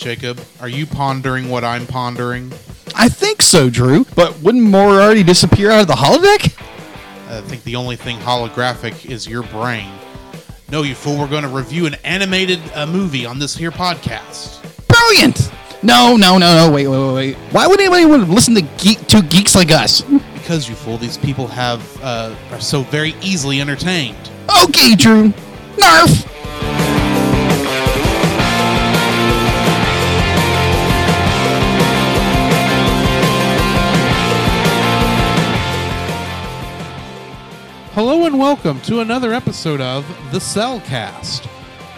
Jacob, 0.00 0.40
are 0.62 0.68
you 0.68 0.86
pondering 0.86 1.50
what 1.50 1.62
I'm 1.62 1.86
pondering? 1.86 2.50
I 2.94 3.10
think 3.10 3.42
so, 3.42 3.68
Drew. 3.68 4.06
But 4.16 4.40
wouldn't 4.40 4.64
Moriarty 4.64 5.22
disappear 5.22 5.70
out 5.70 5.82
of 5.82 5.88
the 5.88 5.92
holodeck? 5.92 6.58
I 7.28 7.42
think 7.42 7.62
the 7.64 7.76
only 7.76 7.96
thing 7.96 8.16
holographic 8.16 9.10
is 9.10 9.28
your 9.28 9.42
brain. 9.42 9.92
No, 10.70 10.84
you 10.84 10.94
fool, 10.94 11.18
we're 11.18 11.28
going 11.28 11.42
to 11.42 11.50
review 11.50 11.84
an 11.84 11.96
animated 12.02 12.60
uh, 12.74 12.86
movie 12.86 13.26
on 13.26 13.38
this 13.38 13.54
here 13.54 13.70
podcast. 13.70 14.62
Brilliant! 14.88 15.52
No, 15.82 16.16
no, 16.16 16.38
no, 16.38 16.56
no. 16.56 16.72
Wait, 16.72 16.88
wait, 16.88 16.98
wait, 16.98 17.14
wait. 17.14 17.36
Why 17.52 17.66
would 17.66 17.78
anybody 17.78 18.06
want 18.06 18.24
to 18.24 18.32
listen 18.32 18.54
to 18.54 18.62
geek 18.62 19.06
to 19.08 19.20
geeks 19.20 19.54
like 19.54 19.70
us? 19.70 20.00
Because, 20.32 20.66
you 20.66 20.76
fool, 20.76 20.96
these 20.96 21.18
people 21.18 21.46
have 21.46 22.02
uh, 22.02 22.34
are 22.52 22.60
so 22.60 22.84
very 22.84 23.14
easily 23.20 23.60
entertained. 23.60 24.30
Okay, 24.64 24.94
Drew. 24.94 25.34
Narf. 25.78 26.26
Hello 37.94 38.24
and 38.24 38.38
welcome 38.38 38.80
to 38.82 39.00
another 39.00 39.32
episode 39.32 39.80
of 39.80 40.06
The 40.30 40.38
Cellcast. 40.38 41.50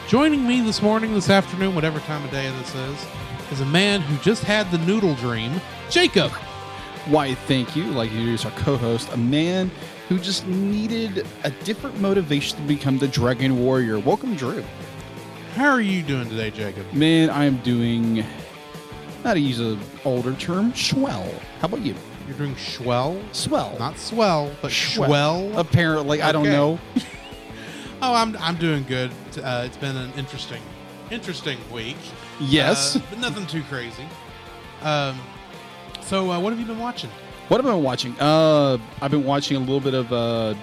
Joining 0.09 0.47
me 0.47 0.63
this 0.63 0.81
morning, 0.81 1.13
this 1.13 1.29
afternoon, 1.29 1.75
whatever 1.75 2.01
time 2.01 2.25
of 2.25 2.31
day 2.31 2.51
this 2.51 2.75
is, 2.75 3.07
is 3.51 3.61
a 3.61 3.67
man 3.67 4.01
who 4.01 4.17
just 4.23 4.43
had 4.43 4.71
the 4.71 4.79
noodle 4.79 5.15
dream, 5.17 5.61
Jacob. 5.91 6.31
Why, 7.11 7.35
thank 7.35 7.77
you. 7.77 7.85
Like 7.85 8.11
you 8.11 8.21
introduce 8.21 8.47
our 8.47 8.53
co-host, 8.53 9.13
a 9.13 9.19
man 9.19 9.71
who 10.09 10.19
just 10.19 10.47
needed 10.47 11.27
a 11.45 11.51
different 11.51 12.01
motivation 12.01 12.57
to 12.57 12.63
become 12.63 12.97
the 12.97 13.09
Dragon 13.09 13.63
Warrior. 13.63 13.99
Welcome, 13.99 14.35
Drew. 14.35 14.65
How 15.57 15.69
are 15.69 15.83
you 15.83 16.03
doing 16.03 16.27
today, 16.27 16.53
Jacob? 16.53 16.91
Man, 16.95 17.29
I 17.29 17.45
am 17.45 17.59
doing. 17.59 18.25
How 19.25 19.35
to 19.35 19.41
use 19.41 19.61
an 19.61 19.79
older 20.07 20.33
term? 20.37 20.75
Swell. 20.75 21.31
How 21.61 21.67
about 21.67 21.83
you? 21.83 21.95
You're 22.33 22.47
doing 22.47 22.57
swell? 22.57 23.21
Swell. 23.33 23.77
Not 23.79 23.99
swell, 23.99 24.51
but 24.63 24.73
Swell. 24.73 25.07
swell. 25.09 25.59
Apparently, 25.59 26.23
I 26.23 26.33
don't 26.33 26.47
Okay. 26.47 26.53
know. 26.53 26.79
Oh, 28.05 28.15
I'm, 28.15 28.37
I'm 28.39 28.57
doing 28.57 28.83
good. 28.89 29.13
Uh, 29.41 29.63
it's 29.65 29.77
been 29.77 29.97
an 29.97 30.11
interesting, 30.17 30.61
interesting 31.13 31.57
week. 31.73 31.97
Yes. 32.41 32.97
Uh, 32.97 33.01
but 33.11 33.21
nothing 33.21 33.47
too 33.47 33.63
crazy. 33.69 34.03
Um, 34.83 35.21
so, 36.01 36.33
uh, 36.33 36.41
what 36.41 36.51
have 36.51 36.59
you 36.59 36.67
been 36.67 36.81
watching? 36.81 37.11
What 37.47 37.59
have 37.61 37.67
I 37.71 37.75
been 37.77 37.85
watching? 37.85 38.17
Uh, 38.19 38.79
I've 39.01 39.13
been 39.13 39.23
watching 39.25 39.57
a 39.57 39.61
little 39.61 39.79
bit 39.79 39.95
of 39.95 40.13
uh, 40.13 40.55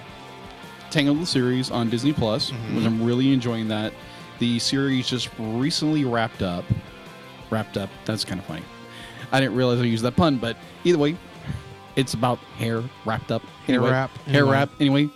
Tangled 0.90 1.18
the 1.22 1.24
series 1.24 1.70
on 1.70 1.88
Disney 1.88 2.12
Plus, 2.12 2.50
Mhm. 2.50 2.74
which 2.76 2.84
I'm 2.84 3.02
really 3.02 3.32
enjoying. 3.32 3.68
That 3.68 3.94
the 4.38 4.58
series 4.58 5.08
just 5.08 5.30
recently 5.38 6.04
wrapped 6.04 6.42
up. 6.42 6.64
Wrapped 7.48 7.78
up. 7.78 7.88
That's 8.04 8.22
kind 8.24 8.38
of 8.38 8.44
funny. 8.44 8.64
I 9.32 9.40
didn't 9.40 9.54
realize 9.54 9.80
I 9.80 9.84
used 9.84 10.04
that 10.04 10.16
pun, 10.16 10.36
but 10.36 10.58
either 10.84 10.98
way, 10.98 11.16
it's 12.00 12.14
about 12.14 12.38
hair 12.56 12.82
wrapped 13.04 13.30
up. 13.30 13.42
Hair 13.66 13.76
Anyway, 13.76 13.90
wrap, 13.90 14.10
Hair 14.18 14.42
anyway. 14.42 14.52
wrap. 14.52 14.70
Anyway, 14.80 15.08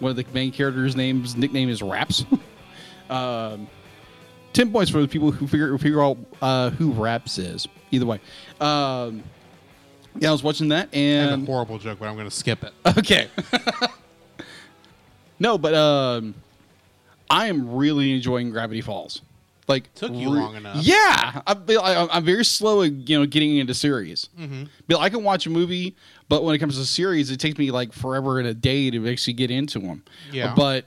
one 0.00 0.10
of 0.10 0.16
the 0.16 0.26
main 0.34 0.50
characters' 0.50 0.96
names 0.96 1.36
nickname 1.36 1.68
is 1.68 1.82
Raps. 1.82 2.24
um, 3.10 3.68
ten 4.52 4.72
points 4.72 4.90
for 4.90 5.00
the 5.00 5.08
people 5.08 5.30
who 5.30 5.46
figure 5.46 5.78
figure 5.78 6.02
out 6.02 6.18
uh, 6.42 6.70
who 6.70 6.90
Raps 6.92 7.38
is. 7.38 7.68
Either 7.92 8.06
way, 8.06 8.20
um, 8.60 9.22
yeah, 10.18 10.30
I 10.30 10.32
was 10.32 10.42
watching 10.42 10.68
that 10.68 10.88
I 10.92 10.98
have 10.98 11.30
a 11.30 11.34
and 11.34 11.46
horrible 11.46 11.78
joke, 11.78 12.00
but 12.00 12.08
I'm 12.08 12.14
going 12.16 12.28
to 12.28 12.34
skip 12.34 12.64
it. 12.64 12.72
okay. 12.98 13.28
no, 15.38 15.56
but 15.56 15.74
um, 15.74 16.34
I 17.30 17.46
am 17.46 17.72
really 17.72 18.12
enjoying 18.12 18.50
Gravity 18.50 18.80
Falls. 18.80 19.22
Like 19.66 19.92
Took 19.94 20.12
you 20.12 20.28
long 20.30 20.56
enough. 20.56 20.76
Yeah, 20.84 21.40
I, 21.46 21.54
I, 21.56 22.08
I'm 22.16 22.24
very 22.24 22.44
slow 22.44 22.82
at 22.82 22.92
you 23.08 23.18
know 23.18 23.26
getting 23.26 23.56
into 23.56 23.72
series. 23.74 24.28
Mm-hmm. 24.38 24.64
Bill, 24.86 24.98
I 24.98 25.08
can 25.08 25.24
watch 25.24 25.46
a 25.46 25.50
movie, 25.50 25.96
but 26.28 26.44
when 26.44 26.54
it 26.54 26.58
comes 26.58 26.76
to 26.78 26.84
series, 26.84 27.30
it 27.30 27.40
takes 27.40 27.56
me 27.58 27.70
like 27.70 27.92
forever 27.92 28.38
and 28.38 28.46
a 28.48 28.52
day 28.54 28.90
to 28.90 29.08
actually 29.10 29.32
get 29.34 29.50
into 29.50 29.78
them. 29.78 30.04
Yeah. 30.30 30.52
But 30.54 30.84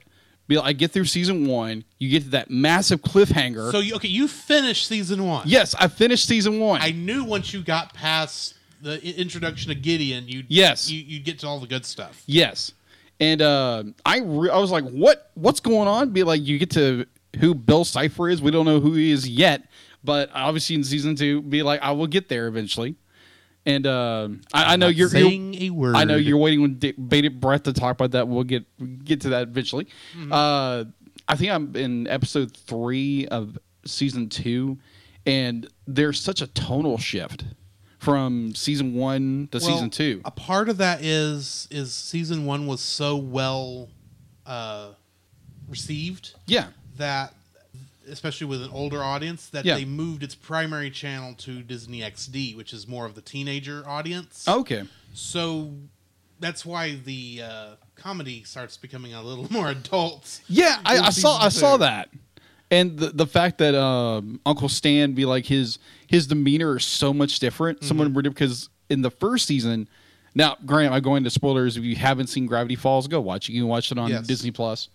I 0.64 0.74
get 0.74 0.92
through 0.92 1.06
season 1.06 1.48
one. 1.48 1.84
You 2.00 2.10
get 2.10 2.24
to 2.24 2.30
that 2.30 2.50
massive 2.50 3.02
cliffhanger. 3.02 3.72
So, 3.72 3.80
you, 3.80 3.96
okay, 3.96 4.08
you 4.08 4.28
finished 4.28 4.88
season 4.88 5.26
one. 5.26 5.44
yes, 5.48 5.76
I 5.76 5.88
finished 5.88 6.28
season 6.28 6.60
one. 6.60 6.82
I 6.82 6.92
knew 6.92 7.24
once 7.26 7.54
you 7.54 7.62
got 7.64 7.94
past 7.94 8.54
the 8.82 9.04
introduction 9.20 9.72
of 9.72 9.82
Gideon, 9.82 10.28
you'd, 10.28 10.46
Yes. 10.50 10.90
you, 10.90 11.02
you'd 11.02 11.26
get 11.26 11.40
to 11.40 11.48
all 11.48 11.60
the 11.60 11.68
good 11.68 11.86
stuff. 11.86 12.24
Yes, 12.28 12.72
and 13.20 13.42
uh, 13.42 13.84
I 14.06 14.20
re- 14.20 14.50
I 14.52 14.58
was 14.60 14.70
like, 14.72 14.84
what 14.86 15.32
what's 15.34 15.60
going 15.60 15.88
on? 15.88 16.12
Be 16.12 16.24
like, 16.24 16.46
you 16.46 16.60
get 16.60 16.70
to 16.72 17.08
who 17.40 17.54
Bill 17.54 17.86
Cipher 17.86 18.30
is. 18.30 18.42
We 18.42 18.52
don't 18.52 18.66
know 18.66 18.80
who 18.80 18.94
he 18.94 19.12
is 19.12 19.28
yet, 19.28 19.70
but 20.04 20.30
obviously 20.34 20.76
in 20.76 20.84
season 20.84 21.16
two, 21.16 21.42
be 21.42 21.64
like, 21.64 21.82
I 21.82 21.92
will 21.92 22.08
get 22.08 22.30
there 22.30 22.48
eventually. 22.48 22.96
And 23.66 23.86
uh, 23.86 24.30
I, 24.54 24.74
I 24.74 24.76
know 24.78 24.88
you're, 24.88 25.10
you're 25.10 25.10
saying 25.10 25.56
a 25.56 25.70
word. 25.72 25.98
I 25.98 26.06
know 26.06 26.16
you're 26.16 26.38
waiting 26.38 26.62
with 26.62 27.10
bated 27.10 27.42
breath 27.42 27.64
to 27.64 27.74
talk 27.74 27.96
about 27.96 28.12
that. 28.12 28.28
We'll 28.28 28.46
get 28.46 28.66
get 29.04 29.22
to 29.22 29.30
that 29.30 29.50
eventually. 29.50 29.88
Uh, 30.32 30.86
I 31.28 31.36
think 31.36 31.52
I'm 31.52 31.76
in 31.76 32.08
episode 32.08 32.56
three 32.56 33.28
of 33.28 33.58
season 33.86 34.30
two, 34.30 34.78
and 35.26 35.68
there's 35.86 36.18
such 36.18 36.42
a 36.42 36.48
tonal 36.48 36.98
shift 36.98 37.44
from 38.00 38.56
season 38.56 38.94
one 38.94 39.50
to 39.52 39.58
Well, 39.58 39.68
season 39.68 39.90
two. 39.90 40.22
A 40.24 40.32
part 40.32 40.70
of 40.70 40.78
that 40.78 41.04
is 41.04 41.68
is 41.70 41.94
season 41.94 42.46
one 42.46 42.68
was 42.68 42.80
so 42.80 43.18
well 43.18 43.90
uh, 44.46 44.92
received 45.68 46.36
Yeah, 46.46 46.68
that, 46.98 47.34
especially 48.10 48.48
with 48.48 48.62
an 48.64 48.70
older 48.72 49.04
audience, 49.04 49.48
that 49.50 49.66
Yeah. 49.66 49.76
they 49.76 49.86
moved 49.86 50.24
its 50.24 50.36
primary 50.36 50.90
channel 50.90 51.34
to 51.40 51.62
Disney 51.62 52.02
XD, 52.02 52.56
which 52.56 52.74
is 52.74 52.88
more 52.88 53.06
of 53.06 53.16
the 53.16 53.22
teenager 53.22 53.84
audience. 53.88 54.48
okay. 54.48 54.84
So 55.14 55.72
that's 56.40 56.66
why 56.66 56.96
the 57.04 57.42
uh, 57.44 57.68
comedy 57.96 58.44
starts 58.44 58.78
becoming 58.78 59.14
a 59.14 59.22
little 59.22 59.48
more 59.52 59.70
adult. 59.70 60.42
Yeah, 60.48 60.80
I, 60.86 61.00
I 61.00 61.10
saw 61.10 61.38
I 61.40 61.50
saw 61.50 61.78
that, 61.78 62.10
and 62.70 62.98
the 63.00 63.08
the 63.10 63.26
fact 63.26 63.58
that 63.58 63.74
um, 63.76 64.40
Uncle 64.46 64.70
Stan 64.70 65.14
be 65.14 65.26
like 65.26 65.46
his 65.48 65.80
his 66.06 66.28
demeanor 66.28 66.78
is 66.78 66.86
so 66.86 67.14
much 67.14 67.40
different. 67.40 67.80
Mm-hmm. 67.80 67.88
Someone 67.88 68.14
because 68.14 68.70
in 68.90 69.02
the 69.02 69.10
first 69.12 69.48
season, 69.48 69.90
now 70.36 70.56
granted, 70.66 70.94
I'm 70.96 71.02
going 71.02 71.18
into 71.18 71.32
spoilers. 71.32 71.76
If 71.78 71.84
you 71.84 71.96
haven't 71.96 72.28
seen 72.28 72.46
Gravity 72.46 72.76
Falls, 72.76 73.08
go 73.08 73.20
watch 73.20 73.50
it. 73.50 73.54
You 73.54 73.62
can 73.64 73.68
watch 73.70 73.92
it 73.92 73.98
on 73.98 74.10
Yes. 74.12 74.28
Disney 74.28 74.52
Plus. 74.52 74.90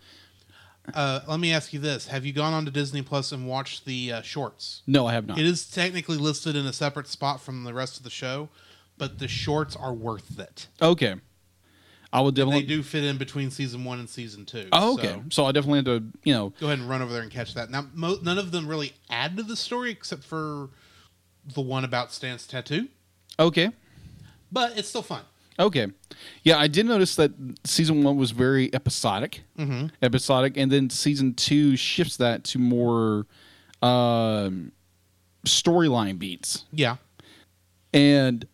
Uh, 0.95 1.21
let 1.29 1.39
me 1.39 1.53
ask 1.53 1.73
you 1.73 1.79
this: 1.79 2.09
Have 2.09 2.27
you 2.27 2.33
gone 2.33 2.53
on 2.53 2.65
to 2.65 2.71
Disney 2.71 3.03
Plus 3.03 3.31
and 3.33 3.47
watched 3.47 3.85
the 3.85 4.13
uh, 4.13 4.23
shorts? 4.23 4.83
No, 4.87 5.07
I 5.07 5.13
have 5.13 5.27
not. 5.27 5.39
It 5.39 5.47
is 5.47 5.69
technically 5.71 6.17
listed 6.17 6.57
in 6.57 6.67
a 6.67 6.73
separate 6.73 7.07
spot 7.07 7.41
from 7.41 7.65
the 7.65 7.73
rest 7.73 7.97
of 7.99 8.03
the 8.03 8.11
show, 8.11 8.49
but 8.99 9.19
the 9.19 9.29
shorts 9.29 9.77
are 9.77 9.93
worth 9.93 10.39
it. 10.41 10.67
Okay, 10.81 11.15
I 12.13 12.21
will 12.21 12.33
They 12.33 12.43
definitely. 12.43 12.63
do 12.67 12.83
fit 12.83 13.05
in 13.05 13.17
between 13.17 13.51
season 13.53 13.85
one 13.85 14.01
and 14.01 14.11
season 14.11 14.45
two. 14.45 14.69
Oh, 14.73 14.95
okay. 14.95 15.15
So 15.15 15.23
So 15.31 15.45
I 15.47 15.53
definitely 15.53 15.79
have 15.79 15.85
to, 16.03 16.19
you 16.25 16.35
know, 16.35 16.53
go 16.59 16.67
ahead 16.67 16.81
and 16.81 16.89
run 16.89 17.01
over 17.01 17.13
there 17.13 17.23
and 17.23 17.31
catch 17.31 17.55
that. 17.55 17.71
Now, 17.71 17.87
mo- 17.95 18.19
none 18.23 18.39
of 18.39 18.51
them 18.51 18.67
really 18.67 18.93
add 19.09 19.37
to 19.37 19.43
the 19.45 19.57
story 19.57 19.91
except 19.93 20.25
for 20.25 20.71
the 21.55 21.61
one 21.61 21.85
about 21.85 22.13
Stan's 22.13 22.47
tattoo, 22.47 22.89
okay, 23.39 23.71
but 24.51 24.77
it's 24.77 24.89
still 24.89 25.03
fun. 25.03 25.23
Okay. 25.59 25.87
Yeah, 26.43 26.59
I 26.59 26.67
did 26.69 26.87
notice 26.87 27.17
that 27.17 27.33
season 27.65 28.03
one 28.05 28.17
was 28.17 28.31
very 28.31 28.73
episodic, 28.75 29.43
Mm-hmm. 29.59 29.87
episodic, 30.03 30.57
and 30.57 30.71
then 30.71 30.91
season 30.91 31.35
two 31.35 31.77
shifts 31.77 32.17
that 32.19 32.45
to 32.45 32.59
more 32.59 33.27
um, 33.83 34.73
storyline 35.47 36.19
beats. 36.19 36.65
Yeah. 36.73 36.97
and 37.93 38.47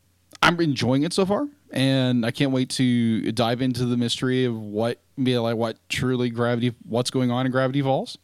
I'm 0.42 0.60
enjoying 0.60 1.02
it 1.02 1.12
so 1.12 1.26
far. 1.26 1.48
And 1.70 2.24
I 2.24 2.30
can't 2.30 2.50
wait 2.52 2.70
to 2.70 3.30
dive 3.32 3.60
into 3.60 3.84
the 3.84 3.96
mystery 3.98 4.44
of 4.46 4.56
what, 4.58 5.00
be 5.22 5.36
like, 5.38 5.56
what 5.56 5.76
truly 5.90 6.30
gravity, 6.30 6.74
what's 6.88 7.10
going 7.10 7.30
on 7.30 7.44
in 7.44 7.52
Gravity 7.52 7.82
Falls. 7.82 8.16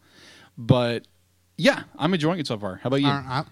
But 0.56 1.06
yeah, 1.58 1.82
I'm 1.98 2.14
enjoying 2.14 2.38
it 2.40 2.46
so 2.46 2.58
far. 2.58 2.76
How 2.76 2.86
about 2.88 3.02
you? 3.02 3.08
I, 3.08 3.44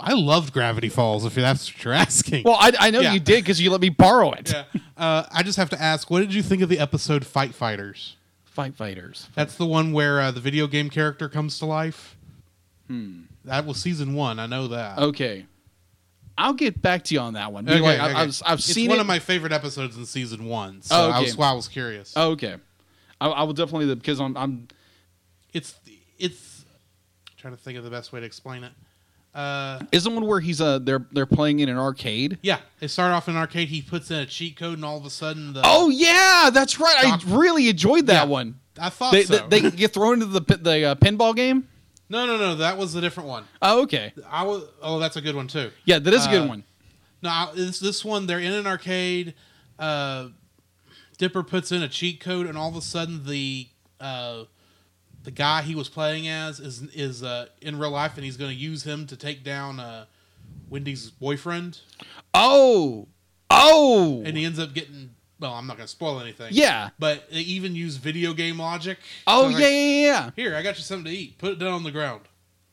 I, 0.00 0.10
I 0.12 0.14
loved 0.14 0.52
Gravity 0.52 0.88
Falls. 0.88 1.24
If 1.24 1.34
that's 1.34 1.72
what 1.72 1.84
you're 1.84 1.92
asking. 1.94 2.44
well, 2.44 2.56
I, 2.58 2.72
I 2.78 2.90
know 2.90 3.00
Yeah. 3.00 3.12
you 3.12 3.20
did 3.20 3.42
because 3.44 3.60
you 3.60 3.70
let 3.70 3.80
me 3.80 3.88
borrow 3.90 4.32
it. 4.32 4.52
yeah. 4.52 4.64
Uh, 4.96 5.24
I 5.32 5.42
just 5.42 5.56
have 5.58 5.70
to 5.70 5.80
ask, 5.82 6.10
what 6.10 6.20
did 6.20 6.32
you 6.34 6.42
think 6.42 6.62
of 6.62 6.68
the 6.68 6.78
episode 6.78 7.26
Fight 7.26 7.54
Fighters? 7.54 8.16
Fight 8.44 8.74
Fighters. 8.74 9.28
That's 9.34 9.56
the 9.56 9.66
one 9.66 9.92
where 9.92 10.20
uh, 10.20 10.30
the 10.30 10.40
video 10.40 10.66
game 10.66 10.90
character 10.90 11.28
comes 11.28 11.58
to 11.60 11.66
life. 11.66 12.16
Hmm. 12.88 13.22
That 13.44 13.64
was 13.66 13.78
season 13.80 14.14
one. 14.14 14.38
I 14.38 14.46
know 14.46 14.68
that. 14.68 14.98
Okay, 14.98 15.46
I'll 16.38 16.52
get 16.54 16.80
back 16.80 17.04
to 17.04 17.14
you 17.14 17.20
on 17.20 17.34
that 17.34 17.52
one. 17.52 17.68
Okay, 17.68 17.80
like, 17.80 17.98
I- 18.00 18.10
okay. 18.10 18.14
I've, 18.20 18.42
I've 18.46 18.58
it's 18.58 18.66
seen 18.66 18.88
one 18.90 18.98
it. 18.98 19.00
of 19.00 19.06
my 19.06 19.18
favorite 19.18 19.52
episodes 19.52 19.96
in 19.96 20.06
season 20.06 20.44
one. 20.46 20.82
So 20.82 20.94
Oh, 20.96 21.10
I 21.10 21.16
okay. 21.16 21.24
was 21.24 21.36
why 21.36 21.48
I 21.50 21.52
was 21.54 21.68
curious. 21.68 22.12
Oh, 22.16 22.30
okay, 22.32 22.56
I, 23.20 23.28
I 23.28 23.42
will 23.44 23.52
definitely 23.52 23.92
because 23.94 24.20
I'm, 24.20 24.36
I'm 24.36 24.68
It's 25.52 25.74
it's 26.18 26.64
I'm 27.30 27.36
trying 27.38 27.56
to 27.56 27.60
think 27.60 27.78
of 27.78 27.84
the 27.84 27.90
best 27.90 28.12
way 28.12 28.20
to 28.20 28.26
explain 28.26 28.62
it. 28.64 28.72
Uh, 29.34 29.80
is 29.92 30.04
the 30.04 30.10
one 30.10 30.26
where 30.26 30.40
he's 30.40 30.60
uh 30.60 30.78
they're 30.78 31.06
they're 31.12 31.24
playing 31.24 31.60
in 31.60 31.68
an 31.70 31.78
arcade. 31.78 32.38
yeah, 32.42 32.58
they 32.80 32.86
start 32.86 33.12
off 33.12 33.28
in 33.28 33.34
an 33.34 33.40
arcade. 33.40 33.68
He 33.68 33.80
puts 33.80 34.10
in 34.10 34.18
a 34.18 34.26
cheat 34.26 34.56
code, 34.58 34.74
and 34.74 34.84
all 34.84 34.98
of 34.98 35.06
a 35.06 35.10
sudden, 35.10 35.54
the 35.54 35.62
Oh 35.64 35.88
yeah, 35.88 36.50
that's 36.52 36.78
right. 36.78 37.02
Doc- 37.02 37.22
I 37.26 37.34
really 37.34 37.68
enjoyed 37.70 38.06
that 38.08 38.24
Yeah. 38.26 38.30
one. 38.30 38.56
I 38.78 38.88
thought 38.90 39.12
They, 39.12 39.24
so. 39.24 39.46
they, 39.48 39.60
they 39.60 39.70
get 39.70 39.94
thrown 39.94 40.20
into 40.22 40.26
the 40.26 40.40
the 40.56 40.84
uh, 40.84 40.94
pinball 40.96 41.34
game. 41.34 41.66
No, 42.10 42.26
no, 42.26 42.36
no. 42.36 42.56
That 42.56 42.76
was 42.76 42.94
a 42.94 43.00
different 43.00 43.28
one. 43.30 43.44
Oh, 43.62 43.82
okay. 43.84 44.12
I 44.30 44.42
was. 44.42 44.64
Oh, 44.82 44.98
that's 44.98 45.16
a 45.16 45.22
good 45.22 45.34
one 45.34 45.48
too. 45.48 45.70
Yeah, 45.86 45.98
that 45.98 46.12
is 46.12 46.26
a 46.26 46.28
good 46.30 46.42
Uh, 46.42 46.48
one. 46.48 46.64
No, 47.22 47.30
I- 47.30 47.52
this 47.54 47.78
this 47.80 48.04
one 48.04 48.26
they're 48.26 48.38
in 48.38 48.52
an 48.52 48.66
arcade. 48.66 49.32
Uh, 49.78 50.28
Dipper 51.16 51.42
puts 51.42 51.72
in 51.72 51.82
a 51.82 51.88
cheat 51.88 52.20
code, 52.20 52.46
and 52.46 52.58
all 52.58 52.68
of 52.68 52.76
a 52.76 52.82
sudden 52.82 53.24
the 53.24 53.68
uh, 54.00 54.44
the 55.24 55.30
guy 55.30 55.62
he 55.62 55.74
was 55.74 55.88
playing 55.88 56.28
as 56.28 56.58
is 56.60 56.82
is 56.94 57.22
uh, 57.22 57.46
in 57.60 57.78
real 57.78 57.90
life, 57.90 58.16
and 58.16 58.24
he's 58.24 58.36
going 58.36 58.50
to 58.50 58.56
use 58.56 58.82
him 58.84 59.06
to 59.06 59.16
take 59.16 59.42
down 59.44 59.78
uh, 59.80 60.06
Wendy's 60.68 61.10
boyfriend, 61.10 61.80
Oh, 62.34 63.08
oh, 63.50 64.22
and 64.24 64.36
he 64.36 64.44
ends 64.44 64.58
up 64.58 64.72
getting. 64.74 65.10
Well, 65.38 65.54
I'm 65.54 65.66
not 65.66 65.76
going 65.76 65.86
to 65.86 65.90
spoil 65.90 66.20
anything. 66.20 66.50
yeah. 66.52 66.90
but 67.00 67.28
they 67.32 67.40
even 67.40 67.74
use 67.74 67.96
video 67.96 68.32
game 68.32 68.60
logic. 68.60 68.98
Oh, 69.26 69.48
yeah, 69.48 69.54
like, 69.54 69.62
yeah, 69.64 69.68
yeah. 69.70 70.30
Here, 70.36 70.54
I 70.54 70.62
got 70.62 70.76
you 70.76 70.84
something 70.84 71.06
to 71.12 71.18
eat. 71.18 71.36
Put 71.38 71.52
it 71.54 71.58
down 71.58 71.72
on 71.72 71.82
the 71.82 71.90
ground. 71.90 72.20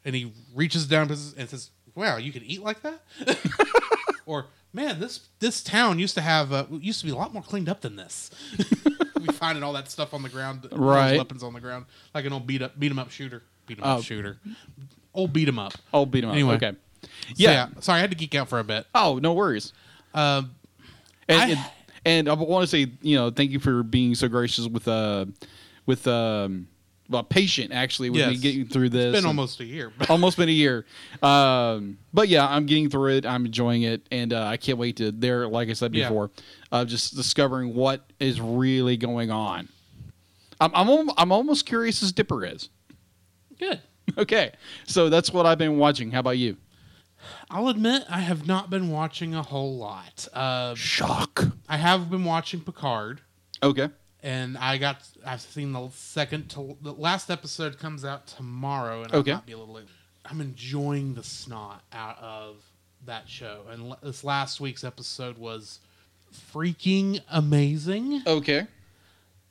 And 0.06 0.14
he 0.16 0.32
reaches 0.54 0.86
down 0.86 1.10
and 1.10 1.50
says, 1.50 1.72
"Wow, 1.96 2.18
you 2.18 2.32
can 2.32 2.44
eat 2.44 2.62
like 2.62 2.82
that?" 2.84 3.02
or, 4.28 4.46
"Man, 4.72 5.00
this 5.00 5.28
this 5.40 5.64
town 5.64 5.98
used 6.00 6.14
to 6.16 6.22
have 6.22 6.54
uh, 6.54 6.66
used 6.72 7.00
to 7.02 7.06
be 7.08 7.12
a 7.12 7.16
lot 7.16 7.34
more 7.34 7.44
cleaned 7.44 7.68
up 7.70 7.82
than 7.82 7.96
this." 7.96 8.30
we 9.20 9.28
finding 9.34 9.64
all 9.64 9.74
that 9.74 9.90
stuff 9.92 10.14
on 10.14 10.24
the 10.24 10.30
ground, 10.30 10.68
Right. 10.72 11.18
Weapons 11.18 11.44
on 11.44 11.54
the 11.54 11.60
ground, 11.60 11.86
like 12.14 12.26
an 12.26 12.34
old 12.34 12.48
beat 12.48 12.62
up 12.62 12.74
beat 12.74 12.80
beat 12.80 12.92
'em 12.92 13.00
up 13.00 13.12
shooter, 13.12 13.44
beat 13.68 13.78
'em 13.80 13.84
Oh. 13.86 13.98
up 13.98 14.04
shooter, 14.04 14.38
old 15.14 15.34
beat 15.34 15.48
'em 15.48 15.60
up. 15.60 15.74
I'll 15.94 16.06
beat 16.06 16.24
him 16.24 16.32
Anyway. 16.32 16.56
up. 16.56 16.64
Okay. 16.64 16.78
So, 17.04 17.08
Yeah. 17.36 17.68
Sorry, 17.80 17.98
I 17.98 18.02
had 18.02 18.10
to 18.12 18.16
geek 18.18 18.36
out 18.36 18.50
for 18.50 18.60
a 18.60 18.64
bit. 18.64 18.86
Oh, 18.96 19.20
no 19.22 19.34
worries. 19.34 19.74
Um, 20.14 20.52
And, 21.28 21.40
I- 21.42 21.50
and, 21.50 21.60
and 22.06 22.30
I 22.30 22.34
want 22.34 22.64
to 22.64 22.68
say, 22.68 22.92
you 23.02 23.16
know, 23.16 23.30
thank 23.30 23.52
you 23.52 23.60
for 23.60 23.84
being 23.84 24.16
so 24.16 24.28
gracious 24.28 24.66
with 24.68 24.88
uh, 24.88 25.26
with 25.86 26.08
um, 26.08 26.68
well, 27.10 27.24
patient 27.24 27.72
actually 27.74 28.10
with 28.12 28.28
me 28.28 28.38
getting 28.38 28.68
through 28.68 28.90
this. 28.90 29.14
it's 29.16 29.18
been 29.22 29.28
almost 29.28 29.60
a 29.60 29.66
year. 29.66 29.92
Almost 30.10 30.38
been 30.38 30.48
a 30.50 30.52
year. 30.52 30.86
Um, 31.24 31.98
but 32.14 32.30
yeah, 32.30 32.48
I'm 32.48 32.66
getting 32.66 32.90
through 32.90 33.14
it. 33.18 33.26
I'm 33.26 33.46
enjoying 33.46 33.82
it, 33.82 34.06
and 34.12 34.32
uh, 34.32 34.44
I 34.46 34.58
can't 34.58 34.78
wait 34.78 34.98
to 34.98 35.12
there. 35.12 35.48
Like 35.48 35.70
I 35.70 35.74
said 35.74 35.94
Yeah. 35.96 36.08
before, 36.08 36.32
uh, 36.72 36.86
just 36.86 37.16
discovering 37.16 37.74
what 37.74 38.06
is 38.20 38.40
really 38.40 38.96
going 38.98 39.32
on. 39.32 39.70
I'm 40.62 40.72
I'm, 40.74 41.10
I'm 41.18 41.32
almost 41.32 41.66
curious 41.66 42.04
as 42.04 42.12
Dipper 42.12 42.46
is. 42.46 42.70
good. 43.58 43.82
Okay, 44.18 44.52
so 44.88 45.08
that's 45.08 45.32
what 45.32 45.46
I've 45.46 45.60
been 45.60 45.78
watching. 45.78 46.10
How 46.10 46.20
about 46.22 46.38
you? 46.40 46.58
I'll 47.52 47.68
admit 47.68 48.06
I 48.10 48.22
have 48.22 48.48
not 48.48 48.70
been 48.72 48.90
watching 48.90 49.36
a 49.36 49.44
whole 49.44 49.78
lot. 49.78 50.28
Uh, 50.34 50.74
Shock. 50.74 51.46
I 51.70 51.78
have 51.78 52.10
been 52.10 52.24
watching 52.24 52.62
Picard. 52.62 53.22
Okay. 53.62 53.90
And 54.24 54.58
I 54.58 54.78
got 54.78 55.08
I've 55.26 55.42
seen 55.42 55.72
the 55.72 55.90
second 55.94 56.50
to 56.52 56.78
the 56.82 56.94
last 56.94 57.30
episode 57.30 57.80
comes 57.80 58.04
out 58.06 58.28
tomorrow, 58.28 59.04
and 59.04 59.14
Okay. 59.14 59.32
I 59.32 59.36
might 59.36 59.46
be 59.46 59.54
a 59.54 59.58
little 59.58 59.74
late. 59.76 59.88
I'm 60.26 60.42
enjoying 60.42 61.14
the 61.16 61.24
snot 61.24 61.84
out 61.94 62.18
of 62.20 62.58
that 63.06 63.30
show, 63.30 63.64
and 63.72 63.92
l- 63.92 64.00
this 64.04 64.24
last 64.24 64.60
week's 64.60 64.84
episode 64.84 65.38
was 65.38 65.80
freaking 66.54 67.22
amazing. 67.30 68.22
Okay. 68.28 68.68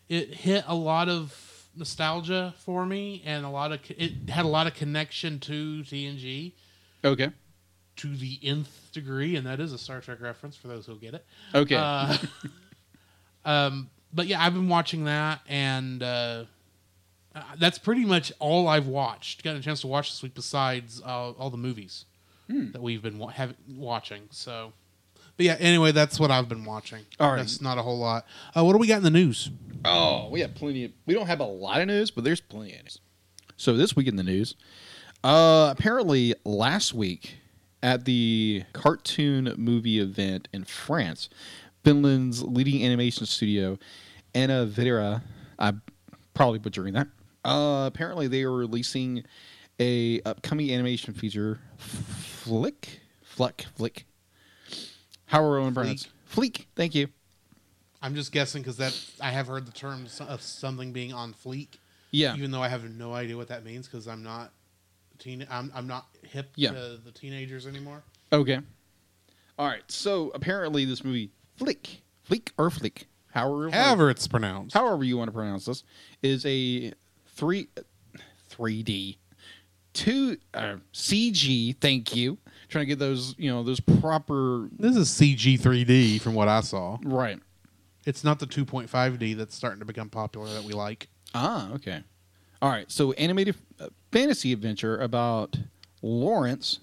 It 0.09 0.33
hit 0.35 0.65
a 0.67 0.75
lot 0.75 1.09
of 1.09 1.67
nostalgia 1.75 2.55
for 2.59 2.85
me, 2.87 3.23
and 3.25 3.45
a 3.45 3.49
lot 3.51 3.73
of 3.73 3.81
it 3.97 4.29
had 4.29 4.45
a 4.45 4.49
lot 4.49 4.67
of 4.67 4.75
connection 4.75 5.39
to 5.41 5.83
TNG 5.83 6.53
Okay. 7.05 7.31
to 7.97 8.17
the 8.17 8.39
nth 8.43 8.91
degree, 8.93 9.37
and 9.37 9.47
that 9.47 9.61
is 9.61 9.73
a 9.73 9.79
Star 9.79 10.01
Trek 10.01 10.21
reference 10.21 10.57
for 10.57 10.69
those 10.69 10.87
who 10.87 10.97
get 10.97 11.15
it. 11.15 11.25
Okay. 11.55 11.75
Uh, 11.77 12.17
um, 13.45 13.91
but 14.13 14.27
yeah, 14.27 14.43
I've 14.43 14.55
been 14.55 14.69
watching 14.69 15.05
that, 15.05 15.41
and 15.49 16.03
uh, 16.03 16.45
uh, 17.35 17.43
that's 17.59 17.79
pretty 17.79 18.05
much 18.05 18.33
all 18.39 18.69
I've 18.69 18.87
watched. 18.87 19.45
Got 19.45 19.57
a 19.57 19.61
chance 19.61 19.81
to 19.83 19.87
watch 19.87 20.11
this 20.11 20.23
week, 20.23 20.35
besides 20.35 21.01
uh, 21.05 21.31
all 21.33 21.51
the 21.51 21.57
movies 21.59 22.05
Hmm. 22.49 22.71
that 22.73 22.81
we've 22.83 23.03
been 23.03 23.19
wa- 23.19 23.29
have, 23.29 23.55
watching. 23.77 24.23
So, 24.31 24.73
but 25.37 25.45
yeah, 25.47 25.57
anyway, 25.61 25.93
that's 25.93 26.19
what 26.19 26.31
I've 26.31 26.49
been 26.49 26.65
watching. 26.65 27.05
All 27.21 27.31
right. 27.31 27.37
that's 27.37 27.61
not 27.61 27.77
a 27.77 27.83
whole 27.83 27.99
lot. 27.99 28.25
Uh, 28.57 28.65
what 28.65 28.73
do 28.73 28.79
we 28.79 28.87
got 28.87 28.97
in 28.99 29.03
the 29.05 29.11
news? 29.11 29.51
Oh, 29.85 30.29
we 30.31 30.41
have 30.41 30.55
plenty. 30.55 30.85
Of, 30.87 30.93
we 31.07 31.13
don't 31.15 31.27
have 31.27 31.41
a 31.41 31.45
lot 31.45 31.81
of 31.81 31.87
news, 31.89 32.11
but 32.11 32.25
there's 32.25 32.41
plenty 32.41 32.75
of 32.75 32.85
news. 32.85 33.01
So 33.59 33.77
this 33.77 33.95
week 33.95 34.07
in 34.09 34.17
the 34.17 34.23
news, 34.23 34.55
uh, 35.23 35.69
apparently 35.77 36.35
last 36.45 36.95
week 36.95 37.37
at 37.83 38.05
the 38.07 38.65
cartoon 38.73 39.53
movie 39.59 39.99
event 40.01 40.49
in 40.53 40.65
France, 40.65 41.29
Finland's 41.89 42.43
leading 42.43 42.85
animation 42.85 43.25
studio, 43.25 43.79
Anna 44.35 44.67
Videra, 44.67 45.23
I'm 45.59 45.81
probably 46.35 46.59
butchering 46.59 46.93
that. 46.93 47.09
Uh, 47.47 47.87
apparently 47.87 48.29
they 48.29 48.43
are 48.43 48.53
releasing 48.53 49.25
a 49.81 50.21
upcoming 50.27 50.71
animation 50.71 51.15
feature, 51.15 51.61
Flick, 51.79 53.01
Fleck, 53.23 53.65
Flick. 53.75 54.05
How 55.25 55.43
are 55.43 55.65
to 55.67 55.73
pronounce 55.73 56.09
Fleek. 56.31 56.67
Thank 56.77 56.95
you. 56.95 57.09
I'm 58.03 58.15
just 58.15 58.33
guessing 58.33 58.61
because 58.61 58.77
that 58.77 58.95
I 59.23 59.31
have 59.31 59.47
heard 59.47 59.65
the 59.65 59.73
term 59.73 60.07
of 60.29 60.43
something 60.43 60.93
being 60.93 61.15
on 61.15 61.33
fleek, 61.33 61.69
Yeah. 62.11 62.37
even 62.37 62.51
though 62.51 62.63
I 62.63 62.69
have 62.69 62.85
no 62.85 63.15
idea 63.15 63.35
what 63.39 63.49
that 63.49 63.65
means 63.65 63.87
because 63.87 64.07
I'm 64.07 64.23
not 64.23 64.53
teen. 65.19 65.47
I'm 65.51 65.73
I'm 65.75 65.87
not 65.87 66.07
hip 66.23 66.51
Yeah. 66.55 66.73
to 66.73 66.99
the 67.03 67.13
teenagers 67.13 67.67
anymore. 67.67 68.03
Okay. 68.31 68.59
All 69.59 69.67
right. 69.67 69.83
So 69.91 70.31
apparently, 70.35 70.85
this 70.85 71.03
movie 71.03 71.31
Flick, 71.59 72.03
Flick 72.23 72.53
or 72.57 72.71
Flick, 72.71 73.07
however, 73.33 73.71
However, 73.71 74.11
it's 74.11 74.27
pronounced. 74.29 74.75
however 74.75 75.05
you 75.05 75.17
want 75.19 75.29
to 75.29 75.33
pronounce 75.33 75.65
this, 75.67 75.83
is 76.23 76.45
a 76.47 76.93
three, 77.35 77.69
three 78.49 78.83
D, 78.83 79.19
two 79.93 80.37
uh, 80.55 80.77
CG. 80.93 81.77
Thank 81.81 82.15
you. 82.15 82.39
Trying 82.69 82.83
to 82.83 82.87
get 82.89 82.99
those, 82.99 83.35
you 83.39 83.51
know, 83.51 83.63
those 83.63 83.81
proper 83.81 84.69
This 84.79 84.95
is 84.97 85.09
CG 85.09 85.59
3D 85.59 86.21
from 86.21 86.35
what 86.35 86.49
I 86.49 86.61
saw. 86.61 86.99
right. 87.05 87.39
It's 88.07 88.25
not 88.25 88.39
the 88.39 88.47
2.5D 88.47 89.37
that's 89.37 89.55
starting 89.55 89.81
to 89.81 89.85
become 89.85 90.09
popular 90.09 90.47
that 90.55 90.65
we 90.65 90.73
like. 90.73 91.09
Ah, 91.35 91.71
okay. 91.73 92.03
All 92.63 92.71
right. 92.71 92.91
So, 92.91 93.13
animated 93.13 93.55
uh, 93.79 93.89
fantasy 94.13 94.53
adventure 94.55 94.99
about 94.99 95.59
Lawrence, 96.01 96.79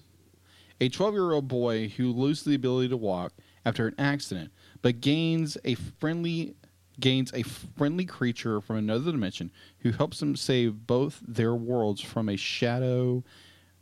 a 0.80 0.88
12 0.88 1.14
year 1.14 1.32
old 1.32 1.48
boy 1.48 1.88
who 1.88 2.12
loses 2.12 2.44
the 2.44 2.54
ability 2.54 2.88
to 2.90 2.96
walk 2.96 3.32
after 3.64 3.88
an 3.88 3.94
accident, 3.98 4.52
but 4.86 5.00
gains 5.00 5.58
a 5.64 5.74
friendly 5.74 6.54
gains 7.00 7.32
a 7.34 7.42
friendly 7.42 8.04
creature 8.04 8.60
from 8.60 8.76
another 8.76 9.10
dimension 9.10 9.50
who 9.80 9.90
helps 9.90 10.20
them 10.20 10.36
save 10.36 10.86
both 10.86 11.20
their 11.26 11.56
worlds 11.56 12.00
from 12.00 12.28
a 12.28 12.36
shadow 12.36 13.24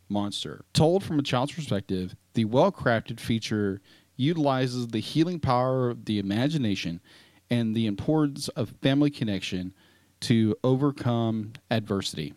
monster. 0.09 0.65
Told 0.73 1.05
from 1.05 1.19
a 1.19 1.23
child's 1.23 1.53
perspective, 1.53 2.17
the 2.33 2.47
well 2.47 2.73
crafted 2.73 3.21
feature 3.21 3.83
utilizes 4.17 4.89
the 4.89 4.99
healing 4.99 5.41
power 5.41 5.91
of 5.91 6.07
the 6.07 6.19
imagination 6.19 7.03
and 7.51 7.77
the 7.77 7.85
importance 7.85 8.49
of 8.49 8.73
family 8.81 9.11
connection 9.11 9.75
to 10.21 10.57
overcome 10.65 11.53
adversity. 11.71 12.33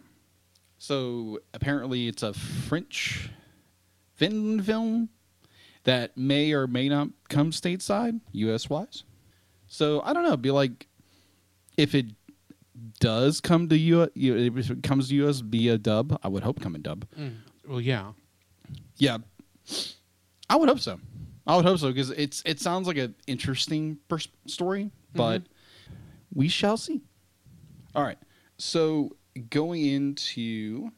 So 0.77 1.39
apparently, 1.53 2.09
it's 2.09 2.21
a 2.21 2.33
French 2.33 3.29
Finland 4.15 4.65
film 4.65 5.07
that 5.87 6.17
may 6.17 6.51
or 6.51 6.67
may 6.67 6.89
not 6.89 7.07
come 7.29 7.51
stateside, 7.51 8.19
US 8.33 8.69
wise. 8.69 9.05
So 9.67 10.01
I 10.01 10.11
don't 10.11 10.23
know. 10.23 10.35
Be 10.35 10.51
like, 10.51 10.85
if 11.77 11.95
it 11.95 12.07
does 12.99 13.39
come 13.39 13.69
to 13.69 13.77
you, 13.77 14.03
if 14.13 14.69
it 14.69 14.83
comes 14.83 15.07
to 15.07 15.15
US, 15.27 15.41
be 15.41 15.69
a 15.69 15.77
dub. 15.77 16.19
I 16.21 16.27
would 16.27 16.43
hope 16.43 16.59
come 16.59 16.75
in 16.75 16.81
dub. 16.81 17.05
Mm. 17.17 17.35
Well, 17.65 17.79
yeah. 17.79 18.11
Yeah, 18.97 19.19
I 20.49 20.57
would 20.57 20.67
hope 20.67 20.81
so. 20.81 20.99
I 21.45 21.55
would 21.55 21.63
hope 21.63 21.79
so 21.79 21.87
because 21.87 22.09
it's 22.09 22.43
it 22.45 22.59
sounds 22.59 22.85
like 22.85 22.97
an 22.97 23.15
interesting 23.25 23.97
pers- 24.09 24.27
story, 24.45 24.85
mm-hmm. 24.85 25.17
but 25.17 25.43
we 26.33 26.49
shall 26.49 26.75
see. 26.75 27.01
All 27.95 28.03
right, 28.03 28.17
so 28.57 29.15
going 29.49 29.85
into 29.85 30.91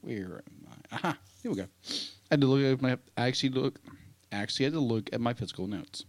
where 0.00 0.42
am 0.46 0.68
I? 0.70 0.94
Aha, 0.96 1.18
here 1.42 1.50
we 1.50 1.56
go. 1.58 1.66
I 1.84 2.34
had 2.34 2.40
to 2.40 2.46
look 2.46 2.62
at 2.62 2.80
my. 2.80 2.96
I 3.18 3.26
actually 3.26 3.50
look. 3.50 3.78
Actually, 4.32 4.64
had 4.64 4.72
to 4.72 4.80
look 4.80 5.10
at 5.12 5.20
my 5.20 5.34
physical 5.34 5.66
notes. 5.66 6.04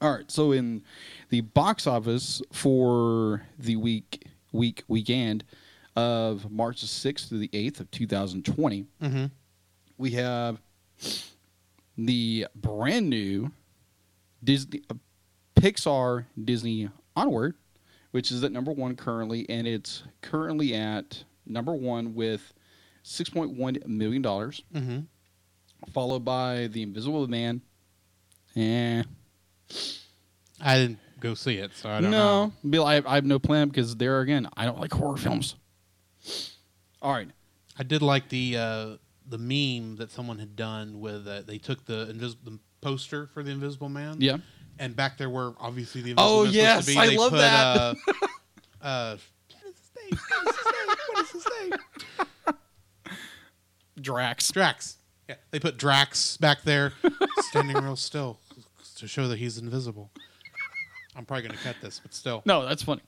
All 0.00 0.12
right, 0.12 0.30
so 0.30 0.52
in 0.52 0.82
the 1.28 1.42
box 1.42 1.86
office 1.86 2.40
for 2.52 3.42
the 3.58 3.76
week 3.76 4.26
week 4.52 4.82
weekend 4.88 5.44
of 5.96 6.50
March 6.50 6.80
the 6.80 6.86
sixth 6.86 7.28
to 7.28 7.38
the 7.38 7.50
eighth 7.52 7.78
of 7.80 7.90
two 7.90 8.06
thousand 8.06 8.44
twenty 8.44 8.86
Mm-hmm. 9.02 9.26
we 9.98 10.12
have 10.12 10.60
the 11.98 12.46
brand 12.54 13.10
new 13.10 13.50
Disney 14.42 14.82
uh, 14.90 14.94
Pixar 15.56 16.24
Disney 16.42 16.88
Onward, 17.14 17.54
which 18.10 18.30
is 18.32 18.42
at 18.42 18.50
number 18.52 18.72
one 18.72 18.96
currently, 18.96 19.48
and 19.48 19.66
it's 19.66 20.02
currently 20.22 20.74
at 20.74 21.24
number 21.46 21.74
one 21.74 22.14
with 22.14 22.52
six 23.02 23.28
point 23.30 23.52
one 23.56 23.76
million 23.86 24.22
dollars, 24.22 24.62
Mm-hmm. 24.74 25.00
Followed 25.92 26.24
by 26.24 26.68
The 26.68 26.82
Invisible 26.82 27.26
Man. 27.26 27.62
Yeah. 28.54 29.02
I 30.60 30.76
didn't 30.76 30.98
go 31.20 31.34
see 31.34 31.56
it, 31.56 31.74
so 31.74 31.88
I 31.90 32.00
don't 32.00 32.10
no, 32.10 32.46
know. 32.46 32.52
Bill, 32.68 32.84
I, 32.84 33.02
I 33.06 33.16
have 33.16 33.24
no 33.24 33.38
plan 33.38 33.68
because 33.68 33.96
there 33.96 34.20
again, 34.20 34.48
I 34.56 34.64
don't 34.64 34.78
like 34.78 34.92
horror 34.92 35.16
films. 35.16 35.56
All 37.00 37.12
right, 37.12 37.28
I 37.78 37.82
did 37.82 38.02
like 38.02 38.28
the 38.28 38.56
uh, 38.56 38.96
the 39.28 39.38
meme 39.38 39.96
that 39.96 40.10
someone 40.10 40.38
had 40.38 40.54
done 40.54 41.00
with 41.00 41.26
uh, 41.26 41.42
they 41.42 41.58
took 41.58 41.84
the 41.84 42.58
poster 42.80 43.26
for 43.26 43.42
the 43.42 43.50
Invisible 43.50 43.88
Man. 43.88 44.16
Yeah. 44.20 44.36
And 44.78 44.96
back 44.96 45.18
there 45.18 45.30
were 45.30 45.54
obviously 45.60 46.02
the 46.02 46.10
Invisible 46.10 46.32
Oh, 46.32 46.42
Man's 46.44 46.56
yes, 46.56 46.86
to 46.86 46.92
be, 46.92 46.98
I 46.98 47.06
love 47.16 47.30
put, 47.30 47.38
that. 47.38 47.66
Uh, 47.66 47.94
uh, 48.82 49.16
what 49.52 49.64
is 49.66 49.76
his 49.78 50.10
name? 50.10 50.18
What 50.28 50.46
is 50.48 50.56
his 50.56 50.66
name? 50.66 50.96
What 51.08 51.24
is 51.24 51.30
his 51.30 51.46
name? 53.06 53.16
Drax. 54.00 54.50
Drax. 54.50 54.96
Yeah, 55.28 55.36
they 55.50 55.60
put 55.60 55.78
Drax 55.78 56.36
back 56.36 56.62
there, 56.62 56.92
standing 57.38 57.76
real 57.76 57.96
still, 57.96 58.38
to 58.96 59.06
show 59.06 59.28
that 59.28 59.38
he's 59.38 59.58
invisible. 59.58 60.10
I'm 61.14 61.24
probably 61.24 61.46
gonna 61.48 61.60
cut 61.62 61.76
this, 61.80 62.00
but 62.00 62.14
still, 62.14 62.42
No, 62.44 62.66
that's 62.66 62.82
funny. 62.82 63.02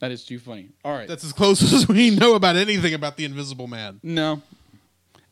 That 0.00 0.10
is 0.10 0.24
too 0.24 0.38
funny. 0.38 0.68
All 0.84 0.92
right. 0.92 1.08
that's 1.08 1.24
as 1.24 1.32
close 1.32 1.62
as 1.72 1.88
we 1.88 2.10
know 2.10 2.34
about 2.34 2.56
anything 2.56 2.94
about 2.94 3.16
the 3.16 3.24
Invisible 3.24 3.66
Man. 3.66 4.00
no. 4.02 4.42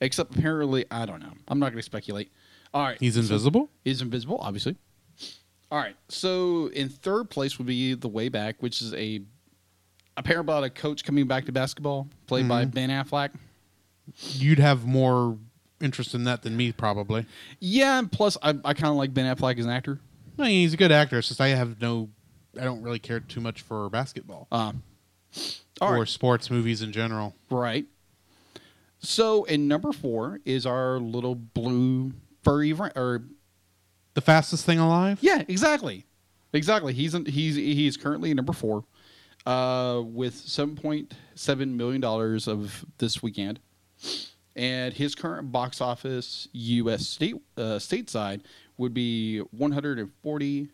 Except 0.00 0.34
apparently, 0.34 0.84
I 0.90 1.06
don't 1.06 1.20
know. 1.20 1.32
I'm 1.46 1.60
not 1.60 1.66
going 1.66 1.78
to 1.78 1.82
speculate. 1.84 2.32
All 2.74 2.82
right. 2.82 2.96
He's 2.98 3.16
invisible. 3.16 3.70
He's 3.84 4.02
invisible, 4.02 4.38
obviously. 4.40 4.74
All 5.70 5.78
right. 5.78 5.94
So 6.08 6.66
in 6.68 6.88
third 6.88 7.30
place 7.30 7.56
would 7.58 7.68
be 7.68 7.94
the 7.94 8.08
way 8.08 8.28
back, 8.28 8.56
which 8.60 8.82
is 8.82 8.92
a 8.94 8.96
a 8.96 9.20
apparently 10.16 10.52
about 10.52 10.64
a 10.64 10.70
coach 10.70 11.04
coming 11.04 11.26
back 11.26 11.46
to 11.46 11.52
basketball, 11.52 12.08
played 12.26 12.48
by 12.48 12.64
mm-hmm. 12.64 12.70
Ben 12.70 12.90
Affleck. 12.90 13.30
You'd 14.16 14.58
have 14.58 14.84
more 14.84 15.38
interest 15.82 16.14
in 16.14 16.24
that 16.24 16.42
than 16.42 16.56
me, 16.56 16.72
probably. 16.72 17.26
Yeah, 17.60 17.98
and 17.98 18.10
plus 18.10 18.36
I, 18.42 18.50
I 18.64 18.74
kind 18.74 18.90
of 18.90 18.96
like 18.96 19.12
Ben 19.12 19.24
Affleck 19.34 19.58
as 19.58 19.64
an 19.64 19.70
actor. 19.70 19.98
I 20.38 20.42
mean, 20.42 20.50
he's 20.62 20.74
a 20.74 20.76
good 20.78 20.92
actor. 20.92 21.18
It's 21.18 21.28
just 21.28 21.40
I 21.40 21.48
have 21.48 21.80
no, 21.80 22.08
I 22.60 22.64
don't 22.64 22.82
really 22.82 22.98
care 22.98 23.20
too 23.20 23.40
much 23.40 23.60
for 23.62 23.88
basketball 23.90 24.48
Uh, 24.50 24.72
all 25.80 25.92
or 25.94 25.98
right. 26.00 26.08
sports 26.08 26.50
movies 26.50 26.80
in 26.82 26.92
general. 26.92 27.34
Right. 27.50 27.86
So 29.00 29.44
in 29.44 29.66
number 29.68 29.92
four 29.92 30.40
is 30.44 30.64
our 30.64 30.98
little 30.98 31.34
blue 31.34 32.12
furry 32.42 32.72
or 32.72 33.24
The 34.14 34.20
fastest 34.20 34.64
thing 34.64 34.78
alive. 34.78 35.18
yeah, 35.20 35.42
exactly, 35.48 36.06
exactly. 36.52 36.92
He's 36.92 37.14
in, 37.14 37.26
he's 37.26 37.56
he's 37.56 37.96
currently 37.96 38.32
number 38.32 38.52
four, 38.52 38.84
uh, 39.44 40.00
with 40.04 40.34
seven 40.34 40.76
point 40.76 41.14
seven 41.34 41.76
million 41.76 42.00
dollars 42.00 42.46
of 42.46 42.84
this 42.98 43.22
weekend, 43.22 43.58
and 44.56 44.92
his 44.94 45.14
current 45.14 45.50
box 45.52 45.80
office 45.80 46.48
U.S. 46.52 47.06
state 47.06 47.36
uh, 47.56 47.78
stateside 47.78 48.42
would 48.76 48.94
be 48.94 49.38
one 49.38 49.72
hundred 49.72 49.98
and 49.98 50.10
forty 50.22 50.68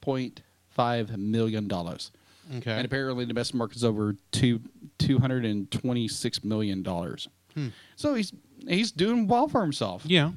point 0.00 0.42
five 0.68 1.16
million 1.18 1.68
dollars. 1.68 2.10
Okay. 2.56 2.72
And 2.72 2.84
apparently, 2.84 3.24
the 3.24 3.34
best 3.34 3.54
market's 3.54 3.84
over 3.84 4.16
two 4.32 4.60
two 4.98 5.18
hundred 5.18 5.44
and 5.44 5.70
twenty 5.70 6.08
six 6.08 6.42
million 6.42 6.82
dollars. 6.82 7.28
Hmm. 7.54 7.68
So 7.96 8.14
he's 8.14 8.32
he's 8.66 8.90
doing 8.92 9.26
well 9.26 9.48
for 9.48 9.60
himself. 9.62 10.02
yeah. 10.06 10.32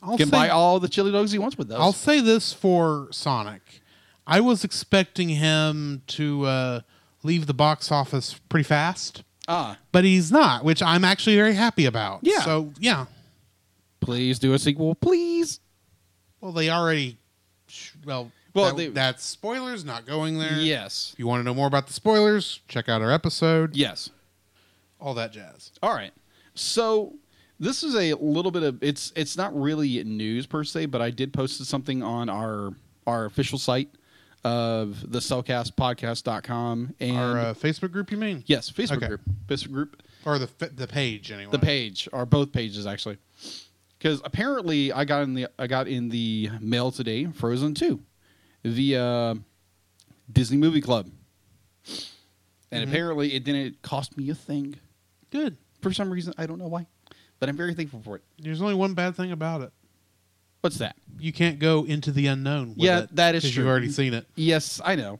I'll 0.00 0.16
Can 0.16 0.26
say, 0.28 0.30
buy 0.30 0.48
all 0.50 0.78
the 0.78 0.88
chili 0.88 1.10
dogs 1.10 1.32
he 1.32 1.40
wants 1.40 1.58
with 1.58 1.66
those. 1.68 1.80
I'll 1.80 1.92
say 1.92 2.20
this 2.20 2.52
for 2.52 3.08
Sonic. 3.10 3.80
I 4.28 4.40
was 4.40 4.62
expecting 4.62 5.28
him 5.30 6.02
to 6.08 6.44
uh, 6.44 6.80
leave 7.24 7.46
the 7.46 7.54
box 7.54 7.90
office 7.90 8.38
pretty 8.48 8.62
fast, 8.62 9.24
ah, 9.48 9.76
but 9.92 10.04
he's 10.04 10.30
not, 10.30 10.64
which 10.64 10.82
I'm 10.82 11.04
actually 11.04 11.36
very 11.36 11.54
happy 11.54 11.86
about. 11.86 12.20
Yeah. 12.22 12.40
So 12.42 12.72
yeah. 12.78 13.06
please 14.00 14.38
do 14.38 14.52
a 14.54 14.58
sequel, 14.58 14.94
please. 14.94 15.60
Well, 16.40 16.52
they 16.52 16.70
already. 16.70 17.18
Well, 18.04 18.30
Well, 18.54 18.66
that- 18.70 18.76
they- 18.76 18.88
that's 18.88 19.24
spoilers. 19.24 19.84
Not 19.84 20.06
going 20.06 20.38
there. 20.38 20.58
Yes, 20.60 21.10
If 21.14 21.18
you 21.18 21.26
want 21.26 21.40
to 21.40 21.44
know 21.44 21.54
more 21.54 21.66
about 21.66 21.86
the 21.86 21.92
spoilers, 21.92 22.60
check 22.68 22.88
out 22.88 23.02
our 23.02 23.10
episode. 23.10 23.76
yes. 23.76 24.10
All 25.00 25.14
that 25.14 25.32
jazz. 25.32 25.70
All 25.82 25.94
right. 25.94 26.12
So 26.54 27.14
this 27.60 27.82
is 27.84 27.94
a 27.94 28.14
little 28.14 28.50
bit 28.50 28.62
of 28.64 28.82
it's 28.82 29.12
it's 29.14 29.36
not 29.36 29.54
really 29.58 30.02
news 30.02 30.44
per 30.46 30.64
se, 30.64 30.86
but 30.86 31.00
I 31.00 31.10
did 31.10 31.32
post 31.32 31.64
something 31.64 32.02
on 32.02 32.28
our 32.28 32.72
our 33.06 33.24
official 33.24 33.58
site 33.58 33.90
of 34.44 35.10
the 35.10 35.18
cellcastpodcast.com 35.18 36.94
and 37.00 37.16
Our 37.16 37.38
uh, 37.38 37.54
Facebook 37.54 37.90
group, 37.92 38.10
you 38.10 38.16
mean? 38.18 38.42
yes, 38.46 38.70
Facebook 38.70 38.96
Okay. 38.98 39.08
group. 39.08 39.20
Facebook 39.46 39.72
group. 39.72 40.02
Or 40.24 40.38
the 40.38 40.48
the 40.74 40.86
page 40.86 41.30
anyway. 41.30 41.50
the 41.52 41.58
page 41.58 42.08
or 42.12 42.26
both 42.26 42.52
pages 42.52 42.86
actually 42.86 43.16
because 43.98 44.20
apparently 44.24 44.92
i 44.92 45.04
got 45.04 45.22
in 45.22 45.32
the 45.34 45.46
i 45.58 45.66
got 45.66 45.88
in 45.88 46.08
the 46.10 46.50
mail 46.60 46.90
today 46.90 47.26
frozen 47.26 47.72
2 47.72 47.98
via 48.64 49.36
disney 50.30 50.58
movie 50.58 50.82
club 50.82 51.08
and 52.70 52.84
Mhm. 52.84 52.88
apparently 52.88 53.32
it 53.34 53.44
didn't 53.44 53.80
cost 53.80 54.18
me 54.18 54.28
a 54.28 54.34
thing 54.34 54.74
Good. 55.30 55.56
for 55.80 55.92
some 55.94 56.10
reason 56.10 56.34
i 56.36 56.44
don't 56.44 56.58
know 56.58 56.68
why 56.68 56.86
but 57.38 57.48
i'm 57.48 57.56
very 57.56 57.72
thankful 57.72 58.02
for 58.02 58.16
it 58.16 58.22
There's 58.38 58.60
only 58.60 58.74
one 58.74 58.92
bad 58.94 59.14
thing 59.16 59.32
about 59.32 59.62
it. 59.62 59.72
What's 60.60 60.78
that 60.78 60.96
You 61.18 61.32
can't 61.32 61.58
go 61.58 61.84
into 61.84 62.10
the 62.12 62.26
unknown. 62.26 62.70
With 62.70 62.78
Yeah, 62.78 63.00
it, 63.00 63.16
that 63.16 63.34
is 63.34 63.42
true. 63.50 63.62
You've 63.64 63.70
already 63.70 63.90
seen 63.90 64.14
it. 64.14 64.26
yes 64.34 64.80
i 64.84 64.94
know 64.94 65.18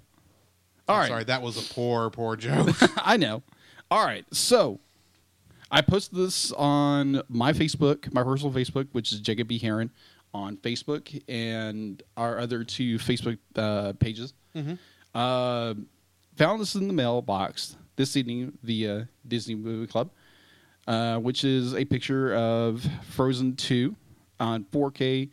all 0.89 0.95
I'm 0.97 1.01
right 1.03 1.09
Sorry, 1.09 1.25
that 1.25 1.43
was 1.43 1.57
a 1.71 1.75
poor, 1.75 2.09
poor 2.11 2.35
joke. 2.47 2.75
I 3.05 3.19
know. 3.19 3.43
All 3.91 4.03
right. 4.05 4.25
So 4.33 4.81
I 5.71 5.83
posted 5.83 6.19
this 6.19 6.51
on 6.53 7.21
my 7.29 7.53
Facebook, 7.53 8.11
my 8.15 8.23
personal 8.23 8.55
Facebook, 8.55 8.89
which 8.93 9.13
is 9.13 9.21
Jacob 9.21 9.49
B. 9.49 9.59
Heron 9.59 9.91
on 10.33 10.57
Facebook, 10.57 11.23
and 11.29 12.03
our 12.17 12.39
other 12.39 12.65
two 12.65 12.97
Facebook 12.99 13.37
uh, 13.57 13.93
pages. 13.99 14.33
Mhm. 14.57 14.79
Uh, 15.15 15.75
found 16.37 16.59
this 16.61 16.75
in 16.75 16.87
the 16.89 16.95
mailbox 16.95 17.77
this 17.97 18.17
evening 18.17 18.57
via 18.63 19.09
Disney 19.27 19.57
Movie 19.57 19.87
Club, 19.87 20.11
uh, 20.87 21.19
which 21.19 21.45
is 21.45 21.75
a 21.75 21.85
picture 21.85 22.35
of 22.35 22.87
Frozen 23.11 23.57
2 23.57 23.95
on 24.41 24.65
4K 24.65 25.31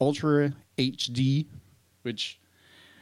Ultra 0.00 0.52
HD, 0.78 1.46
which 2.02 2.38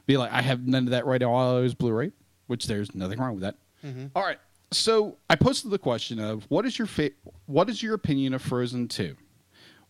be 0.06 0.16
like, 0.16 0.32
I 0.32 0.42
have 0.42 0.66
none 0.66 0.84
of 0.84 0.90
that 0.90 1.06
right 1.06 1.20
now. 1.20 1.32
All 1.32 1.56
I 1.56 1.60
was 1.60 1.74
Blu-ray, 1.74 2.12
which 2.46 2.66
there's 2.66 2.94
nothing 2.94 3.18
wrong 3.18 3.34
with 3.34 3.42
that. 3.42 3.56
Mm-hmm. 3.84 4.06
All 4.14 4.22
right. 4.22 4.38
So 4.72 5.18
I 5.30 5.36
posted 5.36 5.70
the 5.70 5.78
question 5.78 6.18
of 6.18 6.44
what 6.48 6.66
is 6.66 6.78
your 6.78 6.86
fa- 6.86 7.10
what 7.46 7.70
is 7.70 7.82
your 7.82 7.94
opinion 7.94 8.34
of 8.34 8.42
Frozen 8.42 8.88
2? 8.88 9.16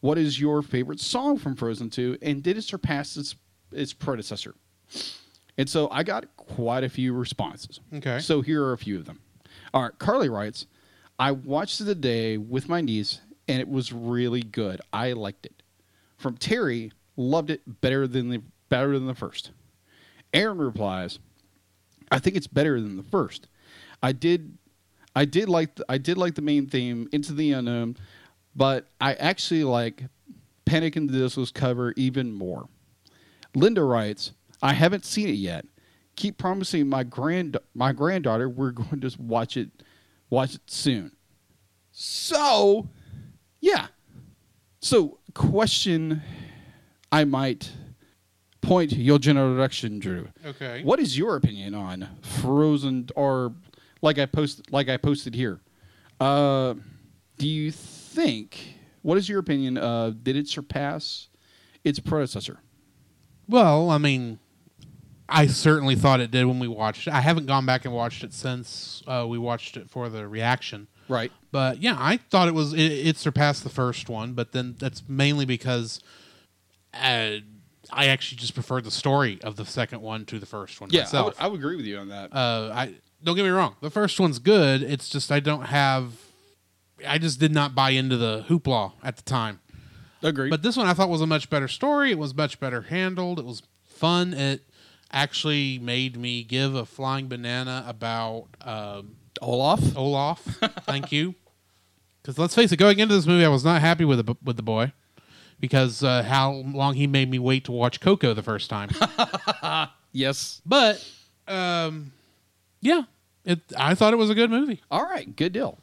What 0.01 0.19
is 0.19 0.39
your 0.39 0.61
favorite 0.63 1.01
song 1.01 1.39
from 1.39 1.57
Frozen 1.57 1.91
2 1.91 2.19
and 2.21 2.43
did 2.43 2.59
it 2.59 2.63
surpass 2.63 3.17
its 3.17 3.37
its 3.73 3.93
predecessor? 3.93 4.55
And 5.57 5.69
so 5.69 5.89
I 5.91 6.03
got 6.03 6.37
quite 6.37 6.85
a 6.85 6.89
few 6.89 7.15
responses. 7.15 7.81
Okay. 7.95 8.19
So 8.19 8.43
here 8.43 8.63
are 8.65 8.73
a 8.73 8.79
few 8.79 8.99
of 8.99 9.07
them. 9.07 9.21
All 9.73 9.83
right, 9.83 9.99
Carly 9.99 10.29
writes, 10.29 10.67
I 11.19 11.31
watched 11.31 11.81
it 11.81 11.85
today 11.87 12.37
with 12.37 12.69
my 12.69 12.81
niece 12.81 13.21
and 13.49 13.61
it 13.61 13.69
was 13.69 13.93
really 13.93 14.43
good. 14.43 14.81
I 14.93 15.13
liked 15.13 15.47
it. 15.47 15.63
From 16.17 16.37
Terry, 16.37 16.93
loved 17.17 17.51
it 17.51 17.81
better 17.81 18.07
than 18.07 18.31
the 18.31 18.43
better 18.69 18.93
than 18.99 19.07
the 19.07 19.15
first. 19.15 19.51
Aaron 20.33 20.59
replies, 20.59 21.19
I 22.11 22.19
think 22.19 22.37
it's 22.37 22.47
better 22.47 22.81
than 22.81 22.97
the 22.97 23.03
first. 23.03 23.47
I 24.03 24.13
did 24.13 24.59
I 25.17 25.25
did 25.25 25.49
like 25.49 25.77
the, 25.77 25.85
I 25.89 25.99
did 25.99 26.19
like 26.19 26.35
the 26.35 26.43
main 26.43 26.67
theme, 26.67 27.09
Into 27.13 27.33
the 27.33 27.53
Unknown, 27.53 27.97
but 28.55 28.89
I 29.01 29.15
actually 29.15 29.65
like 29.65 30.05
Panic 30.65 30.97
at 30.97 31.07
the 31.07 31.19
Disco's 31.19 31.53
cover 31.53 31.93
even 31.97 32.33
more. 32.33 32.69
Linda 33.55 33.85
writes, 33.85 34.33
I 34.63 34.73
haven't 34.73 35.05
seen 35.05 35.29
it 35.29 35.33
yet. 35.33 35.67
Keep 36.17 36.39
promising 36.39 36.89
my 36.89 37.05
grand 37.05 37.57
my 37.75 37.93
granddaughter 37.93 38.49
we're 38.49 38.71
going 38.71 39.01
to 39.01 39.11
watch 39.19 39.57
it 39.57 39.71
watch 40.31 40.55
it 40.55 40.63
soon. 40.67 41.13
So, 41.93 42.89
yeah. 43.65 43.87
So, 44.81 45.19
question 45.33 46.23
I 47.11 47.25
might 47.25 47.73
point 48.61 48.93
your 48.93 49.19
general 49.19 49.55
direction, 49.55 49.99
Drew. 49.99 50.29
okay. 50.45 50.83
What 50.85 51.01
is 51.01 51.17
your 51.17 51.37
opinion 51.37 51.75
on 51.75 52.09
Frozen 52.23 53.09
or 53.17 53.55
like 54.03 54.19
I 54.19 54.27
post 54.27 54.71
like 54.71 54.89
I 54.89 54.99
posted 54.99 55.35
here? 55.35 55.61
Uh, 56.21 56.75
do 57.39 57.49
you 57.49 57.71
think 57.71 58.77
what 59.03 59.17
is 59.17 59.29
your 59.29 59.39
opinion 59.39 59.75
did 60.23 60.37
it 60.37 60.47
surpass 60.49 61.29
its 61.83 61.99
predecessor? 61.99 62.61
Well, 63.49 63.91
I 63.91 63.99
mean, 63.99 64.39
I 65.29 65.47
certainly 65.47 65.97
thought 65.97 66.21
it 66.21 66.31
did 66.31 66.45
when 66.45 66.59
we 66.59 66.69
watched 66.69 67.07
it. 67.07 67.13
I 67.15 67.21
haven't 67.21 67.47
gone 67.47 67.65
back 67.65 67.85
and 67.85 67.95
watched 67.95 68.25
it 68.25 68.33
since 68.33 69.03
uh, 69.07 69.25
we 69.27 69.39
watched 69.39 69.77
it 69.77 69.89
for 69.89 70.09
the 70.09 70.29
reaction. 70.29 70.89
Right. 71.09 71.31
But 71.53 71.83
yeah, 71.83 71.97
I 71.99 72.17
thought 72.17 72.49
it 72.49 72.55
was 72.55 72.73
it, 72.73 72.79
it 72.81 73.17
surpassed 73.17 73.63
the 73.63 73.71
first 73.71 74.09
one, 74.09 74.33
but 74.33 74.53
then 74.53 74.75
that's 74.79 75.03
mainly 75.09 75.45
because 75.45 76.01
uh, 76.95 77.37
I 77.93 78.07
actually 78.07 78.39
just 78.39 78.55
preferred 78.55 78.85
the 78.85 78.91
story 78.91 79.39
of 79.43 79.57
the 79.57 79.65
second 79.65 80.01
one 80.01 80.25
to 80.27 80.39
the 80.39 80.47
first 80.47 80.81
one 80.81 80.91
Yeah, 80.93 81.07
I 81.13 81.23
would, 81.23 81.35
I 81.39 81.47
would 81.49 81.61
agree 81.61 81.77
with 81.77 81.87
you 81.87 81.99
on 81.99 82.09
that. 82.09 82.33
uh, 82.35 82.71
I 82.75 82.95
don't 83.23 83.37
get 83.37 83.45
me 83.45 83.51
wrong, 83.51 83.77
the 83.81 83.91
first 83.91 84.19
one's 84.19 84.39
good. 84.39 84.83
It's 84.83 85.09
just 85.09 85.31
I 85.31 85.41
don't 85.41 85.67
have, 85.67 86.13
I 87.07 87.19
just 87.19 87.39
did 87.41 87.53
not 87.53 87.75
buy 87.75 87.91
into 87.91 88.17
the 88.17 88.45
hoopla 88.49 88.93
at 89.03 89.17
the 89.17 89.23
time. 89.23 89.61
Agreed. 90.23 90.51
But 90.51 90.63
this 90.63 90.77
one 90.77 90.87
I 90.87 90.95
thought 90.95 91.11
was 91.11 91.21
a 91.21 91.27
much 91.27 91.51
better 91.51 91.69
story. 91.69 92.11
It 92.11 92.19
was 92.19 92.35
much 92.35 92.59
better 92.59 92.83
handled. 92.83 93.39
It 93.39 93.45
was 93.45 93.63
fun. 93.85 94.33
It 94.33 94.63
actually 95.13 95.79
made 95.79 96.17
me 96.17 96.43
give 96.43 96.75
a 96.75 96.87
flying 96.87 97.29
banana 97.29 97.85
about 97.87 98.47
um, 98.63 99.17
Olaf. 99.43 99.97
Olaf. 99.97 100.41
Thank 100.83 101.13
you. 101.13 101.35
Because 102.23 102.39
let's 102.39 102.55
face 102.55 102.73
it, 102.73 102.77
going 102.79 102.99
into 102.99 103.15
this 103.15 103.27
movie, 103.27 103.45
I 103.45 103.49
was 103.49 103.65
not 103.65 103.81
happy 103.81 104.05
with 104.05 104.25
the 104.25 104.35
with 104.43 104.57
the 104.57 104.63
boy 104.63 104.93
because 105.61 106.03
uh, 106.03 106.23
how 106.23 106.53
long 106.53 106.95
he 106.95 107.07
made 107.07 107.31
me 107.31 107.39
wait 107.39 107.65
to 107.67 107.73
watch 107.73 108.01
Coco 108.01 108.33
the 108.35 108.43
first 108.43 108.71
time. 108.71 108.91
Yes. 110.17 110.63
but 110.65 111.05
um, 111.49 112.13
yeah, 112.81 113.03
it. 113.45 113.61
I 113.77 113.97
thought 113.97 114.13
it 114.13 114.17
was 114.17 114.31
a 114.31 114.35
good 114.35 114.49
movie. 114.49 114.81
All 114.91 115.03
right. 115.03 115.35
Good 115.35 115.53
deal. 115.53 115.77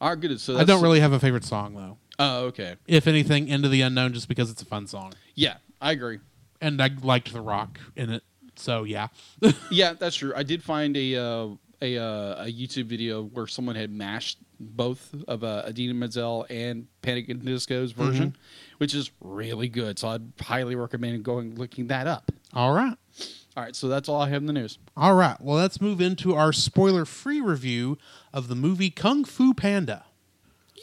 All 0.00 0.08
right. 0.10 0.18
Good. 0.20 0.40
So 0.40 0.56
I 0.58 0.64
don't 0.64 0.82
really 0.82 0.98
have 0.98 1.12
a 1.12 1.20
favorite 1.20 1.44
song 1.44 1.74
though. 1.74 1.96
Oh, 2.18 2.46
okay. 2.46 2.74
If 2.88 3.06
anything, 3.06 3.46
Into 3.48 3.68
the 3.68 3.82
Unknown, 3.82 4.12
just 4.14 4.26
because 4.26 4.50
it's 4.50 4.62
a 4.62 4.64
fun 4.64 4.86
song, 4.88 5.12
Yeah, 5.36 5.58
I 5.80 5.92
agree. 5.92 6.18
and 6.60 6.82
I 6.82 6.90
liked 7.02 7.32
The 7.32 7.40
Rock 7.40 7.78
in 7.94 8.10
it. 8.10 8.22
So 8.56 8.82
yeah, 8.84 9.08
Yeah, 9.70 9.92
that's 9.92 10.16
true. 10.16 10.32
I 10.34 10.42
did 10.42 10.62
find 10.64 10.96
a 10.96 11.14
uh, 11.16 11.46
a 11.82 11.98
uh, 11.98 12.44
a 12.44 12.46
YouTube 12.46 12.86
video 12.86 13.24
where 13.24 13.46
someone 13.46 13.76
had 13.76 13.90
mashed 13.90 14.38
both 14.58 15.14
of 15.28 15.44
uh, 15.44 15.64
Idina 15.68 15.94
Menzel 15.94 16.46
and 16.48 16.86
Panic 17.02 17.28
at 17.28 17.40
Disco's 17.40 17.92
version, 17.92 18.36
which 18.78 18.94
is 18.94 19.10
really 19.20 19.68
good. 19.68 19.98
So 19.98 20.08
I'd 20.08 20.32
highly 20.40 20.74
recommend 20.74 21.22
going 21.24 21.56
looking 21.56 21.88
that 21.88 22.06
up. 22.06 22.32
all 22.52 22.72
right. 22.72 22.96
All 23.56 23.62
right, 23.62 23.74
so 23.74 23.88
that's 23.88 24.06
all 24.06 24.20
I 24.20 24.28
have 24.28 24.42
in 24.42 24.46
the 24.46 24.52
news. 24.52 24.78
All 24.98 25.14
right. 25.14 25.40
Well, 25.40 25.56
let's 25.56 25.80
move 25.80 25.98
into 25.98 26.34
our 26.34 26.52
spoiler 26.52 27.06
free 27.06 27.40
review 27.40 27.96
of 28.30 28.48
the 28.48 28.54
movie 28.54 28.90
Kung 28.90 29.24
Fu 29.24 29.54
Panda. 29.54 30.04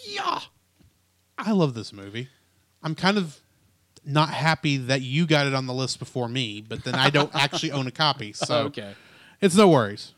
Yeah. 0.08 0.40
I 1.38 1.52
love 1.52 1.76
this 1.76 1.94
movie. 1.94 2.30
I'm 2.82 2.96
kind 2.96 3.20
of 3.20 3.40
not 4.04 4.30
happy 4.30 4.78
that 4.78 5.02
you 5.02 5.28
got 5.28 5.46
it 5.46 5.54
on 5.54 5.68
the 5.68 5.74
list 5.74 6.00
before 6.00 6.28
me, 6.28 6.62
but 6.68 6.84
then 6.84 6.96
I 6.96 7.12
don't 7.12 7.30
actually 7.36 7.72
own 7.72 7.86
a 7.86 7.92
copy. 7.92 8.34
So 8.34 8.64
okay. 8.64 8.96
it's 9.40 9.56
no 9.56 9.68
worries. 9.70 10.14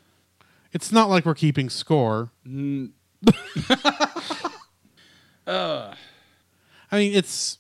It's 0.75 0.91
not 0.91 1.09
like 1.09 1.25
we're 1.25 1.33
keeping 1.35 1.69
score. 1.71 2.29
Uh, 5.47 5.93
I 6.91 6.97
mean, 6.97 7.13
it's 7.13 7.59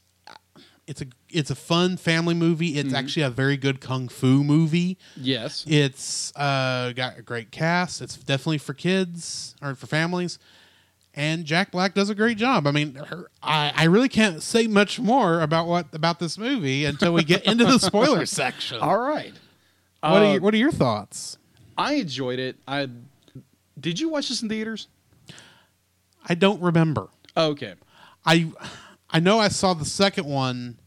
it's 0.87 1.01
a 1.01 1.05
it's 1.29 1.51
a 1.51 1.55
fun 1.55 1.97
family 1.97 2.33
movie. 2.33 2.79
It's 2.79 2.93
actually 2.95 3.21
a 3.23 3.29
very 3.29 3.57
good 3.57 3.79
kung 3.79 4.07
fu 4.07 4.43
movie. 4.43 4.97
yes. 5.15 5.63
It's 5.67 6.35
uh, 6.35 6.93
got 6.95 7.19
a 7.19 7.21
great 7.21 7.51
cast. 7.51 8.01
It's 8.01 8.17
definitely 8.17 8.57
for 8.57 8.73
kids 8.73 9.55
or 9.61 9.75
for 9.75 9.85
families. 9.85 10.39
And 11.13 11.45
Jack 11.45 11.71
Black 11.71 11.93
does 11.93 12.09
a 12.09 12.15
great 12.15 12.37
job. 12.37 12.65
I 12.67 12.71
mean, 12.71 12.95
her, 12.95 13.29
I, 13.41 13.71
I 13.75 13.83
really 13.85 14.09
can't 14.09 14.41
say 14.41 14.65
much 14.67 14.99
more 14.99 15.41
about 15.41 15.67
what 15.67 15.93
about 15.93 16.17
this 16.19 16.37
movie 16.39 16.85
until 16.85 17.13
we 17.13 17.23
get 17.23 17.45
into 17.45 17.65
the 17.65 17.77
spoiler 17.79 18.25
section. 18.25 18.79
All 18.79 18.97
right. 18.97 19.33
What 20.01 20.09
Uh, 20.11 20.15
are 20.15 20.31
your, 20.33 20.41
what 20.41 20.53
are 20.55 20.57
your 20.57 20.71
thoughts? 20.71 21.37
I 21.77 21.95
enjoyed 21.95 22.39
it. 22.39 22.57
I 22.67 22.89
did 23.79 23.99
you 23.99 24.09
watch 24.09 24.29
this 24.29 24.41
in 24.41 24.49
theaters? 24.49 24.87
I 26.27 26.35
don't 26.35 26.61
remember. 26.61 27.09
Okay. 27.35 27.75
I 28.25 28.51
I 29.09 29.19
know 29.19 29.39
I 29.39 29.49
saw 29.49 29.73
the 29.73 29.85
second 29.85 30.25
one 30.25 30.77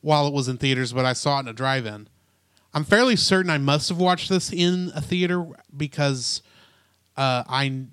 while 0.00 0.26
it 0.26 0.32
was 0.32 0.48
in 0.48 0.56
theaters, 0.56 0.92
but 0.92 1.04
I 1.04 1.12
saw 1.12 1.38
it 1.38 1.40
in 1.40 1.48
a 1.48 1.52
drive-in. 1.52 2.08
I'm 2.74 2.84
fairly 2.84 3.16
certain 3.16 3.50
I 3.50 3.58
must 3.58 3.88
have 3.90 3.98
watched 3.98 4.28
this 4.28 4.52
in 4.52 4.90
a 4.94 5.00
theater 5.00 5.46
because 5.76 6.42
uh, 7.16 7.44
I 7.46 7.84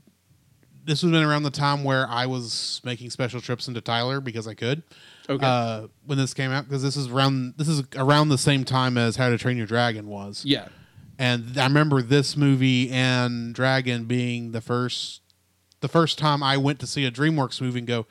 this 0.85 1.03
would 1.03 1.13
have 1.13 1.21
been 1.21 1.29
around 1.29 1.43
the 1.43 1.51
time 1.51 1.83
where 1.83 2.07
I 2.07 2.25
was 2.25 2.81
making 2.83 3.09
special 3.09 3.41
trips 3.41 3.67
into 3.67 3.81
Tyler 3.81 4.21
because 4.21 4.47
I 4.47 4.53
could. 4.53 4.81
Okay. 5.29 5.45
Uh, 5.45 5.87
when 6.05 6.17
this 6.17 6.33
came 6.33 6.51
out, 6.51 6.65
because 6.65 6.81
this 6.81 6.97
is 6.97 7.07
around 7.07 7.55
this 7.57 7.67
is 7.67 7.83
around 7.95 8.29
the 8.29 8.37
same 8.37 8.63
time 8.63 8.97
as 8.97 9.15
How 9.15 9.29
to 9.29 9.37
Train 9.37 9.57
Your 9.57 9.67
Dragon 9.67 10.07
was. 10.07 10.43
Yeah. 10.45 10.67
And 11.19 11.57
I 11.57 11.65
remember 11.65 12.01
this 12.01 12.35
movie 12.37 12.89
and 12.89 13.53
Dragon 13.53 14.05
being 14.05 14.53
the 14.53 14.61
first 14.61 15.21
the 15.81 15.87
first 15.89 16.17
time 16.17 16.41
I 16.41 16.57
went 16.57 16.79
to 16.79 16.87
see 16.87 17.05
a 17.05 17.11
DreamWorks 17.11 17.61
movie 17.61 17.79
and 17.79 17.87
go 17.87 18.05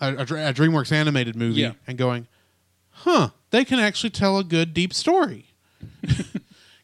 a, 0.00 0.08
a, 0.14 0.20
a 0.22 0.54
DreamWorks 0.54 0.92
animated 0.92 1.34
movie 1.36 1.60
Yeah. 1.62 1.72
and 1.86 1.98
going, 1.98 2.26
huh, 2.90 3.30
they 3.50 3.64
can 3.64 3.78
actually 3.80 4.10
tell 4.10 4.38
a 4.38 4.44
good 4.44 4.72
deep 4.72 4.94
story. 4.94 5.46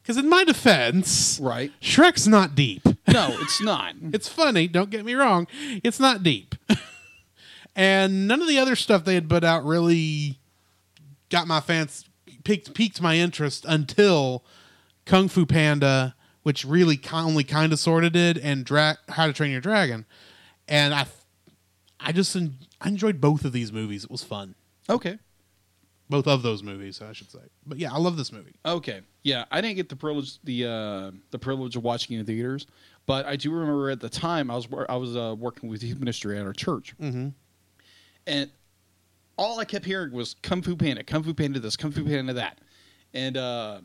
Because 0.02 0.18
in 0.18 0.28
my 0.28 0.44
defense, 0.44 1.38
Right. 1.42 1.72
Shrek's 1.80 2.26
not 2.28 2.54
deep. 2.54 2.82
No, 3.08 3.36
it's 3.40 3.62
not. 3.62 3.94
It's 4.12 4.28
funny, 4.28 4.68
don't 4.68 4.90
get 4.90 5.02
me 5.02 5.14
wrong. 5.14 5.46
It's 5.82 5.98
not 5.98 6.22
deep. 6.22 6.54
and 7.74 8.28
none 8.28 8.42
of 8.42 8.46
the 8.48 8.58
other 8.58 8.76
stuff 8.76 9.06
they 9.06 9.14
had 9.14 9.30
put 9.30 9.44
out 9.44 9.64
really 9.64 10.38
got 11.30 11.46
my 11.46 11.60
fans 11.60 12.04
piqued, 12.44 12.74
piqued 12.74 13.00
my 13.00 13.16
interest 13.16 13.64
until 13.66 14.44
Kung 15.06 15.28
Fu 15.28 15.44
Panda, 15.46 16.14
which 16.42 16.64
really 16.64 17.00
only 17.12 17.44
kind 17.44 17.72
of 17.72 17.78
sort 17.78 18.04
of 18.04 18.12
did, 18.12 18.38
and 18.38 18.64
Dra- 18.64 18.98
How 19.08 19.26
to 19.26 19.32
Train 19.32 19.50
Your 19.52 19.60
Dragon. 19.60 20.06
And 20.68 20.94
I, 20.94 21.06
I 22.00 22.12
just 22.12 22.34
en- 22.36 22.56
I 22.80 22.88
enjoyed 22.88 23.20
both 23.20 23.44
of 23.44 23.52
these 23.52 23.72
movies. 23.72 24.04
It 24.04 24.10
was 24.10 24.22
fun. 24.24 24.54
okay. 24.88 25.18
Both 26.10 26.26
of 26.26 26.42
those 26.42 26.62
movies, 26.62 27.00
I 27.00 27.14
should 27.14 27.30
say. 27.30 27.38
But 27.66 27.78
yeah, 27.78 27.90
I 27.90 27.96
love 27.96 28.18
this 28.18 28.30
movie. 28.30 28.54
Okay. 28.66 29.00
Yeah, 29.22 29.46
I 29.50 29.62
didn't 29.62 29.76
get 29.76 29.88
the 29.88 29.96
privilege 29.96 30.38
the 30.44 30.66
uh, 30.66 31.10
the 31.30 31.38
privilege 31.38 31.76
of 31.76 31.82
watching 31.82 32.18
in 32.18 32.26
theaters, 32.26 32.66
but 33.06 33.24
I 33.24 33.36
do 33.36 33.50
remember 33.50 33.88
at 33.88 34.00
the 34.00 34.10
time 34.10 34.50
I 34.50 34.54
was 34.56 34.68
I 34.90 34.96
was 34.96 35.16
uh, 35.16 35.34
working 35.38 35.70
with 35.70 35.82
youth 35.82 35.98
ministry 35.98 36.38
at 36.38 36.44
our 36.44 36.52
church, 36.52 36.94
Mm-hmm. 37.00 37.28
and 38.26 38.50
all 39.38 39.58
I 39.58 39.64
kept 39.64 39.86
hearing 39.86 40.12
was 40.12 40.36
Kung 40.42 40.60
Fu 40.60 40.76
Panda, 40.76 41.02
Kung 41.04 41.22
Fu 41.22 41.32
Panda 41.32 41.58
this, 41.58 41.74
Kung 41.74 41.90
Fu 41.90 42.04
Panda 42.04 42.34
that, 42.34 42.58
and 43.14 43.38
uh, 43.38 43.80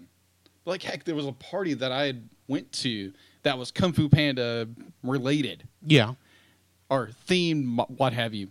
like 0.65 0.81
heck, 0.83 1.03
there 1.03 1.15
was 1.15 1.25
a 1.25 1.31
party 1.33 1.73
that 1.75 1.91
I 1.91 2.05
had 2.05 2.27
went 2.47 2.71
to 2.73 3.13
that 3.43 3.57
was 3.57 3.71
Kung 3.71 3.93
Fu 3.93 4.09
Panda 4.09 4.67
related 5.03 5.63
Yeah. 5.85 6.13
or 6.89 7.09
themed, 7.27 7.89
what 7.89 8.13
have 8.13 8.33
you, 8.33 8.49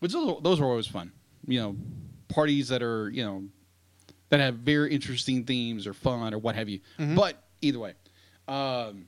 which 0.00 0.12
those, 0.12 0.40
those 0.42 0.60
are 0.60 0.64
always 0.64 0.86
fun. 0.86 1.12
You 1.46 1.60
know, 1.60 1.76
parties 2.28 2.68
that 2.68 2.82
are 2.82 3.10
you 3.10 3.22
know 3.24 3.44
that 4.30 4.40
have 4.40 4.56
very 4.56 4.92
interesting 4.92 5.44
themes 5.44 5.86
or 5.86 5.92
fun 5.92 6.32
or 6.34 6.38
what 6.38 6.54
have 6.56 6.68
you. 6.68 6.80
But 6.98 7.42
either 7.60 7.78
way, 7.78 7.92
um, 8.48 9.06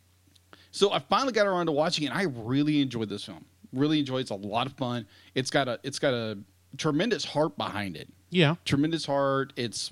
so 0.71 0.93
I 0.93 0.99
finally 0.99 1.33
got 1.33 1.47
around 1.47 1.67
to 1.67 1.73
watching 1.73 2.05
it. 2.05 2.09
and 2.11 2.19
I 2.19 2.25
really 2.25 2.81
enjoyed 2.83 3.09
this 3.09 3.25
film. 3.25 3.45
Really 3.73 3.99
enjoyed. 4.01 4.19
it. 4.19 4.21
It's 4.23 4.31
a 4.31 4.35
lot 4.35 4.67
of 4.67 4.75
fun. 4.75 5.07
It's 5.35 5.51
got 5.51 5.69
a 5.69 5.81
it's 5.83 5.99
got 5.99 6.13
a 6.15 6.39
tremendous 6.77 7.25
heart 7.25 7.57
behind 7.57 7.97
it. 7.97 8.09
Yeah. 8.31 8.57
Tremendous 8.65 9.07
heart. 9.07 9.53
It's 9.57 9.91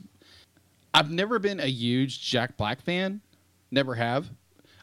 I've 0.94 1.10
never 1.10 1.38
been 1.38 1.60
a 1.60 1.66
huge 1.66 2.20
Jack 2.22 2.56
Black 2.56 2.80
fan. 2.80 3.20
Never 3.70 3.94
have. 3.96 4.30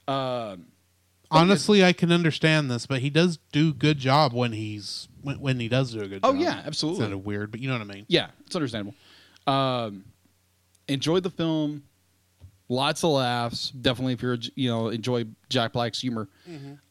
Um, 0.07 0.67
Honestly, 1.31 1.83
I 1.83 1.93
can 1.93 2.11
understand 2.11 2.69
this, 2.69 2.85
but 2.85 2.99
he 2.99 3.09
does 3.09 3.37
do 3.53 3.73
good 3.73 3.97
job 3.97 4.33
when 4.33 4.51
he's 4.51 5.07
when, 5.21 5.39
when 5.39 5.59
he 5.61 5.69
does 5.69 5.93
do 5.93 6.01
a 6.01 6.07
good 6.09 6.19
Oh, 6.23 6.33
job. 6.33 6.41
Oh 6.41 6.43
yeah, 6.43 6.61
absolutely. 6.65 7.01
Kind 7.01 7.13
of 7.13 7.25
weird, 7.25 7.51
but 7.51 7.61
you 7.61 7.69
know 7.69 7.75
what 7.79 7.89
I 7.89 7.93
mean. 7.93 8.05
Yeah, 8.09 8.27
it's 8.45 8.55
understandable. 8.55 8.93
Um, 9.47 10.03
enjoyed 10.89 11.23
the 11.23 11.29
film. 11.29 11.83
Lots 12.67 13.03
of 13.05 13.11
laughs. 13.11 13.69
Definitely, 13.71 14.13
if 14.13 14.21
you're 14.21 14.37
you 14.55 14.69
know 14.69 14.89
enjoy 14.89 15.25
Jack 15.49 15.71
Black's 15.71 16.01
humor. 16.01 16.27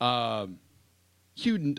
Um, 0.01 0.59
Hugh, 1.35 1.75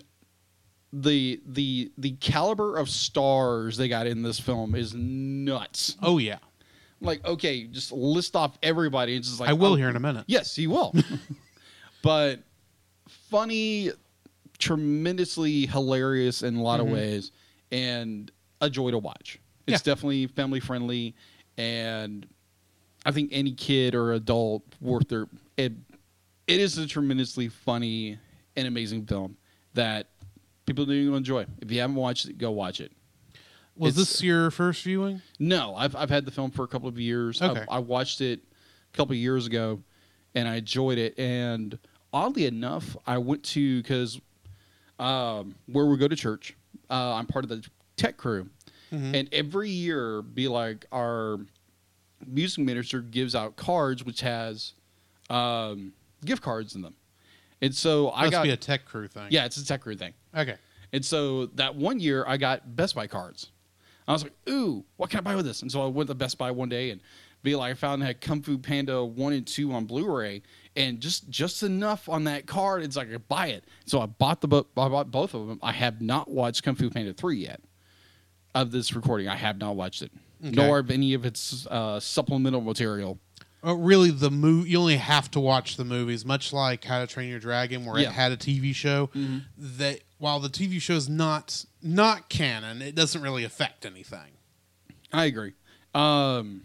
the 0.94 1.42
the 1.48 1.92
the 1.98 2.12
caliber 2.14 2.78
of 2.78 2.90
stars 2.90 3.78
they 3.78 3.88
got 3.88 4.06
in 4.06 4.22
this 4.22 4.40
film 4.40 4.76
is 4.76 4.94
nuts. 4.94 5.98
Oh 6.02 6.18
yeah, 6.20 6.38
Like, 7.02 7.26
okay, 7.26 7.66
just 7.66 7.92
list 7.92 8.36
off 8.36 8.58
everybody. 8.62 9.16
It's 9.16 9.28
just 9.28 9.40
like 9.40 9.50
I 9.50 9.54
will 9.54 9.74
oh, 9.74 9.76
here 9.76 9.90
in 9.90 9.96
a 9.96 10.00
minute. 10.00 10.26
Yes, 10.28 10.56
he 10.56 10.68
will. 10.68 10.94
but 12.04 12.40
funny, 13.30 13.92
tremendously 14.60 15.66
hilarious 15.66 16.44
in 16.44 16.56
a 16.56 16.62
lot 16.62 16.80
of 16.80 16.86
mm-hmm. 16.86 16.96
ways, 16.96 17.32
and 17.72 18.32
a 18.62 18.70
joy 18.70 18.92
to 18.92 19.00
watch. 19.00 19.40
It's 19.68 19.82
definitely 19.82 20.28
family 20.28 20.60
friendly, 20.60 21.16
and 21.58 22.28
I 23.06 23.12
think 23.12 23.30
any 23.32 23.54
kid 23.54 23.96
or 23.96 24.14
adult 24.14 24.64
worth 24.80 25.08
their 25.08 25.28
it. 25.58 25.74
It 26.48 26.60
is 26.60 26.78
a 26.78 26.86
tremendously 26.86 27.48
funny 27.48 28.18
and 28.56 28.68
amazing 28.68 29.06
film 29.06 29.38
that 29.74 30.08
people 30.66 30.86
do 30.86 31.16
enjoy. 31.16 31.46
If 31.62 31.72
you 31.72 31.80
haven't 31.80 31.96
watched 31.96 32.26
it, 32.26 32.38
go 32.38 32.52
watch 32.52 32.82
it. 32.82 32.92
Was 33.78 33.94
It's- 33.98 34.10
this 34.14 34.24
your 34.24 34.52
first 34.52 34.84
viewing? 34.84 35.22
No, 35.40 35.76
I've 35.76 35.96
I've 35.96 36.10
had 36.10 36.26
the 36.26 36.32
film 36.32 36.52
for 36.52 36.64
a 36.64 36.68
couple 36.68 36.88
of 36.90 37.00
years. 37.00 37.42
Okay. 37.42 37.66
I, 37.70 37.76
I 37.76 37.80
watched 37.80 38.22
it 38.22 38.42
a 38.94 38.98
couple 38.98 39.14
of 39.14 39.18
years 39.20 39.48
ago, 39.48 39.82
and 40.36 40.48
I 40.48 40.56
enjoyed 40.58 40.98
it. 40.98 41.18
And 41.18 41.78
oddly 42.14 42.46
enough, 42.46 42.96
I 43.08 43.18
went 43.18 43.44
to 43.46 43.82
because 43.82 44.20
um, 45.00 45.56
where 45.68 45.86
we 45.86 45.98
go 45.98 46.08
to 46.08 46.16
church, 46.16 46.56
uh, 46.90 47.14
I'm 47.16 47.26
part 47.26 47.46
of 47.46 47.50
the 47.50 47.66
tech 47.96 48.18
crew, 48.18 48.50
and 48.92 49.30
every 49.32 49.70
year, 49.70 50.22
be 50.22 50.48
like 50.50 50.86
our 50.92 51.40
music 52.28 52.64
minister 52.64 53.02
gives 53.02 53.34
out 53.34 53.56
cards 53.56 54.04
which 54.04 54.22
has 54.22 54.74
um, 55.32 55.94
gift 56.26 56.44
cards 56.44 56.76
in 56.76 56.82
them, 56.82 56.94
and 57.62 57.74
so 57.74 58.12
I 58.12 58.24
Must 58.24 58.32
got 58.34 58.44
be 58.44 58.50
a 58.52 58.58
tech 58.58 58.84
crew 58.86 59.08
thing. 59.08 59.28
yeah, 59.32 59.46
it's 59.46 59.56
a 59.58 59.66
tech 59.66 59.82
crew 59.82 59.96
thing. 59.96 60.14
Okay. 60.36 60.56
And 60.94 61.06
so 61.06 61.46
that 61.56 61.74
one 61.76 62.02
year, 62.02 62.26
I 62.28 62.36
got 62.36 62.76
Best 62.76 62.96
Buy 62.96 63.08
cards. 63.08 63.50
I 64.08 64.14
was 64.14 64.24
like, 64.24 64.34
"Ooh, 64.50 64.84
what 64.98 65.10
can 65.10 65.20
I 65.20 65.22
buy 65.22 65.36
with 65.36 65.46
this?" 65.46 65.62
And 65.62 65.72
so 65.72 65.84
I 65.84 65.88
went 65.88 66.10
to 66.10 66.16
Best 66.16 66.38
Buy 66.38 66.52
one 66.52 66.70
day 66.70 66.90
and 66.92 67.02
be 67.44 67.56
like, 67.56 67.72
I 67.72 67.74
found 67.74 68.04
I 68.04 68.08
had 68.08 68.22
Kung 68.22 68.42
Fu 68.42 68.58
Panda 68.58 69.04
one 69.04 69.34
and 69.34 69.46
two 69.48 69.72
on 69.74 69.86
Blu-ray, 69.86 70.42
and 70.76 71.00
just 71.00 71.30
just 71.30 71.64
enough 71.64 72.08
on 72.10 72.26
that 72.26 72.46
card. 72.46 72.84
It's 72.84 72.96
like 72.96 73.12
I 73.14 73.18
buy 73.18 73.48
it. 73.48 73.64
So 73.86 74.00
I 74.00 74.06
bought 74.06 74.42
the 74.42 74.48
bo- 74.48 74.68
I 74.78 74.88
bought 74.90 75.10
both 75.12 75.34
of 75.34 75.48
them. 75.48 75.60
I 75.64 75.72
have 75.72 76.02
not 76.02 76.30
watched 76.30 76.64
Kung 76.64 76.76
Fu 76.76 76.90
Panda 76.90 77.14
three 77.14 77.38
yet. 77.40 77.62
Of 78.54 78.72
this 78.72 78.94
recording, 78.94 79.30
I 79.30 79.38
have 79.38 79.60
not 79.60 79.78
watched 79.78 80.02
it, 80.02 80.12
nor 80.42 80.80
of 80.80 80.92
any 80.92 81.14
of 81.14 81.26
its 81.26 81.66
uh, 81.68 82.02
supplemental 82.02 82.60
material. 82.60 83.18
Uh, 83.66 83.76
really, 83.78 84.12
the 84.12 84.30
mo- 84.30 84.66
you 84.66 84.78
only 84.78 84.98
have 84.98 85.32
to 85.32 85.40
watch 85.40 85.78
the 85.78 85.86
movies, 85.86 86.26
much 86.26 86.52
like 86.52 86.84
How 86.84 87.00
to 87.00 87.08
Train 87.08 87.30
Your 87.30 87.40
Dragon, 87.40 87.86
where 87.86 87.98
Yeah. 87.98 88.10
it 88.10 88.12
had 88.12 88.34
a 88.34 88.38
TV 88.38 88.76
show. 88.76 89.10
That 89.58 90.02
while 90.22 90.40
the 90.40 90.50
TV 90.50 90.80
show 90.80 90.94
is 90.94 91.10
not 91.10 91.66
not 91.82 92.30
canon, 92.30 92.82
it 92.82 92.94
doesn't 92.94 93.22
really 93.22 93.44
affect 93.44 93.88
anything. 93.88 94.38
I 95.12 95.26
agree. 95.26 95.54
Um, 95.96 96.62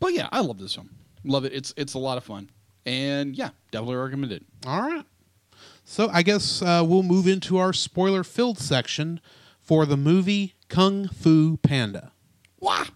but 0.00 0.12
yeah, 0.12 0.28
I 0.32 0.40
love 0.40 0.58
this 0.58 0.74
film. 0.74 0.90
Love 1.24 1.44
it. 1.44 1.52
It's 1.52 1.72
it's 1.76 1.94
a 1.94 1.98
lot 1.98 2.18
of 2.18 2.24
fun, 2.24 2.50
and 2.84 3.36
yeah, 3.36 3.50
definitely 3.70 3.96
recommend 3.96 4.32
it. 4.32 4.44
All 4.66 4.82
right. 4.82 5.04
So 5.84 6.10
I 6.12 6.22
guess 6.22 6.60
uh, 6.60 6.84
we'll 6.84 7.04
move 7.04 7.28
into 7.28 7.56
our 7.56 7.72
spoiler-filled 7.72 8.58
section 8.58 9.20
for 9.60 9.86
the 9.86 9.96
movie 9.96 10.54
Kung 10.68 11.08
Fu 11.08 11.58
Panda. 11.58 12.12
Wah! 12.58 12.86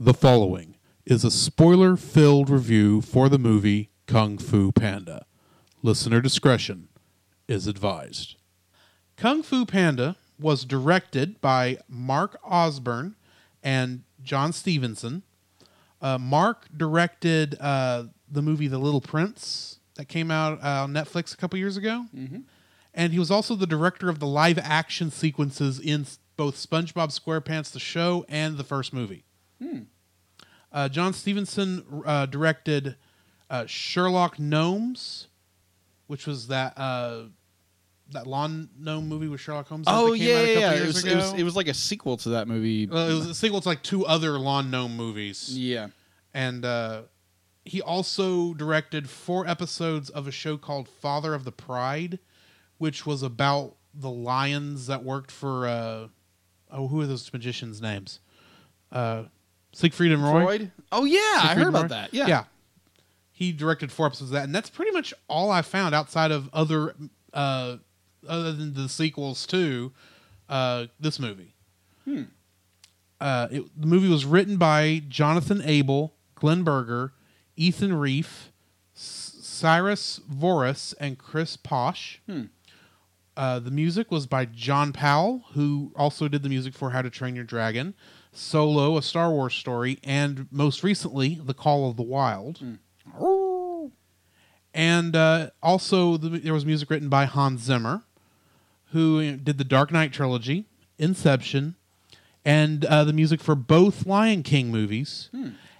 The 0.00 0.14
following 0.14 0.76
is 1.04 1.24
a 1.24 1.30
spoiler 1.30 1.96
filled 1.96 2.48
review 2.48 3.02
for 3.02 3.28
the 3.28 3.38
movie 3.38 3.90
Kung 4.06 4.38
Fu 4.38 4.72
Panda. 4.72 5.26
Listener 5.82 6.20
discretion 6.20 6.88
is 7.48 7.66
advised. 7.66 8.36
Kung 9.16 9.42
Fu 9.42 9.64
Panda 9.66 10.16
was 10.38 10.64
directed 10.64 11.40
by 11.40 11.78
Mark 11.88 12.38
Osborne 12.44 13.16
and 13.62 14.04
John 14.22 14.52
Stevenson. 14.52 15.24
Uh, 16.00 16.18
Mark 16.18 16.66
directed 16.76 17.56
uh, 17.60 18.04
the 18.30 18.42
movie 18.42 18.68
The 18.68 18.78
Little 18.78 19.00
Prince 19.00 19.80
that 19.96 20.06
came 20.06 20.30
out 20.30 20.62
uh, 20.62 20.84
on 20.84 20.92
Netflix 20.92 21.34
a 21.34 21.36
couple 21.36 21.58
years 21.58 21.76
ago. 21.76 22.04
And 22.94 23.12
he 23.12 23.18
was 23.18 23.30
also 23.30 23.54
the 23.56 23.66
director 23.66 24.08
of 24.08 24.18
the 24.20 24.26
live 24.26 24.58
action 24.58 25.10
sequences 25.10 25.80
in 25.80 26.06
both 26.36 26.54
SpongeBob 26.54 27.08
SquarePants, 27.10 27.72
the 27.72 27.80
show, 27.80 28.24
and 28.28 28.56
the 28.56 28.64
first 28.64 28.92
movie. 28.92 29.24
Uh, 30.70 30.88
John 30.88 31.12
Stevenson 31.12 31.84
uh, 32.06 32.26
directed 32.26 32.96
uh, 33.50 33.66
Sherlock 33.66 34.38
Gnomes, 34.38 35.28
which 36.06 36.26
was 36.26 36.46
that 36.48 36.74
uh, 36.76 37.24
that 38.10 38.26
lawn 38.26 38.68
gnome 38.78 39.08
movie 39.08 39.28
with 39.28 39.40
Sherlock 39.40 39.68
Holmes. 39.68 39.86
Oh 39.88 40.12
yeah, 40.12 40.42
yeah, 40.42 40.58
yeah. 40.58 40.72
It 40.74 40.86
was, 40.86 41.04
it 41.04 41.16
was 41.16 41.32
it 41.34 41.42
was 41.42 41.56
like 41.56 41.68
a 41.68 41.74
sequel 41.74 42.16
to 42.18 42.30
that 42.30 42.48
movie. 42.48 42.86
Well, 42.86 43.08
it 43.08 43.14
was 43.14 43.26
a 43.26 43.34
sequel 43.34 43.60
to 43.60 43.68
like 43.68 43.82
two 43.82 44.06
other 44.06 44.38
lawn 44.38 44.70
gnome 44.70 44.96
movies, 44.96 45.56
yeah. 45.56 45.88
and 46.32 46.64
uh, 46.64 47.02
he 47.64 47.82
also 47.82 48.54
directed 48.54 49.08
four 49.08 49.46
episodes 49.46 50.10
of 50.10 50.26
a 50.26 50.32
show 50.32 50.56
called 50.56 50.88
Father 50.88 51.34
of 51.34 51.44
the 51.44 51.52
Pride, 51.52 52.18
which 52.78 53.04
was 53.04 53.22
about 53.22 53.76
the 53.94 54.10
lions 54.10 54.86
that 54.86 55.04
worked 55.04 55.30
for 55.30 55.66
uh, 55.66 56.08
oh, 56.70 56.88
who 56.88 57.00
are 57.00 57.06
those 57.06 57.32
magicians' 57.32 57.80
names? 57.80 58.20
Uh, 58.90 59.24
Siegfried 59.72 60.12
and 60.12 60.22
Roy. 60.22 60.44
Freud. 60.44 60.72
Oh 60.90 61.04
yeah, 61.04 61.18
I 61.42 61.54
heard 61.54 61.68
about 61.68 61.90
that. 61.90 62.14
Yeah. 62.14 62.26
yeah. 62.26 62.44
He 63.32 63.52
directed 63.52 63.92
four 63.92 64.06
episodes 64.06 64.30
of 64.30 64.34
that, 64.34 64.44
and 64.44 64.54
that's 64.54 64.70
pretty 64.70 64.90
much 64.90 65.14
all 65.28 65.50
I 65.50 65.62
found 65.62 65.94
outside 65.94 66.32
of 66.32 66.50
other, 66.52 66.94
uh, 67.32 67.76
other 68.26 68.52
than 68.52 68.74
the 68.74 68.88
sequels 68.88 69.46
to 69.48 69.92
uh, 70.48 70.86
this 70.98 71.18
movie. 71.18 71.54
Uh, 73.20 73.48
it, 73.50 73.80
the 73.80 73.86
movie 73.86 74.08
was 74.08 74.24
written 74.24 74.56
by 74.56 75.02
Jonathan 75.08 75.60
Aibel, 75.60 76.12
Glenn 76.36 76.62
Berger, 76.62 77.12
Ethan 77.56 77.90
Reiff, 77.92 78.50
S- 78.96 79.36
Cyrus 79.42 80.20
Voris, 80.32 80.94
and 81.00 81.18
Chris 81.18 81.56
Posh. 81.56 82.20
Uh, 83.36 83.58
the 83.60 83.70
music 83.70 84.10
was 84.10 84.26
by 84.26 84.44
John 84.44 84.92
Powell, 84.92 85.44
who 85.52 85.92
also 85.96 86.28
did 86.28 86.42
the 86.42 86.48
music 86.48 86.74
for 86.74 86.90
How 86.90 87.02
to 87.02 87.10
Train 87.10 87.34
Your 87.36 87.44
Dragon, 87.44 87.94
Solo, 88.32 88.96
a 88.96 89.02
Star 89.02 89.30
Wars 89.30 89.54
story, 89.54 89.98
and 90.02 90.46
most 90.50 90.82
recently, 90.82 91.40
The 91.44 91.54
Call 91.54 91.88
of 91.90 91.96
the 91.96 92.02
Wild. 92.02 92.60
And 94.74 95.16
uh, 95.16 95.50
also, 95.62 96.16
the, 96.16 96.28
there 96.38 96.52
was 96.52 96.64
music 96.66 96.90
written 96.90 97.08
by 97.08 97.24
Hans 97.24 97.62
Zimmer, 97.62 98.04
who 98.92 99.36
did 99.36 99.58
the 99.58 99.64
Dark 99.64 99.92
Knight 99.92 100.12
trilogy, 100.12 100.66
Inception, 100.98 101.74
and 102.44 102.84
uh, 102.84 103.04
the 103.04 103.12
music 103.12 103.40
for 103.40 103.54
both 103.54 104.06
Lion 104.06 104.42
King 104.42 104.70
movies. 104.70 105.30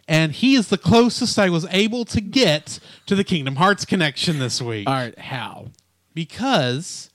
And 0.07 0.33
he 0.33 0.55
is 0.55 0.69
the 0.69 0.79
closest 0.79 1.39
I 1.39 1.51
was 1.51 1.67
able 1.71 2.05
to 2.07 2.21
get 2.21 2.79
to 3.07 3.15
the 3.15 3.25
Kingdom 3.25 3.57
Hearts 3.57 3.85
connection 3.85 4.39
this 4.39 4.61
week 4.63 4.87
All 4.89 4.95
right. 4.95 5.19
How? 5.19 5.67
because 6.15 7.11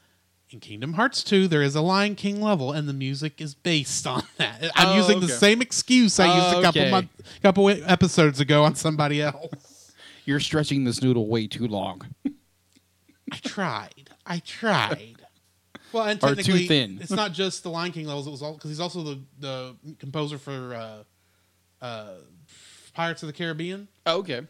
in 0.52 0.60
Kingdom 0.60 0.94
Hearts 0.94 1.24
2 1.24 1.48
there 1.48 1.64
is 1.64 1.76
a 1.76 1.82
Lion 1.82 2.14
King 2.16 2.40
level 2.42 2.72
and 2.72 2.88
the 2.88 2.94
music 2.94 3.42
is 3.42 3.56
based 3.56 4.06
on 4.06 4.24
that. 4.38 4.70
I'm 4.76 4.90
Oh, 4.90 4.96
using 4.98 5.20
the 5.22 5.28
same 5.28 5.62
excuse 5.62 6.20
I 6.20 6.26
used 6.36 6.56
Oh, 6.56 6.60
a 6.60 6.62
couple 6.62 6.82
okay. 6.82 6.92
month, 6.92 7.10
couple 7.42 7.70
episodes 7.70 8.40
ago 8.40 8.64
on 8.64 8.76
somebody 8.76 9.22
else. 9.22 9.92
You're 10.26 10.40
stretching 10.40 10.84
this 10.84 11.02
noodle 11.02 11.28
way 11.28 11.48
too 11.48 11.68
long. 11.68 12.02
I 13.32 13.38
tried. 13.38 14.12
I 14.26 14.40
tried 14.40 15.23
well, 15.94 16.06
and 16.06 16.24
are 16.24 16.36
too 16.36 16.66
thin. 16.68 16.98
it's 17.02 17.12
not 17.12 17.32
just 17.32 17.64
the 17.64 17.70
Lion 17.70 17.92
King 17.92 18.08
levels. 18.08 18.28
It 18.28 18.32
was 18.32 18.42
all 18.42 18.54
because 18.54 18.70
he's 18.70 18.80
also 18.80 19.04
the, 19.04 19.20
the 19.40 19.76
composer 20.00 20.38
for 20.38 20.74
uh, 20.74 21.86
uh, 21.86 22.14
Pirates 22.94 23.24
of 23.24 23.28
the 23.28 23.34
Caribbean. 23.34 23.88
Oh, 24.06 24.20
okay. 24.20 24.42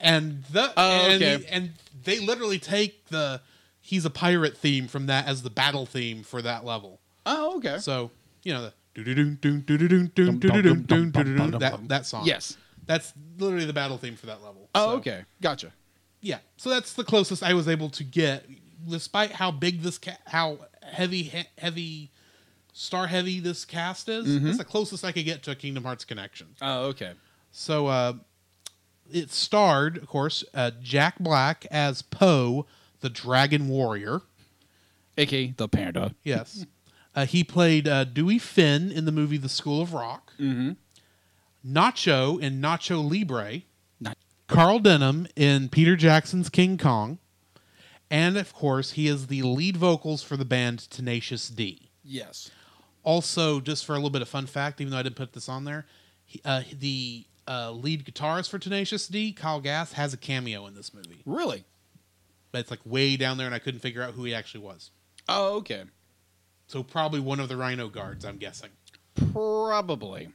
And 0.00 0.44
the 0.52 0.72
and, 0.78 1.22
and 1.22 1.72
they 2.02 2.18
literally 2.20 2.58
take 2.58 3.06
the 3.08 3.40
he's 3.80 4.04
a 4.04 4.10
pirate 4.10 4.56
theme 4.56 4.88
from 4.88 5.06
that 5.06 5.26
as 5.26 5.42
the 5.42 5.50
battle 5.50 5.86
theme 5.86 6.22
for 6.22 6.42
that 6.42 6.64
level. 6.64 7.00
Oh, 7.26 7.56
okay. 7.56 7.78
So 7.78 8.10
you 8.42 8.52
know 8.52 8.62
the 8.62 8.72
that 11.58 11.88
that 11.88 12.06
song. 12.06 12.26
Yes, 12.26 12.56
that's 12.86 13.12
literally 13.38 13.66
the 13.66 13.72
battle 13.72 13.98
theme 13.98 14.16
for 14.16 14.26
that 14.26 14.42
level. 14.42 14.68
Oh, 14.74 14.92
so, 14.92 14.96
okay, 14.96 15.24
gotcha. 15.40 15.72
Yeah, 16.20 16.38
so 16.56 16.70
that's 16.70 16.94
the 16.94 17.04
closest 17.04 17.42
I 17.42 17.54
was 17.54 17.68
able 17.68 17.90
to 17.90 18.04
get, 18.04 18.46
despite 18.88 19.32
how 19.32 19.50
big 19.50 19.82
this 19.82 19.98
ca- 19.98 20.18
how 20.26 20.58
heavy 20.84 21.22
he- 21.24 21.48
heavy 21.58 22.10
star 22.72 23.06
heavy 23.06 23.40
this 23.40 23.64
cast 23.64 24.08
is. 24.08 24.26
Mm-hmm. 24.26 24.48
It's 24.48 24.58
the 24.58 24.64
closest 24.64 25.04
I 25.04 25.12
could 25.12 25.24
get 25.24 25.42
to 25.44 25.50
a 25.52 25.54
Kingdom 25.54 25.84
Hearts 25.84 26.04
connection. 26.04 26.48
Oh, 26.60 26.86
okay. 26.86 27.12
So 27.52 27.86
uh, 27.86 28.14
it 29.12 29.30
starred, 29.30 29.96
of 29.98 30.06
course, 30.08 30.44
uh, 30.54 30.72
Jack 30.82 31.18
Black 31.20 31.66
as 31.70 32.02
Po, 32.02 32.66
the 33.00 33.08
Dragon 33.10 33.68
Warrior. 33.68 34.22
AKA 35.16 35.54
the 35.56 35.68
panda. 35.68 36.14
Yes. 36.24 36.66
uh, 37.14 37.24
he 37.26 37.44
played 37.44 37.86
uh, 37.86 38.02
Dewey 38.04 38.38
Finn 38.40 38.90
in 38.90 39.04
the 39.04 39.12
movie 39.12 39.36
The 39.36 39.48
School 39.48 39.80
of 39.82 39.94
Rock. 39.94 40.32
Mm-hmm. 40.40 40.72
Nacho 41.66 42.40
in 42.40 42.60
Nacho 42.60 43.08
Libre. 43.08 43.62
Not- 44.00 44.18
Carl 44.48 44.80
Denham 44.80 45.26
in 45.36 45.68
Peter 45.68 45.94
Jackson's 45.96 46.48
King 46.48 46.76
Kong. 46.76 47.18
And 48.14 48.36
of 48.36 48.54
course, 48.54 48.92
he 48.92 49.08
is 49.08 49.26
the 49.26 49.42
lead 49.42 49.76
vocals 49.76 50.22
for 50.22 50.36
the 50.36 50.44
band 50.44 50.88
Tenacious 50.88 51.48
D. 51.48 51.90
Yes. 52.04 52.48
Also, 53.02 53.58
just 53.58 53.84
for 53.84 53.94
a 53.94 53.96
little 53.96 54.08
bit 54.08 54.22
of 54.22 54.28
fun 54.28 54.46
fact, 54.46 54.80
even 54.80 54.92
though 54.92 54.98
I 54.98 55.02
didn't 55.02 55.16
put 55.16 55.32
this 55.32 55.48
on 55.48 55.64
there, 55.64 55.84
he, 56.24 56.40
uh, 56.44 56.62
the 56.78 57.24
uh, 57.48 57.72
lead 57.72 58.06
guitarist 58.06 58.50
for 58.50 58.60
Tenacious 58.60 59.08
D, 59.08 59.32
Kyle 59.32 59.60
Gass, 59.60 59.94
has 59.94 60.14
a 60.14 60.16
cameo 60.16 60.64
in 60.66 60.76
this 60.76 60.94
movie. 60.94 61.22
Really? 61.26 61.64
But 62.52 62.60
it's 62.60 62.70
like 62.70 62.78
way 62.84 63.16
down 63.16 63.36
there, 63.36 63.46
and 63.46 63.54
I 63.54 63.58
couldn't 63.58 63.80
figure 63.80 64.00
out 64.04 64.14
who 64.14 64.22
he 64.22 64.32
actually 64.32 64.60
was. 64.60 64.92
Oh, 65.28 65.56
okay. 65.56 65.82
So 66.68 66.84
probably 66.84 67.18
one 67.18 67.40
of 67.40 67.48
the 67.48 67.56
Rhino 67.56 67.88
guards, 67.88 68.24
I'm 68.24 68.38
guessing. 68.38 68.70
Probably. 69.32 70.28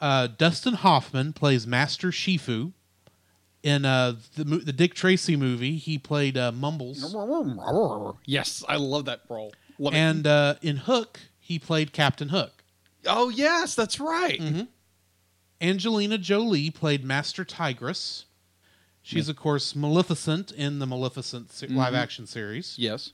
Uh, 0.00 0.28
Dustin 0.28 0.74
Hoffman 0.74 1.34
plays 1.34 1.66
Master 1.66 2.08
Shifu. 2.08 2.72
In 3.62 3.84
uh, 3.84 4.16
the 4.36 4.44
the 4.44 4.72
Dick 4.72 4.94
Tracy 4.94 5.36
movie, 5.36 5.76
he 5.76 5.96
played 5.98 6.36
uh, 6.36 6.50
Mumbles, 6.50 7.14
Yes, 8.26 8.64
I 8.68 8.76
love 8.76 9.04
that 9.04 9.20
role. 9.28 9.54
Love 9.78 9.94
and 9.94 10.26
uh, 10.26 10.56
in 10.62 10.76
Hook, 10.78 11.20
he 11.38 11.58
played 11.58 11.92
Captain 11.92 12.28
Hook. 12.30 12.64
oh, 13.06 13.28
yes, 13.28 13.74
that's 13.74 14.00
right. 14.00 14.40
Mm-hmm. 14.40 14.62
Angelina 15.60 16.18
Jolie 16.18 16.70
played 16.70 17.04
Master 17.04 17.44
Tigress. 17.44 18.24
She's 19.04 19.28
of 19.28 19.36
course 19.36 19.74
Maleficent 19.74 20.52
in 20.52 20.78
the 20.78 20.86
Maleficent 20.86 21.50
se- 21.52 21.68
live 21.68 21.94
action 21.94 22.26
series. 22.26 22.76
Yes. 22.78 23.12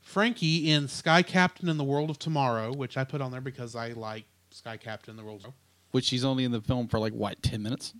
Frankie 0.00 0.70
in 0.70 0.86
Sky 0.88 1.22
Captain 1.22 1.68
in 1.68 1.78
the 1.78 1.84
World 1.84 2.10
of 2.10 2.18
Tomorrow, 2.18 2.72
which 2.74 2.96
I 2.96 3.04
put 3.04 3.20
on 3.20 3.30
there 3.30 3.40
because 3.40 3.74
I 3.74 3.90
like 3.90 4.24
Sky 4.50 4.76
Captain 4.76 5.12
in 5.12 5.16
the 5.16 5.24
World. 5.24 5.44
of 5.46 5.52
Which 5.92 6.04
she's 6.04 6.24
only 6.24 6.44
in 6.44 6.50
the 6.52 6.60
film 6.60 6.88
for 6.88 6.98
like 6.98 7.12
what, 7.12 7.42
ten 7.42 7.62
minutes? 7.62 7.94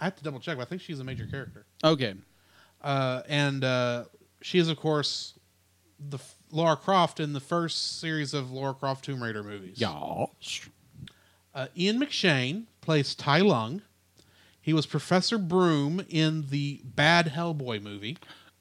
I 0.00 0.04
have 0.04 0.16
to 0.16 0.24
double 0.24 0.40
check, 0.40 0.56
but 0.56 0.62
I 0.62 0.64
think 0.66 0.80
she's 0.82 0.98
a 0.98 1.04
major 1.04 1.26
character. 1.26 1.66
Okay. 1.84 2.14
Uh, 2.82 3.22
and 3.28 3.62
uh, 3.62 4.04
she 4.40 4.58
is, 4.58 4.68
of 4.68 4.78
course, 4.78 5.34
the 5.98 6.16
f- 6.16 6.36
Lara 6.50 6.76
Croft 6.76 7.20
in 7.20 7.34
the 7.34 7.40
first 7.40 8.00
series 8.00 8.32
of 8.32 8.50
Lara 8.50 8.72
Croft 8.74 9.04
Tomb 9.04 9.22
Raider 9.22 9.42
movies. 9.42 9.78
Yeah. 9.78 10.24
Uh, 11.54 11.66
Ian 11.76 12.00
McShane 12.00 12.64
plays 12.80 13.14
Tai 13.14 13.40
Lung. 13.40 13.82
He 14.62 14.72
was 14.72 14.86
Professor 14.86 15.36
Broom 15.38 16.04
in 16.08 16.46
the 16.48 16.80
bad 16.84 17.26
Hellboy 17.26 17.82
movie. 17.82 18.16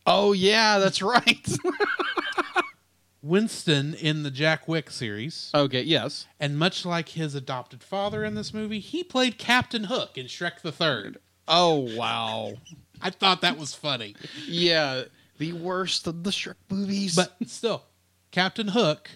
Oh 0.05 0.33
yeah, 0.33 0.79
that's 0.79 1.01
right. 1.01 1.47
Winston 3.21 3.93
in 3.95 4.23
the 4.23 4.31
Jack 4.31 4.67
Wick 4.67 4.89
series. 4.89 5.51
okay, 5.53 5.81
yes. 5.81 6.25
And 6.39 6.57
much 6.57 6.85
like 6.85 7.09
his 7.09 7.35
adopted 7.35 7.83
father 7.83 8.23
in 8.23 8.33
this 8.33 8.53
movie, 8.53 8.79
he 8.79 9.03
played 9.03 9.37
Captain 9.37 9.85
Hook 9.85 10.17
in 10.17 10.27
Shrek 10.27 10.61
the 10.61 10.71
Third. 10.71 11.17
Oh 11.49 11.93
wow. 11.95 12.53
I 13.01 13.09
thought 13.09 13.41
that 13.41 13.57
was 13.57 13.73
funny. 13.73 14.15
Yeah, 14.45 15.03
the 15.37 15.53
worst 15.53 16.05
of 16.07 16.23
the 16.23 16.29
Shrek 16.31 16.55
movies. 16.69 17.15
But 17.15 17.35
still, 17.47 17.83
Captain 18.31 18.67
Hook 18.69 19.09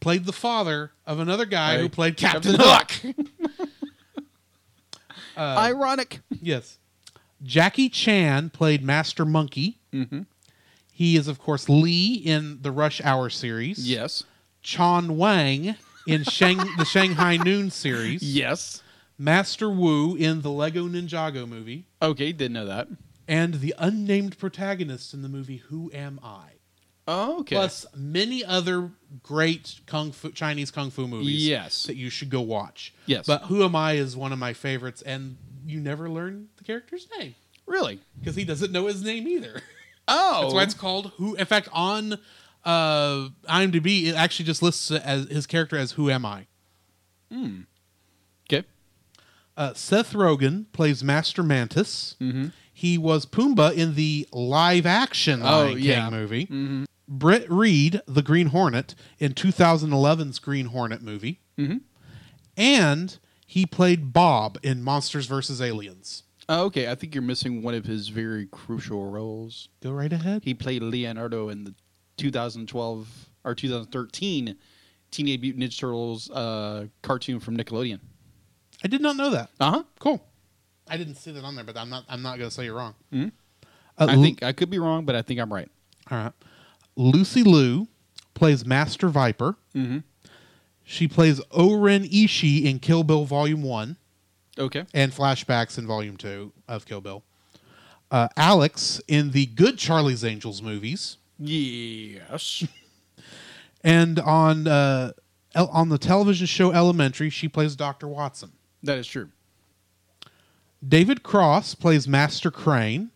played 0.00 0.24
the 0.26 0.32
father 0.32 0.92
of 1.06 1.18
another 1.18 1.46
guy 1.46 1.78
who 1.78 1.88
played 1.88 2.16
Captain, 2.16 2.56
Captain 2.56 3.14
Hook. 3.14 3.56
ironic. 5.38 6.20
yes. 6.42 6.78
Jackie 7.42 7.88
Chan 7.88 8.50
played 8.50 8.82
Master 8.82 9.24
Monkey. 9.24 9.78
Mhm. 9.92 10.26
He 10.92 11.16
is, 11.16 11.28
of 11.28 11.38
course, 11.38 11.68
Lee 11.68 12.14
in 12.14 12.60
the 12.62 12.72
Rush 12.72 13.00
Hour 13.04 13.30
series. 13.30 13.88
Yes. 13.88 14.24
Chon 14.62 15.16
Wang 15.16 15.76
in 16.08 16.24
Shang- 16.24 16.76
the 16.76 16.84
Shanghai 16.84 17.36
Noon 17.36 17.70
series. 17.70 18.22
Yes. 18.22 18.82
Master 19.18 19.68
Wu 19.68 20.14
in 20.14 20.42
the 20.42 20.50
Lego 20.50 20.86
Ninjago 20.88 21.46
movie. 21.48 21.86
Okay, 22.00 22.32
didn't 22.32 22.52
know 22.54 22.66
that. 22.66 22.88
And 23.26 23.54
the 23.54 23.74
unnamed 23.78 24.38
protagonist 24.38 25.12
in 25.12 25.22
the 25.22 25.28
movie 25.28 25.58
Who 25.68 25.90
Am 25.92 26.20
I? 26.22 26.52
Oh, 27.06 27.40
okay. 27.40 27.56
Plus 27.56 27.86
many 27.96 28.44
other 28.44 28.90
great 29.22 29.80
kung 29.86 30.12
fu 30.12 30.30
Chinese 30.30 30.70
kung 30.70 30.90
fu 30.90 31.06
movies. 31.08 31.46
Yes. 31.46 31.84
that 31.84 31.96
you 31.96 32.10
should 32.10 32.30
go 32.30 32.40
watch. 32.42 32.94
Yes. 33.06 33.26
but 33.26 33.42
Who 33.44 33.64
Am 33.64 33.74
I 33.74 33.92
is 33.94 34.16
one 34.16 34.32
of 34.32 34.38
my 34.38 34.52
favorites, 34.52 35.02
and 35.02 35.36
you 35.66 35.80
never 35.80 36.08
learn 36.08 36.48
the 36.56 36.64
character's 36.64 37.08
name 37.18 37.34
really? 37.66 38.00
because 38.18 38.36
he 38.36 38.44
doesn't 38.44 38.72
know 38.72 38.86
his 38.86 39.02
name 39.02 39.26
either. 39.28 39.60
Oh, 40.06 40.42
That's 40.42 40.54
why 40.54 40.62
it's 40.62 40.74
called 40.74 41.12
Who. 41.18 41.34
In 41.34 41.44
fact, 41.44 41.68
on 41.72 42.14
uh, 42.64 43.28
IMDb, 43.46 44.06
it 44.06 44.14
actually 44.14 44.46
just 44.46 44.62
lists 44.62 44.90
it 44.90 45.02
as 45.04 45.26
his 45.28 45.46
character 45.46 45.76
as 45.76 45.92
Who 45.92 46.08
Am 46.10 46.24
I. 46.24 46.46
okay. 47.32 47.67
Uh, 49.58 49.74
Seth 49.74 50.12
Rogen 50.14 50.66
plays 50.72 51.02
Master 51.04 51.42
Mantis. 51.42 52.16
Mm-hmm. 52.20 52.46
He 52.72 52.96
was 52.96 53.26
Pumbaa 53.26 53.74
in 53.74 53.96
the 53.96 54.26
live-action 54.32 55.42
Oh, 55.42 55.64
Lion 55.64 55.74
King 55.74 55.84
yeah. 55.84 56.10
movie. 56.10 56.46
Mm-hmm. 56.46 56.84
Britt 57.08 57.50
Reed, 57.50 58.00
the 58.06 58.22
Green 58.22 58.48
Hornet, 58.48 58.94
in 59.18 59.34
2011's 59.34 60.38
Green 60.38 60.66
Hornet 60.66 61.02
movie. 61.02 61.40
Mhm. 61.58 61.80
And 62.56 63.18
he 63.46 63.66
played 63.66 64.12
Bob 64.12 64.58
in 64.62 64.82
Monsters 64.82 65.26
vs. 65.26 65.60
Aliens. 65.60 66.22
Oh, 66.48 66.64
okay, 66.66 66.88
I 66.90 66.94
think 66.94 67.14
you're 67.14 67.22
missing 67.22 67.62
one 67.62 67.74
of 67.74 67.84
his 67.84 68.08
very 68.08 68.46
crucial 68.46 69.10
roles. 69.10 69.68
Go 69.82 69.90
right 69.90 70.12
ahead. 70.12 70.44
He 70.44 70.54
played 70.54 70.82
Leonardo 70.82 71.48
in 71.48 71.64
the 71.64 71.74
2012 72.16 73.28
or 73.44 73.54
2013 73.54 74.56
Teenage 75.10 75.40
Mutant 75.40 75.64
Ninja 75.64 75.78
Turtles 75.78 76.30
uh, 76.30 76.86
cartoon 77.02 77.40
from 77.40 77.56
Nickelodeon. 77.56 78.00
I 78.84 78.88
did 78.88 79.00
not 79.00 79.16
know 79.16 79.30
that. 79.30 79.50
Uh 79.60 79.70
huh. 79.70 79.82
Cool. 79.98 80.24
I 80.88 80.96
didn't 80.96 81.16
see 81.16 81.32
that 81.32 81.44
on 81.44 81.54
there, 81.54 81.64
but 81.64 81.76
I'm 81.76 81.90
not. 81.90 82.04
I'm 82.08 82.22
not 82.22 82.38
going 82.38 82.48
to 82.48 82.54
say 82.54 82.64
you're 82.64 82.76
wrong. 82.76 82.94
Mhm. 83.12 83.32
Uh, 83.98 84.06
I 84.08 84.14
Lu- 84.14 84.22
think 84.22 84.42
I 84.42 84.52
could 84.52 84.70
be 84.70 84.78
wrong, 84.78 85.04
but 85.04 85.14
I 85.16 85.22
think 85.22 85.40
I'm 85.40 85.52
right. 85.52 85.68
All 86.10 86.18
right. 86.18 86.32
Lucy 86.96 87.42
Liu 87.42 87.88
plays 88.34 88.64
Master 88.64 89.08
Viper. 89.08 89.56
Mm-hmm. 89.74 89.98
She 90.84 91.06
plays 91.08 91.40
O-Ren 91.50 92.04
Ishii 92.04 92.64
in 92.64 92.78
Kill 92.78 93.02
Bill 93.04 93.24
Volume 93.24 93.62
One. 93.62 93.96
Okay. 94.58 94.84
and 94.92 95.12
flashbacks 95.12 95.78
in 95.78 95.86
Volume 95.86 96.16
Two 96.16 96.52
of 96.66 96.84
Kill 96.86 97.00
Bill. 97.00 97.22
Uh, 98.10 98.26
Alex 98.36 99.00
in 99.06 99.30
the 99.32 99.46
good 99.46 99.78
Charlie's 99.78 100.24
Angels 100.24 100.62
movies, 100.62 101.18
Yes. 101.38 102.64
and 103.84 104.18
on 104.18 104.66
uh, 104.66 105.12
on 105.54 105.88
the 105.90 105.98
television 105.98 106.46
show 106.46 106.72
Elementary, 106.72 107.30
she 107.30 107.48
plays 107.48 107.76
Doctor 107.76 108.08
Watson. 108.08 108.52
That 108.82 108.98
is 108.98 109.06
true. 109.06 109.30
David 110.86 111.22
Cross 111.22 111.76
plays 111.76 112.06
Master 112.06 112.50
Crane. 112.50 113.10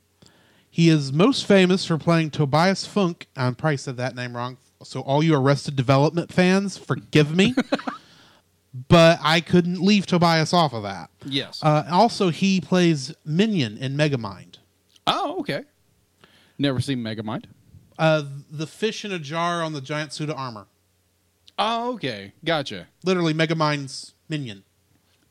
He 0.69 0.89
is 0.89 1.13
most 1.13 1.47
famous 1.47 1.85
for 1.85 1.99
playing 1.99 2.31
Tobias 2.31 2.87
Funk. 2.87 3.29
I 3.37 3.51
probably 3.51 3.77
said 3.77 3.97
that 3.99 4.15
name 4.15 4.37
wrong. 4.37 4.57
So 4.83 5.01
all 5.01 5.23
you 5.23 5.35
Arrested 5.35 5.77
Development 5.77 6.33
fans, 6.33 6.77
forgive 6.77 7.37
me. 7.37 7.55
but 8.89 9.19
I 9.23 9.41
couldn't 9.41 9.81
leave 9.81 10.07
Tobias 10.07 10.53
off 10.53 10.73
of 10.73 10.83
that. 10.83 11.11
Yes. 11.25 11.63
Uh, 11.63 11.85
also, 11.91 12.31
he 12.31 12.61
plays 12.61 13.15
Minion 13.25 13.77
in 13.79 13.97
Megamind. 13.97 14.57
oh, 15.07 15.41
okay. 15.41 15.65
Never 16.59 16.81
seen 16.81 16.99
Megamind. 16.99 17.45
Uh, 17.99 18.25
the 18.51 18.67
fish 18.67 19.05
in 19.05 19.13
a 19.13 19.19
jar 19.19 19.63
on 19.63 19.73
the 19.73 19.81
giant 19.81 20.13
suit 20.13 20.31
of 20.31 20.37
armor. 20.37 20.67
Oh, 21.59 21.95
okay. 21.95 22.33
Gotcha. 22.45 22.89
Literally, 23.05 23.35
Megamind's 23.35 24.15
minion. 24.29 24.65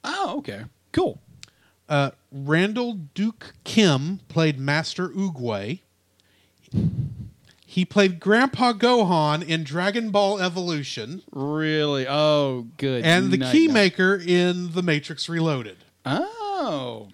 Oh, 0.04 0.36
okay. 0.40 0.64
Cool. 0.92 1.20
Uh, 1.90 2.12
Randall 2.32 2.94
Duke 3.14 3.54
Kim 3.64 4.20
played 4.30 4.60
Master 4.60 5.10
Oogway. 5.10 5.80
He 7.66 7.86
played 7.86 8.20
Grandpa 8.20 8.74
Gohan 8.74 9.46
in 9.48 9.64
Dragon 9.64 10.10
Ball 10.12 10.40
Evolution 10.42 11.22
Really? 11.32 12.06
Oh, 12.08 12.68
good. 12.78 13.06
and 13.06 13.32
the 13.32 13.38
night, 13.38 13.56
Keymaker 13.56 14.26
in 14.26 14.74
The 14.74 14.82
Matrix 14.82 15.30
Reloaded. 15.30 15.78
Oh. 16.06 17.10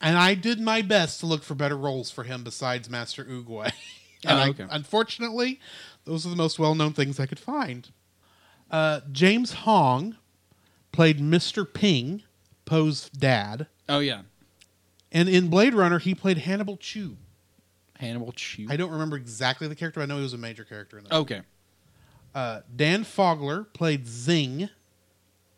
And 0.00 0.18
I 0.18 0.34
did 0.34 0.60
my 0.60 0.82
best 0.82 1.20
to 1.20 1.26
look 1.26 1.42
for 1.42 1.54
better 1.54 1.76
roles 1.76 2.10
for 2.10 2.24
him 2.24 2.44
besides 2.44 2.90
Master 2.90 3.24
Oogway. 3.24 3.72
and 4.24 4.38
Oh, 4.58 4.64
I- 4.64 4.76
unfortunately, 4.76 5.60
those 6.04 6.26
are 6.26 6.30
the 6.30 6.36
most 6.36 6.58
well 6.58 6.74
known 6.74 6.92
things 6.92 7.18
I 7.18 7.26
could 7.26 7.38
find. 7.40 7.88
Uh, 8.70 9.00
James 9.12 9.52
Hong 9.52 10.16
played 10.94 11.18
Mr. 11.18 11.66
Ping, 11.70 12.22
Po's 12.64 13.10
dad. 13.10 13.66
Oh, 13.88 13.98
yeah. 13.98 14.22
And 15.12 15.28
in 15.28 15.48
Blade 15.48 15.74
Runner, 15.74 15.98
he 15.98 16.14
played 16.14 16.38
Hannibal 16.38 16.76
Chew. 16.76 17.16
Hannibal 17.98 18.32
Chew. 18.32 18.66
I 18.70 18.76
don't 18.76 18.90
remember 18.90 19.16
exactly 19.16 19.66
the 19.68 19.74
character, 19.74 20.00
but 20.00 20.04
I 20.04 20.06
know 20.06 20.16
he 20.16 20.22
was 20.22 20.32
a 20.34 20.38
major 20.38 20.64
character 20.64 20.98
in 20.98 21.04
that. 21.04 21.12
Okay. 21.12 21.40
Uh, 22.34 22.60
Dan 22.74 23.04
Fogler 23.04 23.66
played 23.72 24.06
Zeng, 24.06 24.70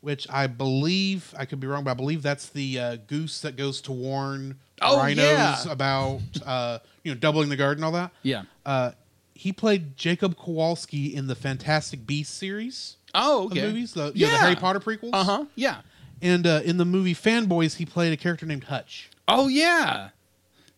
which 0.01 0.27
I 0.31 0.46
believe, 0.46 1.35
I 1.38 1.44
could 1.44 1.61
be 1.61 1.66
wrong, 1.66 1.85
but 1.85 1.92
I 1.92 1.94
believe 1.94 2.22
that's 2.22 2.49
the 2.49 2.79
uh, 2.79 2.96
goose 3.07 3.40
that 3.42 3.57
goes 3.57 3.81
to 3.83 3.92
warn 3.92 4.57
Oh, 4.83 4.99
rhinos 4.99 5.18
yeah. 5.25 5.62
about, 5.70 6.20
uh, 6.44 6.79
you 7.03 7.12
know, 7.12 7.18
doubling 7.18 7.49
the 7.49 7.57
guard 7.57 7.79
and 7.79 7.85
all 7.85 7.92
that. 7.92 8.11
Yeah. 8.22 8.42
Uh, 8.64 8.92
he 9.35 9.53
played 9.53 9.96
Jacob 9.96 10.37
Kowalski 10.38 11.14
in 11.14 11.27
the 11.27 11.35
Fantastic 11.35 12.07
Beasts 12.07 12.35
series 12.35 12.96
Oh, 13.17 13.47
okay. 13.47 13.63
movies, 13.63 13.93
the, 13.95 14.07
know, 14.07 14.11
the 14.13 14.27
Harry 14.29 14.57
Potter 14.57 14.81
prequels. 14.81 15.11
Uh 15.13 15.25
huh. 15.25 15.45
Yeah. 15.55 15.79
And 16.23 16.47
uh, 16.47 16.61
in 16.65 16.77
the 16.77 16.85
movie 16.85 17.15
Fanboys, 17.15 17.77
he 17.77 17.85
played 17.87 18.13
a 18.13 18.17
character 18.17 18.47
named 18.47 18.65
Hutch. 18.65 19.11
Oh, 19.29 19.49
yeah. 19.49 20.11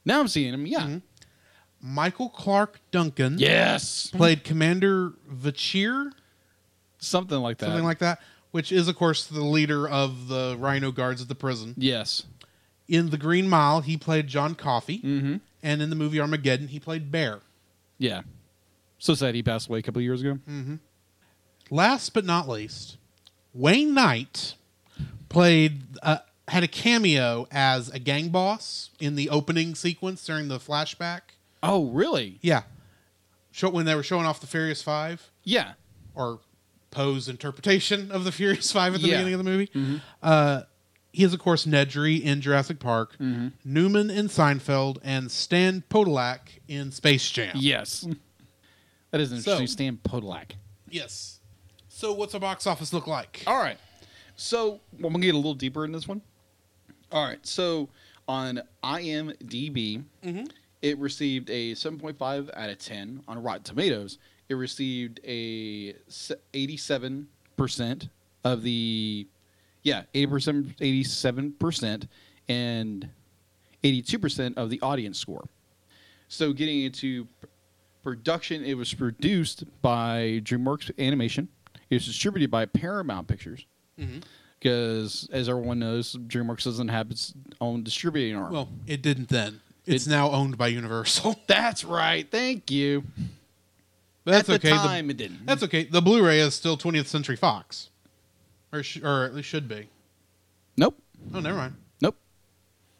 Now 0.04 0.20
I'm 0.20 0.28
seeing 0.28 0.54
him. 0.54 0.66
Yeah. 0.66 0.80
Mm-hmm. 0.80 0.98
Michael 1.80 2.28
Clarke 2.28 2.80
Duncan 2.90 3.36
Yes. 3.38 4.10
played 4.10 4.42
Commander 4.42 5.12
Vachir, 5.32 6.10
Something 6.98 7.38
like 7.38 7.58
that. 7.58 7.66
something 7.66 7.84
like 7.84 8.00
that, 8.00 8.20
which 8.50 8.72
is, 8.72 8.88
of 8.88 8.96
course, 8.96 9.26
the 9.26 9.44
leader 9.44 9.88
of 9.88 10.26
the 10.28 10.56
Rhino 10.58 10.90
guards 10.90 11.22
at 11.22 11.28
the 11.28 11.36
prison. 11.36 11.74
Yes. 11.76 12.24
In 12.88 13.10
The 13.10 13.18
Green 13.18 13.48
Mile, 13.48 13.82
he 13.82 13.96
played 13.96 14.26
John 14.26 14.54
Coffey. 14.56 14.98
Mm-hmm. 14.98 15.36
And 15.62 15.82
in 15.82 15.90
the 15.90 15.96
movie 15.96 16.18
Armageddon, 16.20 16.68
he 16.68 16.80
played 16.80 17.10
Bear. 17.12 17.40
Yeah. 17.98 18.22
So 18.98 19.14
sad 19.14 19.34
he 19.36 19.42
passed 19.44 19.68
away 19.68 19.78
a 19.78 19.82
couple 19.82 20.00
of 20.00 20.04
years 20.04 20.20
ago. 20.22 20.38
Last 21.70 22.14
but 22.14 22.24
not 22.24 22.48
least, 22.48 22.96
Wayne 23.54 23.94
Knight 23.94 24.54
played 25.28 25.82
uh, 26.02 26.18
had 26.48 26.62
a 26.62 26.68
cameo 26.68 27.46
as 27.50 27.88
a 27.90 27.98
gang 27.98 28.28
boss 28.30 28.90
in 28.98 29.14
the 29.16 29.28
opening 29.30 29.74
sequence 29.74 30.24
during 30.24 30.48
the 30.48 30.58
flashback. 30.58 31.20
Oh, 31.62 31.86
really? 31.90 32.38
Yeah, 32.40 32.62
show 33.50 33.68
when 33.70 33.84
they 33.86 33.94
were 33.94 34.02
showing 34.02 34.24
off 34.26 34.40
the 34.40 34.46
Furious 34.46 34.82
Five 34.82 35.30
Yeah. 35.44 35.72
or 36.14 36.40
Po's 36.90 37.28
interpretation 37.28 38.10
of 38.10 38.24
the 38.24 38.32
Furious 38.32 38.72
Five 38.72 38.94
at 38.94 39.02
the 39.02 39.08
Yeah. 39.08 39.16
beginning 39.18 39.34
of 39.34 39.38
the 39.44 39.50
movie. 39.50 40.00
Uh, 40.22 40.62
he 41.12 41.24
is 41.24 41.34
of 41.34 41.40
course 41.40 41.66
Nedry 41.66 42.20
in 42.22 42.40
Jurassic 42.40 42.78
Park, 42.78 43.16
Newman 43.64 44.08
in 44.10 44.28
Seinfeld, 44.28 44.98
and 45.02 45.30
Stan 45.30 45.82
Podolak 45.90 46.60
in 46.68 46.92
Space 46.92 47.28
Jam. 47.30 47.52
Yes. 47.56 48.06
That 49.10 49.22
is 49.22 49.32
interesting. 49.32 49.66
So- 49.66 49.72
Stan 49.72 49.96
Podolak. 50.06 50.50
Yes. 50.90 51.37
So 51.98 52.12
what's 52.12 52.32
a 52.34 52.38
box 52.38 52.64
office 52.68 52.92
look 52.92 53.08
like? 53.08 53.42
All 53.44 53.58
right. 53.58 53.76
So 54.36 54.78
well, 55.00 55.08
I'm 55.08 55.14
gonna 55.14 55.18
get 55.18 55.34
a 55.34 55.36
little 55.36 55.52
deeper 55.52 55.84
in 55.84 55.90
this 55.90 56.06
one. 56.06 56.22
All 57.10 57.24
right. 57.24 57.44
So 57.44 57.88
on 58.28 58.62
IMDb, 58.84 60.04
mm-hmm. 60.24 60.44
it 60.80 60.96
received 60.98 61.50
a 61.50 61.72
7.5 61.72 62.50
out 62.54 62.70
of 62.70 62.78
10. 62.78 63.24
On 63.26 63.42
Rotten 63.42 63.64
Tomatoes, 63.64 64.18
it 64.48 64.54
received 64.54 65.18
a 65.24 65.92
87% 66.54 67.26
of 68.44 68.62
the 68.62 69.26
yeah 69.82 70.02
80% 70.14 70.76
87% 70.76 72.06
and 72.48 73.08
82% 73.82 74.56
of 74.56 74.70
the 74.70 74.80
audience 74.82 75.18
score. 75.18 75.48
So 76.28 76.52
getting 76.52 76.82
into 76.82 77.26
production, 78.04 78.64
it 78.64 78.74
was 78.74 78.94
produced 78.94 79.64
by 79.82 80.40
DreamWorks 80.44 80.96
Animation. 81.04 81.48
It 81.90 81.94
was 81.96 82.06
distributed 82.06 82.50
by 82.50 82.66
Paramount 82.66 83.28
Pictures. 83.28 83.64
Because, 84.58 85.28
as 85.32 85.48
everyone 85.48 85.78
knows, 85.78 86.14
DreamWorks 86.16 86.64
doesn't 86.64 86.88
have 86.88 87.10
its 87.10 87.32
own 87.60 87.82
distributing 87.82 88.36
arm. 88.36 88.52
Well, 88.52 88.68
it 88.86 89.02
didn't 89.02 89.28
then. 89.28 89.60
It's 89.86 90.06
now 90.06 90.30
owned 90.30 90.58
by 90.58 90.68
Universal. 90.68 91.40
that's 91.46 91.84
right. 91.84 92.28
Thank 92.30 92.70
you. 92.70 93.04
But 94.24 94.32
that's 94.32 94.48
At 94.50 94.60
the 94.60 94.68
okay. 94.68 94.76
time, 94.76 95.08
it 95.10 95.16
didn't. 95.16 95.46
That's 95.46 95.62
okay. 95.62 95.84
The 95.84 96.02
Blu-ray 96.02 96.40
is 96.40 96.54
still 96.54 96.76
20th 96.76 97.06
Century 97.06 97.36
Fox, 97.36 97.88
or 98.72 98.82
sh- 98.82 99.00
or 99.02 99.24
at 99.24 99.34
least 99.34 99.48
should 99.48 99.66
be. 99.68 99.88
Nope. 100.76 101.00
Oh, 101.32 101.40
never 101.40 101.56
mind. 101.56 101.74
Nope. 102.02 102.16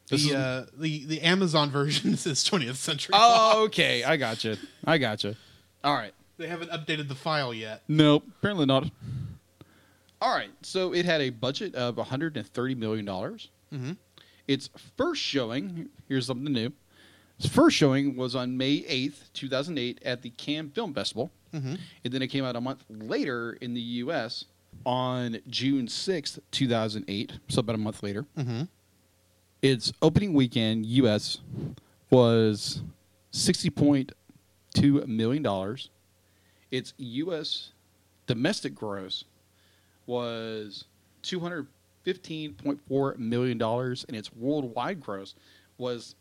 The 0.08 0.14
is- 0.14 0.32
uh, 0.32 0.66
the 0.78 1.04
the 1.04 1.20
Amazon 1.20 1.70
version 1.72 2.14
is 2.14 2.24
20th 2.24 2.76
Century. 2.76 3.14
Oh, 3.18 3.64
okay. 3.66 4.02
I 4.04 4.16
gotcha. 4.16 4.56
I 4.86 4.96
gotcha. 4.96 5.36
All 5.84 5.94
right. 5.94 6.14
They 6.38 6.46
haven't 6.48 6.70
updated 6.70 7.08
the 7.08 7.14
file 7.14 7.52
yet. 7.52 7.82
Nope, 7.88 8.24
apparently 8.38 8.64
not. 8.66 8.90
All 10.20 10.34
right, 10.34 10.50
so 10.62 10.92
it 10.94 11.04
had 11.04 11.20
a 11.20 11.30
budget 11.30 11.74
of 11.74 11.96
130 11.96 12.74
million 12.74 13.04
dollars. 13.04 13.48
Mhm. 13.72 13.96
Its 14.46 14.70
first 14.96 15.20
showing, 15.20 15.88
here's 16.08 16.26
something 16.26 16.52
new. 16.52 16.72
Its 17.38 17.48
first 17.48 17.76
showing 17.76 18.16
was 18.16 18.34
on 18.34 18.56
May 18.56 18.84
8th, 18.88 19.30
2008, 19.34 20.00
at 20.04 20.22
the 20.22 20.30
Cannes 20.30 20.70
Film 20.70 20.94
Festival, 20.94 21.30
Mhm. 21.52 21.78
and 22.04 22.12
then 22.12 22.22
it 22.22 22.28
came 22.28 22.44
out 22.44 22.56
a 22.56 22.60
month 22.60 22.84
later 22.88 23.52
in 23.60 23.74
the 23.74 23.80
U.S. 23.80 24.44
on 24.86 25.38
June 25.48 25.86
6th, 25.86 26.38
2008. 26.50 27.32
So 27.48 27.60
about 27.60 27.74
a 27.74 27.78
month 27.78 28.02
later. 28.02 28.26
Mm-hmm. 28.36 28.62
Its 29.62 29.92
opening 30.02 30.34
weekend 30.34 30.86
U.S. 30.86 31.38
was 32.10 32.82
60.2 33.32 35.06
million 35.06 35.42
dollars. 35.42 35.90
Its 36.70 36.92
U.S. 36.98 37.70
domestic 38.26 38.74
gross 38.74 39.24
was 40.06 40.84
215.4 41.22 43.18
million 43.18 43.58
dollars, 43.58 44.04
and 44.08 44.16
its 44.16 44.32
worldwide 44.34 45.00
gross 45.00 45.34
was 45.78 46.14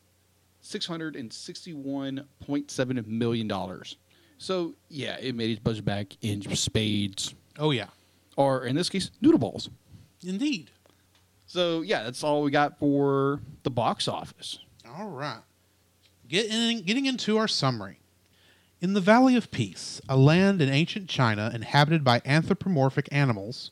661.7 0.64 3.08
million 3.08 3.48
dollars. 3.48 3.98
So 4.38 4.74
yeah, 4.90 5.18
it 5.20 5.36
made 5.36 5.50
its 5.52 5.60
budget 5.60 5.86
back 5.86 6.16
in 6.22 6.42
spades, 6.56 7.34
Oh 7.58 7.72
yeah, 7.72 7.88
or 8.36 8.66
in 8.66 8.76
this 8.76 8.90
case, 8.90 9.12
noodle 9.22 9.40
balls. 9.40 9.70
indeed. 10.26 10.70
So 11.48 11.82
yeah, 11.82 12.04
that's 12.04 12.24
all 12.24 12.44
we 12.44 12.52
got 12.52 12.78
for 12.78 13.40
the 13.64 13.72
box 13.72 14.08
office. 14.08 14.60
All 14.98 15.10
right. 15.10 15.40
Getting, 16.28 16.82
getting 16.82 17.06
into 17.06 17.38
our 17.38 17.48
summary. 17.48 18.00
In 18.80 18.94
the 18.94 19.02
Valley 19.02 19.36
of 19.36 19.50
Peace, 19.50 20.00
a 20.08 20.16
land 20.16 20.62
in 20.62 20.70
ancient 20.70 21.10
China 21.10 21.50
inhabited 21.52 22.04
by 22.04 22.22
anthropomorphic 22.24 23.10
animals, 23.12 23.72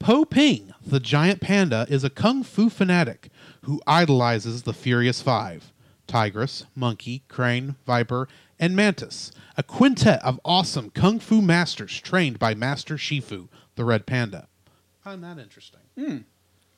Po 0.00 0.24
Ping, 0.24 0.74
the 0.84 0.98
giant 0.98 1.40
panda, 1.40 1.86
is 1.88 2.02
a 2.02 2.10
kung 2.10 2.42
fu 2.42 2.68
fanatic 2.68 3.28
who 3.62 3.80
idolizes 3.86 4.62
the 4.62 4.72
Furious 4.72 5.22
Five 5.22 5.72
tigress, 6.08 6.64
monkey, 6.74 7.22
crane, 7.28 7.76
viper, 7.86 8.26
and 8.58 8.74
mantis, 8.74 9.30
a 9.56 9.62
quintet 9.62 10.20
of 10.24 10.40
awesome 10.44 10.90
kung 10.90 11.20
fu 11.20 11.40
masters 11.40 12.00
trained 12.00 12.40
by 12.40 12.52
Master 12.52 12.96
Shifu, 12.96 13.46
the 13.76 13.84
red 13.84 14.04
panda. 14.04 14.48
I 14.66 15.10
find 15.10 15.22
that 15.22 15.38
interesting. 15.38 15.78
Hmm. 15.96 16.18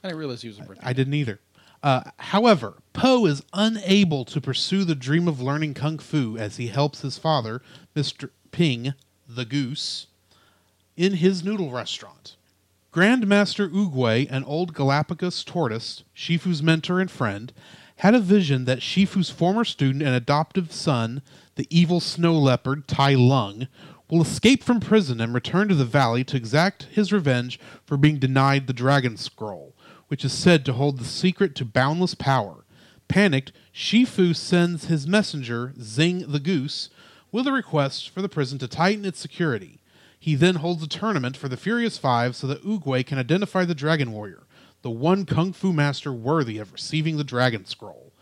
I 0.04 0.08
didn't 0.08 0.18
realize 0.18 0.42
he 0.42 0.48
was 0.48 0.58
a 0.58 0.62
Brit. 0.64 0.78
I 0.82 0.92
didn't 0.92 1.14
either. 1.14 1.40
Uh, 1.82 2.02
however, 2.18 2.74
Po 2.92 3.26
is 3.26 3.42
unable 3.52 4.24
to 4.26 4.40
pursue 4.40 4.84
the 4.84 4.94
dream 4.94 5.26
of 5.26 5.40
learning 5.40 5.74
kung 5.74 5.98
fu 5.98 6.36
as 6.38 6.56
he 6.56 6.68
helps 6.68 7.00
his 7.00 7.18
father, 7.18 7.60
Mr. 7.96 8.30
Ping, 8.52 8.94
the 9.28 9.44
goose, 9.44 10.06
in 10.96 11.14
his 11.14 11.42
noodle 11.42 11.70
restaurant. 11.70 12.36
Grandmaster 12.92 13.72
Oogway, 13.72 14.30
an 14.30 14.44
old 14.44 14.74
Galapagos 14.74 15.42
tortoise, 15.42 16.04
Shifu's 16.14 16.62
mentor 16.62 17.00
and 17.00 17.10
friend, 17.10 17.52
had 17.96 18.14
a 18.14 18.20
vision 18.20 18.64
that 18.66 18.82
Shifu's 18.82 19.30
former 19.30 19.64
student 19.64 20.02
and 20.02 20.14
adoptive 20.14 20.72
son, 20.72 21.22
the 21.54 21.66
evil 21.70 22.00
snow 22.00 22.34
leopard 22.34 22.86
Tai 22.86 23.14
Lung, 23.14 23.66
will 24.10 24.20
escape 24.20 24.62
from 24.62 24.78
prison 24.78 25.22
and 25.22 25.32
return 25.32 25.68
to 25.68 25.74
the 25.74 25.86
valley 25.86 26.22
to 26.24 26.36
exact 26.36 26.84
his 26.90 27.12
revenge 27.12 27.58
for 27.86 27.96
being 27.96 28.18
denied 28.18 28.66
the 28.66 28.74
Dragon 28.74 29.16
Scroll, 29.16 29.71
which 30.12 30.26
is 30.26 30.32
said 30.34 30.62
to 30.62 30.74
hold 30.74 30.98
the 30.98 31.06
secret 31.06 31.54
to 31.54 31.64
boundless 31.64 32.14
power. 32.14 32.66
Panicked, 33.08 33.50
Shifu 33.74 34.36
sends 34.36 34.84
his 34.84 35.06
messenger, 35.06 35.72
Zeng 35.78 36.30
the 36.30 36.38
Goose, 36.38 36.90
with 37.30 37.46
a 37.46 37.52
request 37.52 38.10
for 38.10 38.20
the 38.20 38.28
prison 38.28 38.58
to 38.58 38.68
tighten 38.68 39.06
its 39.06 39.18
security. 39.18 39.80
He 40.20 40.34
then 40.34 40.56
holds 40.56 40.82
a 40.82 40.86
tournament 40.86 41.34
for 41.34 41.48
the 41.48 41.56
Furious 41.56 41.96
Five 41.96 42.36
so 42.36 42.46
that 42.46 42.62
Oogway 42.62 43.06
can 43.06 43.16
identify 43.16 43.64
the 43.64 43.74
Dragon 43.74 44.12
Warrior, 44.12 44.42
the 44.82 44.90
one 44.90 45.24
kung 45.24 45.54
fu 45.54 45.72
master 45.72 46.12
worthy 46.12 46.58
of 46.58 46.74
receiving 46.74 47.16
the 47.16 47.24
Dragon 47.24 47.64
Scroll. 47.64 48.12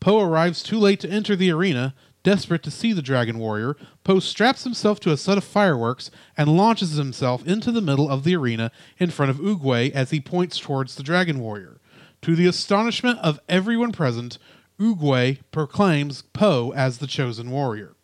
Po 0.00 0.20
arrives 0.20 0.62
too 0.62 0.78
late 0.78 1.00
to 1.00 1.08
enter 1.08 1.34
the 1.34 1.50
arena. 1.50 1.94
Desperate 2.22 2.62
to 2.62 2.70
see 2.70 2.92
the 2.92 3.02
Dragon 3.02 3.38
Warrior, 3.38 3.76
Po 4.04 4.20
straps 4.20 4.62
himself 4.62 5.00
to 5.00 5.10
a 5.10 5.16
set 5.16 5.38
of 5.38 5.44
fireworks 5.44 6.10
and 6.36 6.56
launches 6.56 6.92
himself 6.92 7.44
into 7.46 7.72
the 7.72 7.80
middle 7.80 8.08
of 8.08 8.22
the 8.22 8.36
arena 8.36 8.70
in 8.98 9.10
front 9.10 9.30
of 9.30 9.38
Oogway 9.38 9.90
as 9.90 10.10
he 10.10 10.20
points 10.20 10.58
towards 10.58 10.94
the 10.94 11.02
Dragon 11.02 11.40
Warrior. 11.40 11.80
To 12.22 12.36
the 12.36 12.46
astonishment 12.46 13.18
of 13.18 13.40
everyone 13.48 13.90
present, 13.90 14.38
Oogway 14.78 15.38
proclaims 15.50 16.22
Po 16.32 16.72
as 16.72 16.98
the 16.98 17.08
chosen 17.08 17.50
warrior. 17.50 17.96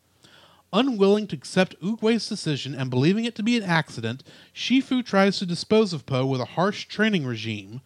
Unwilling 0.73 1.29
to 1.29 1.37
accept 1.37 1.81
Oogway's 1.81 2.29
decision 2.29 2.75
and 2.75 2.91
believing 2.91 3.25
it 3.25 3.37
to 3.37 3.43
be 3.45 3.57
an 3.57 3.63
accident, 3.63 4.25
Shifu 4.53 5.05
tries 5.05 5.39
to 5.39 5.47
dispose 5.47 5.93
of 5.93 6.07
Po 6.07 6.27
with 6.27 6.41
a 6.41 6.45
harsh 6.57 6.87
training 6.87 7.25
regime. 7.25 7.81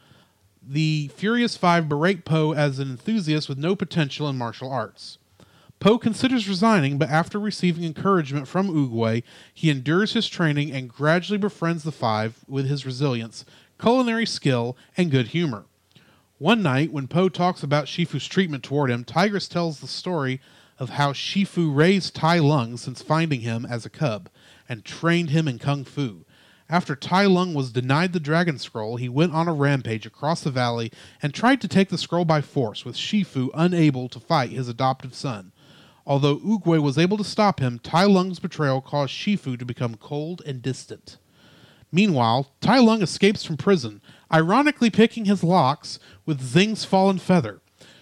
The 0.67 1.11
Furious 1.15 1.57
Five 1.57 1.89
berate 1.89 2.25
Po 2.25 2.55
as 2.55 2.79
an 2.79 2.91
enthusiast 2.91 3.49
with 3.49 3.59
no 3.59 3.77
potential 3.77 4.29
in 4.29 4.39
martial 4.39 4.71
arts. 4.71 5.19
Po 5.83 5.99
considers 5.99 6.49
resigning, 6.49 6.97
but 6.97 7.11
after 7.11 7.41
receiving 7.41 7.83
encouragement 7.83 8.47
from 8.47 8.69
Oogway, 8.69 9.25
he 9.53 9.69
endures 9.69 10.13
his 10.13 10.29
training 10.29 10.71
and 10.71 10.89
gradually 10.89 11.39
befriends 11.39 11.83
the 11.83 11.91
Five 11.91 12.45
with 12.47 12.69
his 12.69 12.87
resilience, 12.87 13.45
culinary 13.81 14.25
skill, 14.25 14.77
and 14.97 15.11
good 15.11 15.27
humor. 15.29 15.65
One 16.39 16.63
night, 16.63 16.93
when 16.93 17.09
Po 17.09 17.29
talks 17.29 17.65
about 17.65 17.87
Shifu's 17.87 18.29
treatment 18.29 18.63
toward 18.63 18.93
him, 18.93 19.03
Tigress 19.03 19.49
tells 19.49 19.81
the 19.81 19.89
story 19.89 20.41
of 20.79 20.91
how 20.91 21.13
Shifu 21.13 21.75
raised 21.75 22.15
Tai 22.15 22.39
Lung 22.39 22.77
since 22.77 23.03
finding 23.03 23.41
him 23.41 23.67
as 23.67 23.85
a 23.85 23.91
cub 23.91 24.31
and 24.69 24.85
trained 24.85 25.31
him 25.31 25.49
in 25.49 25.59
kung 25.59 25.83
fu. 25.83 26.25
After 26.71 26.95
Tai 26.95 27.27
Lung 27.27 27.55
was 27.55 27.73
denied 27.73 28.13
the 28.13 28.21
Dragon 28.21 28.61
Scroll, 28.61 28.99
he 28.99 29.09
went 29.09 29.35
on 29.35 29.49
a 29.49 29.53
rampage 29.53 30.07
across 30.07 30.43
the 30.43 30.53
valley 30.53 30.93
and 31.21 31.35
tried 31.35 31.61
to 31.61 31.67
take 31.67 31.89
the 31.89 31.99
scroll 31.99 32.25
by 32.25 32.41
force, 32.41 32.85
with 32.85 32.95
Shifu 32.95 33.51
unable 33.53 34.09
to 34.11 34.21
fight 34.21 34.51
his 34.51 34.69
adoptive 34.69 35.13
son. 35.13 35.51
Although 36.07 36.39
Oogway 36.39 36.81
was 36.83 36.99
able 36.99 37.17
to 37.17 37.25
stop 37.25 37.61
him, 37.61 37.79
Tai 37.79 38.05
Lung's 38.05 38.41
betrayal 38.41 38.81
caused 38.81 39.13
Shifu 39.13 39.59
to 39.59 39.65
become 39.65 39.95
cold 39.97 40.43
and 40.45 40.61
distant. 40.61 41.19
Meanwhile, 41.93 42.51
Tai 42.61 42.79
Lung 42.79 43.03
escapes 43.03 43.45
from 43.45 43.57
prison, 43.57 44.01
ironically 44.33 44.91
picking 44.91 45.27
his 45.27 45.45
locks 45.45 45.99
with 46.25 46.41
Zeng's 46.41 46.85
fallen 46.85 47.19
feather. 47.19 47.61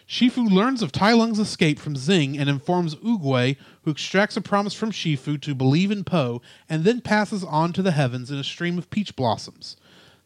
Shifu 0.08 0.50
learns 0.50 0.82
of 0.82 0.92
Tai 0.92 1.12
Lung's 1.12 1.38
escape 1.38 1.78
from 1.78 1.94
Zeng 1.94 2.38
and 2.38 2.48
informs 2.48 2.96
Oogway, 2.96 3.56
who 3.82 3.90
extracts 3.90 4.36
a 4.36 4.40
promise 4.40 4.74
from 4.74 4.90
Shifu 4.90 5.40
to 5.40 5.54
believe 5.54 5.90
in 5.90 6.02
Po 6.02 6.40
and 6.68 6.84
then 6.84 7.00
passes 7.00 7.44
on 7.44 7.72
to 7.74 7.82
the 7.82 7.92
heavens 7.92 8.30
in 8.30 8.38
a 8.38 8.44
stream 8.44 8.78
of 8.78 8.90
peach 8.90 9.14
blossoms. 9.14 9.76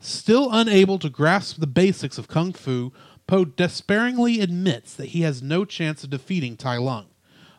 Still 0.01 0.49
unable 0.53 0.99
to 0.99 1.11
grasp 1.11 1.59
the 1.59 1.67
basics 1.67 2.19
of 2.19 2.29
Kung 2.29 2.53
Fu, 2.53 2.93
Po 3.27 3.45
despairingly 3.45 4.41
admits 4.41 4.95
that 4.95 5.09
he 5.09 5.23
has 5.23 5.43
no 5.43 5.65
chance 5.65 6.05
of 6.05 6.11
defeating 6.11 6.57
Tai 6.57 6.79
Lung. 6.79 7.07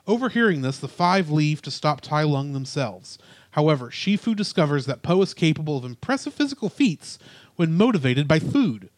Overhearing 0.08 0.62
this, 0.62 0.78
the 0.78 0.88
five 0.88 1.30
leave 1.32 1.62
to 1.64 1.72
stop 1.72 1.99
Tai 1.99 2.24
Lung 2.24 2.53
themselves. 2.53 3.18
However, 3.51 3.89
Shifu 3.89 4.36
discovers 4.36 4.86
that 4.86 5.01
Po 5.01 5.22
is 5.22 5.34
capable 5.34 5.78
of 5.78 5.86
impressive 5.86 6.34
physical 6.34 6.70
feats 6.70 7.18
when 7.56 7.74
motivated 7.74 8.28
by 8.28 8.38
food. 8.38 8.89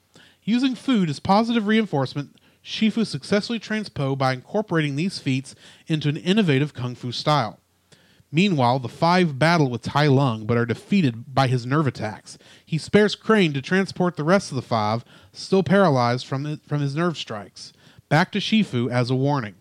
Using 0.44 0.76
food 0.76 1.10
as 1.10 1.20
positive 1.20 1.68
reinforcement, 1.68 2.36
Shifu 2.64 3.06
successfully 3.06 3.60
trains 3.60 3.88
Po 3.88 4.16
by 4.16 4.34
incorporating 4.34 4.96
these 4.96 5.20
feats 5.20 5.56
into 5.88 6.10
an 6.10 6.18
innovative 6.18 6.74
kung 6.74 6.96
fu 6.96 7.14
style. 7.14 7.60
Meanwhile, 8.30 8.80
the 8.80 8.90
five 8.90 9.40
battle 9.40 9.70
with 9.70 9.84
Tai 9.84 10.08
Lung 10.08 10.46
but 10.46 10.58
are 10.58 10.66
defeated 10.66 11.34
by 11.34 11.48
his 11.48 11.66
nerve 11.66 11.88
attacks. 11.88 12.38
He 12.66 12.78
spares 12.78 13.16
Crane 13.16 13.54
to 13.54 13.62
transport 13.62 14.18
the 14.18 14.26
rest 14.26 14.52
of 14.52 14.58
the 14.58 14.62
five, 14.62 15.06
still 15.32 15.64
paralyzed 15.64 16.26
from, 16.28 16.60
from 16.68 16.82
his 16.82 16.96
nerve 16.96 17.18
strikes, 17.18 17.72
back 18.10 18.34
to 18.34 18.40
Shifu 18.40 18.92
as 18.92 19.10
a 19.10 19.16
warning. 19.16 19.56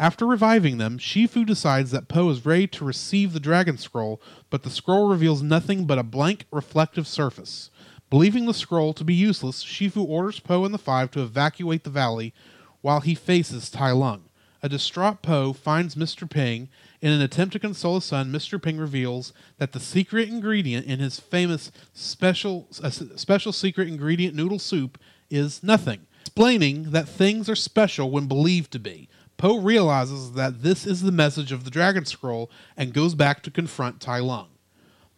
After 0.00 0.24
reviving 0.24 0.78
them, 0.78 0.96
Shifu 0.96 1.44
decides 1.44 1.90
that 1.90 2.06
Po 2.06 2.30
is 2.30 2.46
ready 2.46 2.68
to 2.68 2.84
receive 2.84 3.32
the 3.32 3.40
Dragon 3.40 3.76
Scroll, 3.76 4.22
but 4.48 4.62
the 4.62 4.70
scroll 4.70 5.08
reveals 5.08 5.42
nothing 5.42 5.86
but 5.86 5.98
a 5.98 6.04
blank 6.04 6.44
reflective 6.52 7.08
surface. 7.08 7.70
Believing 8.08 8.46
the 8.46 8.54
scroll 8.54 8.94
to 8.94 9.02
be 9.02 9.12
useless, 9.12 9.64
Shifu 9.64 10.08
orders 10.08 10.38
Po 10.38 10.64
and 10.64 10.72
the 10.72 10.78
Five 10.78 11.10
to 11.10 11.22
evacuate 11.22 11.82
the 11.82 11.90
valley 11.90 12.32
while 12.80 13.00
he 13.00 13.16
faces 13.16 13.70
Tai 13.70 13.90
Lung. 13.90 14.28
A 14.62 14.68
distraught 14.68 15.20
Po 15.20 15.52
finds 15.52 15.96
Mr. 15.96 16.30
Ping. 16.30 16.68
In 17.00 17.12
an 17.12 17.20
attempt 17.20 17.54
to 17.54 17.58
console 17.58 17.96
his 17.96 18.04
son, 18.04 18.30
Mr. 18.30 18.62
Ping 18.62 18.78
reveals 18.78 19.32
that 19.58 19.72
the 19.72 19.80
secret 19.80 20.28
ingredient 20.28 20.86
in 20.86 21.00
his 21.00 21.18
famous 21.18 21.72
special 21.92 22.68
uh, 22.84 22.90
special 22.90 23.52
secret 23.52 23.88
ingredient 23.88 24.36
noodle 24.36 24.60
soup 24.60 24.96
is 25.28 25.64
nothing, 25.64 26.06
explaining 26.20 26.92
that 26.92 27.08
things 27.08 27.48
are 27.48 27.56
special 27.56 28.12
when 28.12 28.28
believed 28.28 28.70
to 28.70 28.78
be. 28.78 29.08
Po 29.38 29.56
realizes 29.56 30.32
that 30.32 30.62
this 30.62 30.84
is 30.84 31.00
the 31.00 31.12
message 31.12 31.52
of 31.52 31.64
the 31.64 31.70
Dragon 31.70 32.04
Scroll 32.04 32.50
and 32.76 32.92
goes 32.92 33.14
back 33.14 33.40
to 33.44 33.52
confront 33.52 34.00
Tai 34.00 34.18
Lung. 34.18 34.48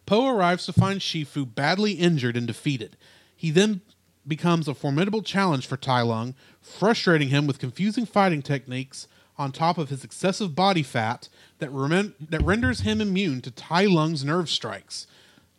Po 0.05 0.27
arrives 0.27 0.65
to 0.67 0.73
find 0.73 0.99
Shifu 0.99 1.43
badly 1.53 1.93
injured 1.93 2.37
and 2.37 2.45
defeated. 2.45 2.95
He 3.35 3.49
then 3.49 3.81
becomes 4.27 4.67
a 4.67 4.75
formidable 4.75 5.23
challenge 5.23 5.65
for 5.65 5.75
Tai 5.75 6.03
Lung, 6.03 6.35
frustrating 6.61 7.29
him 7.29 7.47
with 7.47 7.57
confusing 7.57 8.05
fighting 8.05 8.43
techniques 8.43 9.07
on 9.39 9.51
top 9.51 9.79
of 9.79 9.89
his 9.89 10.03
excessive 10.03 10.55
body 10.55 10.83
fat 10.83 11.27
that, 11.57 11.71
remen- 11.71 12.13
that 12.19 12.43
renders 12.43 12.81
him 12.81 13.01
immune 13.01 13.41
to 13.41 13.49
Tai 13.49 13.85
Lung's 13.85 14.23
nerve 14.23 14.49
strikes. 14.49 15.07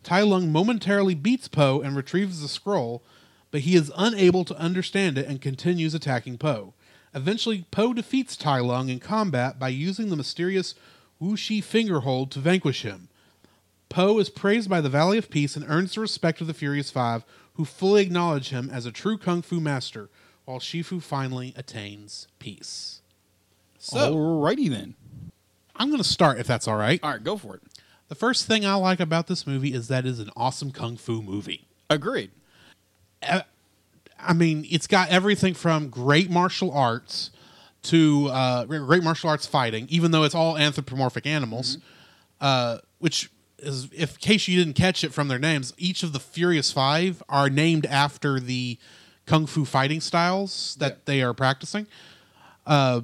Tai 0.03 0.21
Lung 0.21 0.51
momentarily 0.53 1.15
beats 1.15 1.49
Po 1.49 1.81
and 1.81 1.97
retrieves 1.97 2.41
the 2.41 2.47
scroll, 2.47 3.03
but 3.51 3.61
he 3.61 3.75
is 3.75 3.91
unable 3.97 4.45
to 4.45 4.57
understand 4.57 5.17
it 5.17 5.27
and 5.27 5.41
continues 5.41 5.93
attacking 5.93 6.37
Po. 6.37 6.73
Eventually, 7.15 7.65
Po 7.71 7.93
defeats 7.93 8.35
Tai 8.35 8.59
Lung 8.59 8.89
in 8.89 8.99
combat 8.99 9.59
by 9.59 9.69
using 9.69 10.09
the 10.09 10.15
mysterious 10.15 10.75
Wuxi 11.21 11.63
fingerhold 11.63 12.31
to 12.31 12.39
vanquish 12.39 12.81
him. 12.81 13.09
Po 13.89 14.17
is 14.17 14.29
praised 14.29 14.69
by 14.69 14.81
the 14.81 14.89
Valley 14.89 15.17
of 15.17 15.29
Peace 15.29 15.55
and 15.55 15.65
earns 15.67 15.93
the 15.93 16.01
respect 16.01 16.41
of 16.41 16.47
the 16.47 16.53
Furious 16.53 16.89
Five, 16.89 17.23
who 17.53 17.65
fully 17.65 18.01
acknowledge 18.01 18.49
him 18.49 18.69
as 18.71 18.85
a 18.85 18.91
true 18.91 19.17
kung 19.17 19.43
fu 19.43 19.59
master, 19.59 20.09
while 20.45 20.59
Shifu 20.59 21.01
finally 21.01 21.53
attains 21.55 22.27
peace. 22.39 23.01
So, 23.77 24.15
Alrighty 24.15 24.69
then. 24.69 24.95
I'm 25.75 25.89
going 25.89 26.01
to 26.01 26.07
start 26.07 26.39
if 26.39 26.47
that's 26.47 26.67
all 26.67 26.77
right. 26.77 26.99
All 27.03 27.11
right, 27.11 27.23
go 27.23 27.37
for 27.37 27.55
it. 27.55 27.61
The 28.07 28.15
first 28.15 28.47
thing 28.47 28.65
I 28.65 28.75
like 28.75 28.99
about 28.99 29.27
this 29.27 29.47
movie 29.47 29.73
is 29.73 29.87
that 29.87 30.05
it 30.05 30.09
is 30.09 30.19
an 30.19 30.29
awesome 30.35 30.71
kung 30.71 30.97
fu 30.97 31.21
movie. 31.21 31.67
Agreed. 31.89 32.31
I 34.25 34.33
mean, 34.33 34.65
it's 34.69 34.87
got 34.87 35.09
everything 35.09 35.53
from 35.53 35.89
great 35.89 36.29
martial 36.29 36.71
arts 36.71 37.31
to 37.83 38.27
uh, 38.29 38.65
great 38.65 39.03
martial 39.03 39.29
arts 39.29 39.45
fighting, 39.45 39.87
even 39.89 40.11
though 40.11 40.23
it's 40.23 40.35
all 40.35 40.57
anthropomorphic 40.57 41.25
animals, 41.25 41.77
uh, 42.39 42.77
which 42.99 43.29
is, 43.59 43.89
if 43.93 44.11
in 44.13 44.17
case 44.19 44.47
you 44.47 44.57
didn't 44.57 44.75
catch 44.75 45.03
it 45.03 45.13
from 45.13 45.27
their 45.27 45.39
names, 45.39 45.73
each 45.77 46.03
of 46.03 46.13
the 46.13 46.19
Furious 46.19 46.71
Five 46.71 47.21
are 47.27 47.49
named 47.49 47.85
after 47.85 48.39
the 48.39 48.77
kung 49.25 49.45
fu 49.45 49.65
fighting 49.65 50.01
styles 50.01 50.75
that 50.79 50.91
Yeah. 50.91 50.97
they 51.05 51.21
are 51.21 51.33
practicing. 51.33 51.87
Uh, 52.65 53.01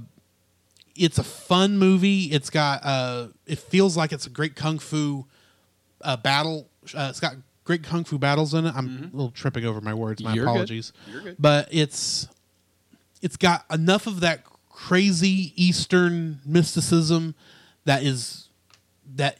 it's 0.95 1.17
a 1.17 1.23
fun 1.23 1.77
movie. 1.77 2.23
It's 2.25 2.49
got 2.49 2.81
uh, 2.83 3.27
it 3.45 3.59
feels 3.59 3.95
like 3.95 4.11
it's 4.11 4.25
a 4.27 4.29
great 4.29 4.55
kung 4.55 4.79
fu 4.79 5.25
uh, 6.01 6.17
battle. 6.17 6.67
Uh, 6.93 7.07
it's 7.09 7.19
got 7.19 7.35
great 7.69 7.83
kung 7.83 8.03
fu 8.03 8.17
battles 8.17 8.55
in 8.55 8.65
it. 8.65 8.73
I'm 8.75 9.11
a 9.13 9.15
little 9.15 9.29
tripping 9.29 9.63
over 9.63 9.79
my 9.79 9.93
words. 9.93 10.23
My 10.23 10.33
You're 10.33 10.45
good. 10.45 10.49
apologies. 10.49 10.91
You're 11.11 11.21
good. 11.21 11.35
But 11.37 11.67
it's 11.71 12.27
it's 13.21 13.37
got 13.37 13.63
enough 13.71 14.07
of 14.07 14.21
that 14.21 14.43
crazy 14.69 15.53
Eastern 15.55 16.39
mysticism 16.43 17.35
that 17.85 18.01
is 18.01 18.49
that 19.15 19.37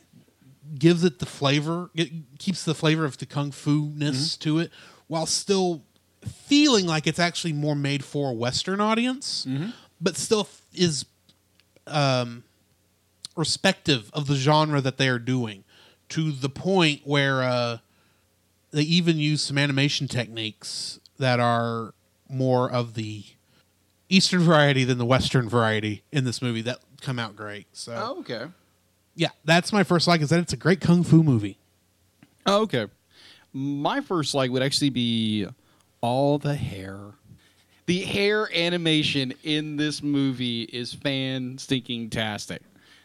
gives 0.77 1.03
it 1.03 1.17
the 1.17 1.25
flavor. 1.25 1.89
It 1.95 2.11
keeps 2.37 2.63
the 2.63 2.75
flavor 2.75 3.03
of 3.03 3.17
the 3.17 3.25
kung 3.25 3.49
fu 3.49 3.91
ness 3.95 4.37
to 4.37 4.59
it, 4.59 4.71
while 5.07 5.25
still 5.25 5.81
feeling 6.23 6.85
like 6.85 7.07
it's 7.07 7.17
actually 7.17 7.53
more 7.53 7.75
made 7.75 8.05
for 8.05 8.29
a 8.29 8.33
Western 8.33 8.79
audience, 8.79 9.47
but 9.99 10.17
still 10.17 10.47
is 10.71 11.03
um, 11.87 12.43
respective 13.35 14.11
of 14.13 14.27
the 14.27 14.35
genre 14.35 14.81
that 14.81 14.97
they 14.97 15.09
are 15.09 15.17
doing 15.17 15.63
to 16.09 16.31
the 16.31 16.49
point 16.49 17.01
where 17.05 17.41
uh, 17.41 17.77
they 18.71 18.81
even 18.83 19.17
use 19.17 19.41
some 19.41 19.57
animation 19.57 20.07
techniques 20.07 20.99
that 21.17 21.39
are 21.39 21.93
more 22.29 22.69
of 22.71 22.93
the 22.93 23.23
Eastern 24.09 24.41
variety 24.41 24.83
than 24.83 24.97
the 24.97 25.05
Western 25.05 25.47
variety 25.49 26.03
in 26.11 26.23
this 26.23 26.41
movie 26.41 26.61
that 26.63 26.79
come 27.01 27.19
out 27.19 27.35
great. 27.35 27.67
So 27.73 27.93
Oh, 27.95 28.19
okay. 28.21 28.45
yeah, 29.15 29.29
that's 29.45 29.71
my 29.73 29.83
first 29.83 30.07
like 30.07 30.21
is 30.21 30.29
that 30.29 30.39
it's 30.39 30.53
a 30.53 30.57
great 30.57 30.81
kung 30.81 31.03
fu 31.03 31.23
movie. 31.23 31.57
Oh, 32.45 32.61
okay. 32.63 32.87
My 33.53 34.01
first 34.01 34.33
like 34.33 34.51
would 34.51 34.63
actually 34.63 34.89
be 34.91 35.47
all 36.01 36.37
the 36.37 36.55
hair. 36.55 36.97
The 37.87 37.99
hair 38.01 38.47
animation 38.55 39.33
in 39.43 39.75
this 39.75 40.03
movie 40.03 40.61
is 40.63 40.93
fan 40.93 41.57
stinking 41.57 42.11
tastic. 42.11 42.61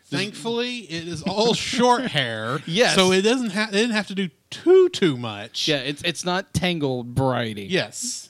Thankfully, 0.06 0.78
it 0.80 1.08
is 1.08 1.22
all 1.22 1.54
short 1.54 2.06
hair. 2.10 2.60
Yes. 2.66 2.94
So 2.94 3.10
it 3.12 3.22
doesn't 3.22 3.50
have 3.50 3.72
they 3.72 3.80
didn't 3.80 3.94
have 3.96 4.06
to 4.08 4.14
do 4.14 4.28
too 4.50 4.88
too 4.90 5.16
much. 5.16 5.66
Yeah, 5.68 5.78
it's 5.78 6.02
it's 6.02 6.24
not 6.24 6.52
tangled 6.54 7.08
variety. 7.16 7.64
Yes. 7.64 8.28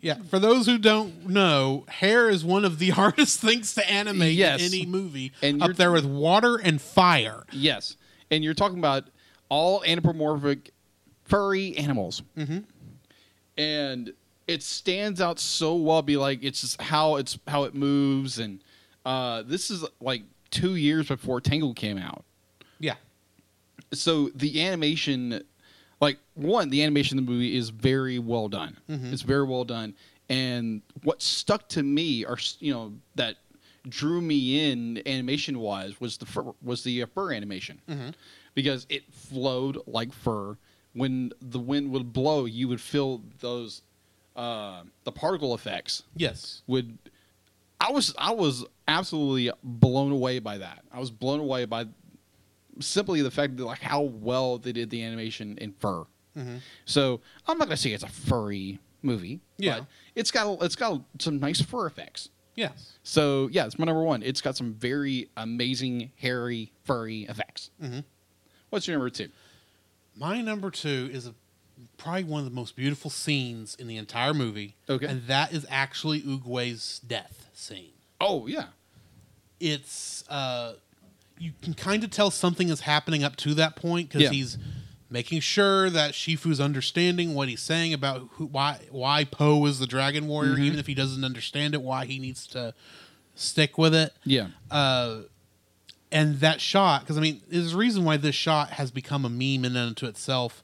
Yeah. 0.00 0.16
For 0.30 0.38
those 0.38 0.66
who 0.66 0.78
don't 0.78 1.28
know, 1.28 1.84
hair 1.88 2.28
is 2.28 2.44
one 2.44 2.64
of 2.64 2.78
the 2.78 2.90
hardest 3.00 3.40
things 3.40 3.74
to 3.74 3.88
animate 3.90 4.34
Yes. 4.34 4.60
in 4.60 4.66
any 4.66 4.86
movie. 4.86 5.32
And 5.42 5.62
up 5.62 5.68
you're- 5.68 5.74
there 5.76 5.92
with 5.92 6.06
water 6.06 6.56
and 6.56 6.80
fire. 6.80 7.44
Yes, 7.52 7.96
and 8.30 8.42
you're 8.42 8.54
talking 8.54 8.78
about 8.78 9.04
all 9.48 9.82
anthropomorphic 9.84 10.72
furry 11.24 11.76
animals, 11.76 12.22
mm-hmm. 12.36 12.58
and 13.56 14.12
it 14.46 14.62
stands 14.62 15.20
out 15.20 15.38
so 15.38 15.74
well. 15.76 16.02
Be 16.02 16.16
like 16.16 16.42
it's 16.42 16.60
just 16.62 16.80
how 16.80 17.16
it's 17.16 17.38
how 17.46 17.64
it 17.64 17.74
moves, 17.74 18.38
and 18.38 18.60
uh, 19.04 19.42
this 19.42 19.70
is 19.70 19.84
like 20.00 20.22
two 20.50 20.74
years 20.76 21.08
before 21.08 21.40
Tangled 21.40 21.76
came 21.76 21.98
out. 21.98 22.24
Yeah. 22.78 22.94
so 23.92 24.30
the 24.34 24.66
animation 24.66 25.42
like 26.00 26.18
one 26.34 26.70
the 26.70 26.82
animation 26.82 27.18
in 27.18 27.24
the 27.24 27.30
movie 27.30 27.56
is 27.56 27.68
very 27.70 28.18
well 28.18 28.48
done 28.48 28.76
it's 28.88 29.22
very 29.22 29.44
well 29.44 29.64
done 29.64 29.94
and 30.28 30.80
what 31.02 31.20
stuck 31.20 31.68
to 31.70 31.82
me 31.82 32.24
or 32.24 32.38
you 32.60 32.72
know 32.72 32.92
that 33.16 33.36
drew 33.88 34.20
me 34.20 34.70
in 34.70 35.02
animation 35.06 35.58
wise 35.58 36.00
was 36.00 36.16
the 36.18 36.26
fur, 36.26 36.52
was 36.62 36.84
the 36.84 37.02
uh, 37.02 37.06
fur 37.14 37.32
animation 37.32 37.80
because 38.54 38.86
it 38.88 39.02
flowed 39.12 39.78
like 39.86 40.12
fur 40.12 40.56
when 40.94 41.32
the 41.42 41.58
wind 41.58 41.90
would 41.90 42.12
blow 42.12 42.44
you 42.46 42.66
would 42.68 42.80
feel 42.80 43.20
those 43.40 43.82
uh, 44.36 44.82
the 45.04 45.12
particle 45.12 45.54
effects 45.54 46.02
Yes. 46.16 46.62
would 46.66 46.96
I 47.80 47.90
was 47.92 48.14
I 48.18 48.32
was 48.32 48.64
absolutely 48.86 49.50
blown 49.62 50.12
away 50.12 50.38
by 50.38 50.58
that. 50.58 50.84
I 50.92 51.00
was 51.00 51.10
blown 51.10 51.40
away 51.40 51.64
by 51.64 51.86
simply 52.80 53.22
the 53.22 53.30
fact 53.30 53.56
that 53.56 53.64
like 53.64 53.80
how 53.80 54.02
well 54.02 54.58
they 54.58 54.72
did 54.72 54.90
the 54.90 55.02
animation 55.02 55.56
in 55.58 55.72
fur. 55.72 56.04
Mm-hmm. 56.36 56.56
So 56.84 57.20
I'm 57.46 57.58
not 57.58 57.68
gonna 57.68 57.76
say 57.76 57.92
it's 57.92 58.04
a 58.04 58.08
furry 58.08 58.78
movie. 59.02 59.40
Yeah. 59.58 59.80
but 59.80 59.86
it's 60.14 60.30
got 60.30 60.62
it's 60.62 60.76
got 60.76 61.00
some 61.18 61.40
nice 61.40 61.60
fur 61.60 61.86
effects. 61.86 62.28
Yes. 62.54 62.98
So 63.02 63.48
yeah, 63.52 63.66
it's 63.66 63.78
my 63.78 63.86
number 63.86 64.02
one. 64.02 64.22
It's 64.22 64.40
got 64.40 64.56
some 64.56 64.74
very 64.74 65.30
amazing 65.36 66.12
hairy 66.16 66.72
furry 66.84 67.22
effects. 67.22 67.70
Mm-hmm. 67.82 68.00
What's 68.68 68.86
your 68.86 68.96
number 68.96 69.10
two? 69.10 69.28
My 70.16 70.42
number 70.42 70.70
two 70.70 71.08
is 71.12 71.26
a, 71.26 71.34
probably 72.00 72.24
one 72.24 72.40
of 72.40 72.44
the 72.46 72.54
most 72.54 72.74
beautiful 72.76 73.10
scenes 73.10 73.74
in 73.76 73.86
the 73.86 73.96
entire 73.96 74.32
movie. 74.34 74.74
Okay. 74.88 75.06
And 75.06 75.26
that 75.26 75.52
is 75.52 75.66
actually 75.70 76.22
Oogway's 76.22 77.00
death 77.06 77.48
scene. 77.54 77.92
Oh 78.20 78.46
yeah, 78.46 78.66
It's 79.60 80.24
uh 80.28 80.74
you 81.38 81.52
can 81.62 81.72
kind 81.74 82.04
of 82.04 82.10
tell 82.10 82.30
something 82.30 82.68
is 82.68 82.80
happening 82.82 83.24
up 83.24 83.36
to 83.36 83.54
that 83.54 83.74
point 83.76 84.08
because 84.08 84.22
Yeah. 84.22 84.30
he's 84.30 84.58
making 85.08 85.40
sure 85.40 85.88
that 85.90 86.12
Shifu's 86.12 86.60
understanding 86.60 87.34
what 87.34 87.48
he's 87.48 87.62
saying 87.62 87.92
about 87.94 88.28
who, 88.32 88.46
why 88.46 88.78
why 88.90 89.24
Po 89.24 89.64
is 89.66 89.78
the 89.78 89.86
Dragon 89.86 90.26
Warrior, 90.28 90.52
Mm-hmm. 90.54 90.62
even 90.64 90.78
if 90.78 90.86
he 90.86 90.94
doesn't 90.94 91.24
understand 91.24 91.74
it, 91.74 91.82
why 91.82 92.04
he 92.06 92.18
needs 92.18 92.46
to 92.48 92.74
stick 93.34 93.78
with 93.78 93.94
it. 93.94 94.12
yeah, 94.24 94.48
Uh, 94.70 95.20
and 96.12 96.40
that 96.40 96.60
shot, 96.60 97.02
because 97.02 97.16
I 97.16 97.20
mean, 97.20 97.40
there's 97.48 97.72
a 97.72 97.76
reason 97.76 98.04
why 98.04 98.16
this 98.18 98.34
shot 98.34 98.70
has 98.72 98.90
become 98.90 99.24
a 99.24 99.30
meme 99.30 99.64
in 99.64 99.76
and 99.76 99.78
unto 99.78 100.06
itself, 100.06 100.62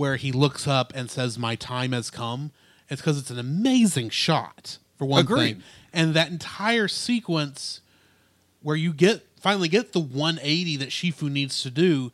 where 0.00 0.16
he 0.16 0.32
looks 0.32 0.66
up 0.66 0.92
and 0.94 1.10
says, 1.10 1.38
"My 1.38 1.54
time 1.54 1.92
has 1.92 2.08
come." 2.08 2.52
It's 2.88 3.02
because 3.02 3.18
it's 3.18 3.30
an 3.30 3.38
amazing 3.38 4.08
shot 4.08 4.78
for 4.96 5.04
one 5.04 5.20
Agreed. 5.20 5.54
thing, 5.56 5.62
and 5.92 6.14
that 6.14 6.30
entire 6.30 6.88
sequence 6.88 7.82
where 8.62 8.76
you 8.76 8.94
get 8.94 9.26
finally 9.38 9.68
get 9.68 9.92
the 9.92 10.00
180 10.00 10.76
that 10.78 10.88
Shifu 10.88 11.30
needs 11.30 11.62
to 11.62 11.70
do 11.70 12.12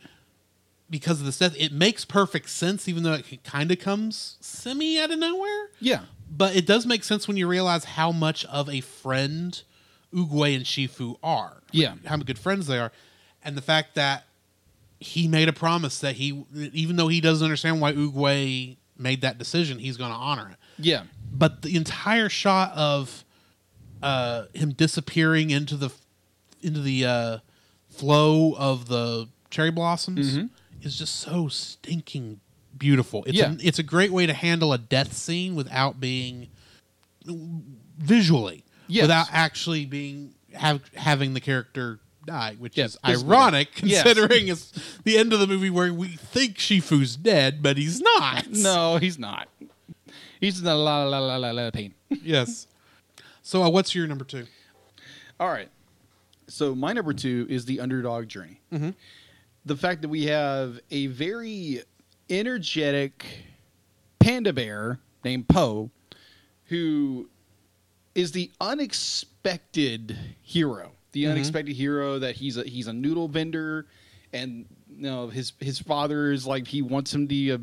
because 0.90 1.20
of 1.20 1.26
the 1.26 1.32
death, 1.32 1.56
it 1.58 1.72
makes 1.72 2.04
perfect 2.04 2.48
sense, 2.50 2.88
even 2.88 3.02
though 3.04 3.14
it 3.14 3.44
kind 3.44 3.70
of 3.70 3.78
comes 3.78 4.36
semi 4.40 5.00
out 5.00 5.10
of 5.10 5.18
nowhere 5.18 5.70
yeah, 5.80 6.02
but 6.30 6.54
it 6.54 6.66
does 6.66 6.86
make 6.86 7.04
sense 7.04 7.28
when 7.28 7.36
you 7.36 7.46
realize 7.46 7.84
how 7.84 8.12
much 8.12 8.44
of 8.46 8.68
a 8.68 8.80
friend 8.80 9.62
Oogway 10.12 10.56
and 10.56 10.64
Shifu 10.64 11.18
are. 11.22 11.62
Yeah. 11.70 11.94
How 12.04 12.16
good 12.16 12.38
friends 12.38 12.66
they 12.66 12.78
are. 12.78 12.92
And 13.44 13.56
the 13.56 13.62
fact 13.62 13.94
that 13.94 14.25
he 15.00 15.28
made 15.28 15.48
a 15.48 15.52
promise 15.52 15.98
that 16.00 16.16
he, 16.16 16.44
even 16.72 16.96
though 16.96 17.08
he 17.08 17.20
doesn't 17.20 17.44
understand 17.44 17.80
why 17.80 17.92
Oogway 17.92 18.76
made 18.98 19.20
that 19.20 19.38
decision, 19.38 19.78
he's 19.78 19.96
going 19.96 20.10
to 20.10 20.16
honor 20.16 20.48
it. 20.50 20.56
Yeah. 20.78 21.02
But 21.32 21.62
the 21.62 21.76
entire 21.76 22.28
shot 22.30 22.72
of 22.74 23.24
uh, 24.02 24.44
him 24.54 24.72
disappearing 24.72 25.50
into 25.50 25.76
the 25.76 25.90
into 26.62 26.80
the 26.80 27.04
uh, 27.04 27.38
flow 27.90 28.54
of 28.56 28.88
the 28.88 29.28
cherry 29.50 29.70
blossoms 29.70 30.38
is 30.82 30.98
just 30.98 31.16
so 31.16 31.48
stinking 31.48 32.40
beautiful. 32.76 33.22
It's 33.24 33.36
Yeah. 33.38 33.52
a, 33.52 33.56
it's 33.60 33.78
a 33.78 33.82
great 33.82 34.10
way 34.12 34.26
to 34.26 34.32
handle 34.32 34.72
a 34.72 34.78
death 34.78 35.12
scene 35.12 35.54
without 35.54 36.00
being 36.00 36.48
visually, 37.98 38.64
Yes. 38.88 39.02
without 39.02 39.28
actually 39.32 39.84
being 39.86 40.34
have 40.54 40.80
having 40.94 41.34
the 41.34 41.40
character 41.40 41.98
die, 42.26 42.56
which 42.58 42.76
is 42.76 42.98
ironic. 43.04 43.68
Yes. 43.82 44.02
considering 44.02 44.48
it's 44.48 44.72
the 45.04 45.16
end 45.16 45.32
of 45.32 45.40
the 45.40 45.46
movie 45.46 45.70
where 45.70 45.92
we 45.92 46.08
think 46.08 46.56
Shifu's 46.56 47.16
dead, 47.16 47.62
but 47.62 47.76
he's 47.76 48.00
not. 48.00 48.50
No, 48.50 48.98
he's 48.98 49.18
not. 49.18 49.48
He's 50.40 50.60
in 50.60 50.66
a 50.66 50.74
lot, 50.74 51.56
of 51.58 51.72
pain. 51.72 51.94
yes. 52.10 52.66
So, 53.42 53.62
uh, 53.62 53.70
what's 53.70 53.94
your 53.94 54.06
number 54.06 54.24
two? 54.24 54.46
All 55.38 55.48
right. 55.48 55.68
So 56.48 56.74
my 56.74 56.92
number 56.92 57.12
two 57.12 57.46
is 57.48 57.64
the 57.64 57.80
underdog 57.80 58.28
journey. 58.28 58.60
The 59.64 59.76
fact 59.76 60.02
that 60.02 60.08
we 60.08 60.26
have 60.26 60.78
a 60.90 61.08
very 61.08 61.82
energetic 62.30 63.26
panda 64.20 64.52
bear 64.52 65.00
named 65.24 65.48
Po, 65.48 65.90
who 66.66 67.28
is 68.14 68.32
the 68.32 68.50
unexpected 68.60 70.16
hero. 70.40 70.92
The 71.12 71.24
mm-hmm. 71.24 71.32
unexpected 71.32 71.74
hero 71.74 72.18
that 72.18 72.36
he's 72.36 72.56
a 72.56 72.64
he's 72.64 72.88
a 72.88 72.92
noodle 72.92 73.28
vendor, 73.28 73.86
and 74.32 74.66
you 74.88 75.02
know 75.02 75.28
his 75.28 75.52
his 75.60 75.78
father 75.78 76.32
is 76.32 76.46
like 76.46 76.66
he 76.66 76.82
wants 76.82 77.14
him 77.14 77.22
to. 77.22 77.28
be 77.28 77.50
a 77.50 77.60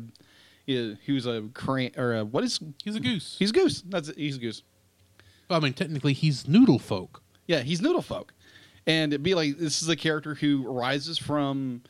he 0.66 1.12
was 1.12 1.26
a 1.26 1.44
crane 1.52 1.92
or 1.96 2.14
a, 2.14 2.24
what 2.24 2.42
is 2.42 2.58
He's 2.82 2.96
a 2.96 3.00
goose. 3.00 3.36
he's 3.38 3.50
a 3.50 3.52
goose. 3.52 3.82
That's 3.86 4.08
it. 4.08 4.16
He's 4.16 4.36
a 4.36 4.40
goose. 4.40 4.62
I 5.50 5.60
mean, 5.60 5.74
technically, 5.74 6.14
he's 6.14 6.48
noodle 6.48 6.78
folk. 6.78 7.22
Yeah, 7.46 7.60
he's 7.60 7.80
Noodle 7.80 8.02
Folk. 8.02 8.32
And 8.86 9.12
it'd 9.12 9.22
be 9.22 9.34
like 9.34 9.58
this 9.58 9.82
is 9.82 9.88
a 9.88 9.96
character 9.96 10.34
who 10.34 10.66
rises 10.70 11.18
from 11.18 11.82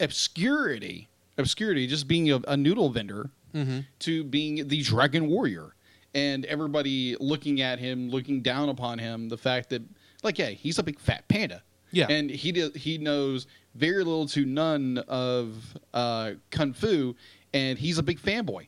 obscurity, 0.00 1.08
obscurity, 1.36 1.86
just 1.86 2.08
being 2.08 2.30
a, 2.30 2.40
a 2.48 2.56
noodle 2.56 2.88
vendor, 2.90 3.30
mm-hmm. 3.54 3.80
to 4.00 4.24
being 4.24 4.68
the 4.68 4.82
Dragon 4.82 5.28
Warrior. 5.28 5.74
And 6.14 6.46
everybody 6.46 7.16
looking 7.20 7.60
at 7.60 7.78
him, 7.78 8.08
looking 8.08 8.40
down 8.40 8.70
upon 8.70 8.98
him, 8.98 9.28
the 9.28 9.36
fact 9.36 9.68
that, 9.70 9.82
like, 10.22 10.38
yeah, 10.38 10.50
he's 10.50 10.78
a 10.78 10.82
big 10.82 10.98
fat 10.98 11.26
panda. 11.28 11.62
Yeah. 11.90 12.06
And 12.10 12.30
he 12.30 12.52
did, 12.52 12.76
he 12.76 12.98
knows 12.98 13.46
very 13.74 13.98
little 14.04 14.26
to 14.28 14.44
none 14.44 14.98
of 15.08 15.54
uh, 15.94 16.32
Kung 16.50 16.72
Fu, 16.74 17.14
and 17.54 17.78
he's 17.78 17.98
a 17.98 18.02
big 18.02 18.20
fanboy. 18.20 18.66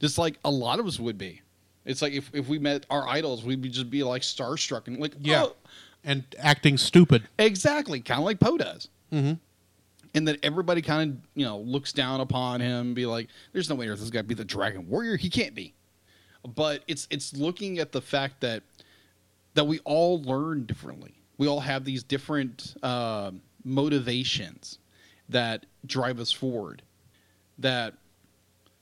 Just 0.00 0.18
like 0.18 0.38
a 0.44 0.50
lot 0.50 0.80
of 0.80 0.86
us 0.86 0.98
would 0.98 1.16
be. 1.16 1.40
It's 1.84 2.02
like 2.02 2.12
if, 2.12 2.30
if 2.34 2.48
we 2.48 2.58
met 2.58 2.84
our 2.90 3.06
idols, 3.06 3.44
we'd 3.44 3.62
be 3.62 3.68
just 3.68 3.90
be 3.90 4.02
like 4.02 4.22
starstruck 4.22 4.88
and 4.88 4.98
like, 4.98 5.14
Yeah. 5.20 5.44
oh, 5.44 5.56
And 6.02 6.24
acting 6.38 6.76
stupid. 6.76 7.28
exactly, 7.38 8.00
kind 8.00 8.18
of 8.18 8.24
like 8.24 8.40
Po 8.40 8.58
does. 8.58 8.88
Mhm. 9.12 9.38
And 10.14 10.26
then 10.28 10.36
everybody 10.42 10.82
kind 10.82 11.12
of 11.12 11.28
you 11.36 11.44
know 11.46 11.58
looks 11.60 11.92
down 11.92 12.20
upon 12.20 12.60
him, 12.60 12.92
be 12.92 13.06
like, 13.06 13.28
"There's 13.52 13.68
no 13.70 13.76
way 13.76 13.86
this 13.88 14.10
guy 14.10 14.22
be 14.22 14.34
the 14.34 14.44
Dragon 14.44 14.88
Warrior. 14.88 15.16
He 15.16 15.30
can't 15.30 15.54
be." 15.54 15.74
But 16.56 16.82
it's 16.88 17.06
it's 17.10 17.32
looking 17.34 17.78
at 17.78 17.92
the 17.92 18.00
fact 18.02 18.40
that 18.40 18.62
that 19.54 19.64
we 19.66 19.78
all 19.80 20.22
learn 20.22 20.64
differently. 20.66 21.14
We 21.38 21.46
all 21.48 21.60
have 21.60 21.84
these 21.84 22.02
different 22.02 22.74
uh, 22.82 23.32
motivations 23.64 24.78
that 25.28 25.66
drive 25.86 26.20
us 26.20 26.32
forward. 26.32 26.82
That 27.58 27.94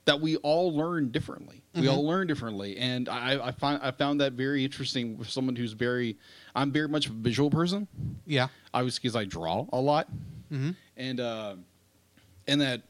that 0.05 0.19
we 0.19 0.37
all 0.37 0.75
learn 0.75 1.11
differently. 1.11 1.63
We 1.75 1.87
all 1.87 2.05
learn 2.05 2.25
differently, 2.27 2.75
and 2.77 3.07
I, 3.07 3.47
I 3.47 3.51
find 3.51 3.79
I 3.83 3.91
found 3.91 4.19
that 4.21 4.33
very 4.33 4.65
interesting 4.65 5.17
with 5.17 5.29
someone 5.29 5.55
who's 5.55 5.73
very. 5.73 6.17
I'm 6.55 6.71
very 6.71 6.87
much 6.89 7.07
a 7.07 7.11
visual 7.11 7.49
person, 7.49 7.87
Yeah. 8.25 8.47
obviously 8.73 9.01
because 9.03 9.15
I 9.15 9.23
draw 9.25 9.67
a 9.71 9.79
lot, 9.79 10.09
Mhm. 10.51 10.75
and 10.97 11.19
uh, 11.19 11.55
and 12.47 12.59
that 12.61 12.81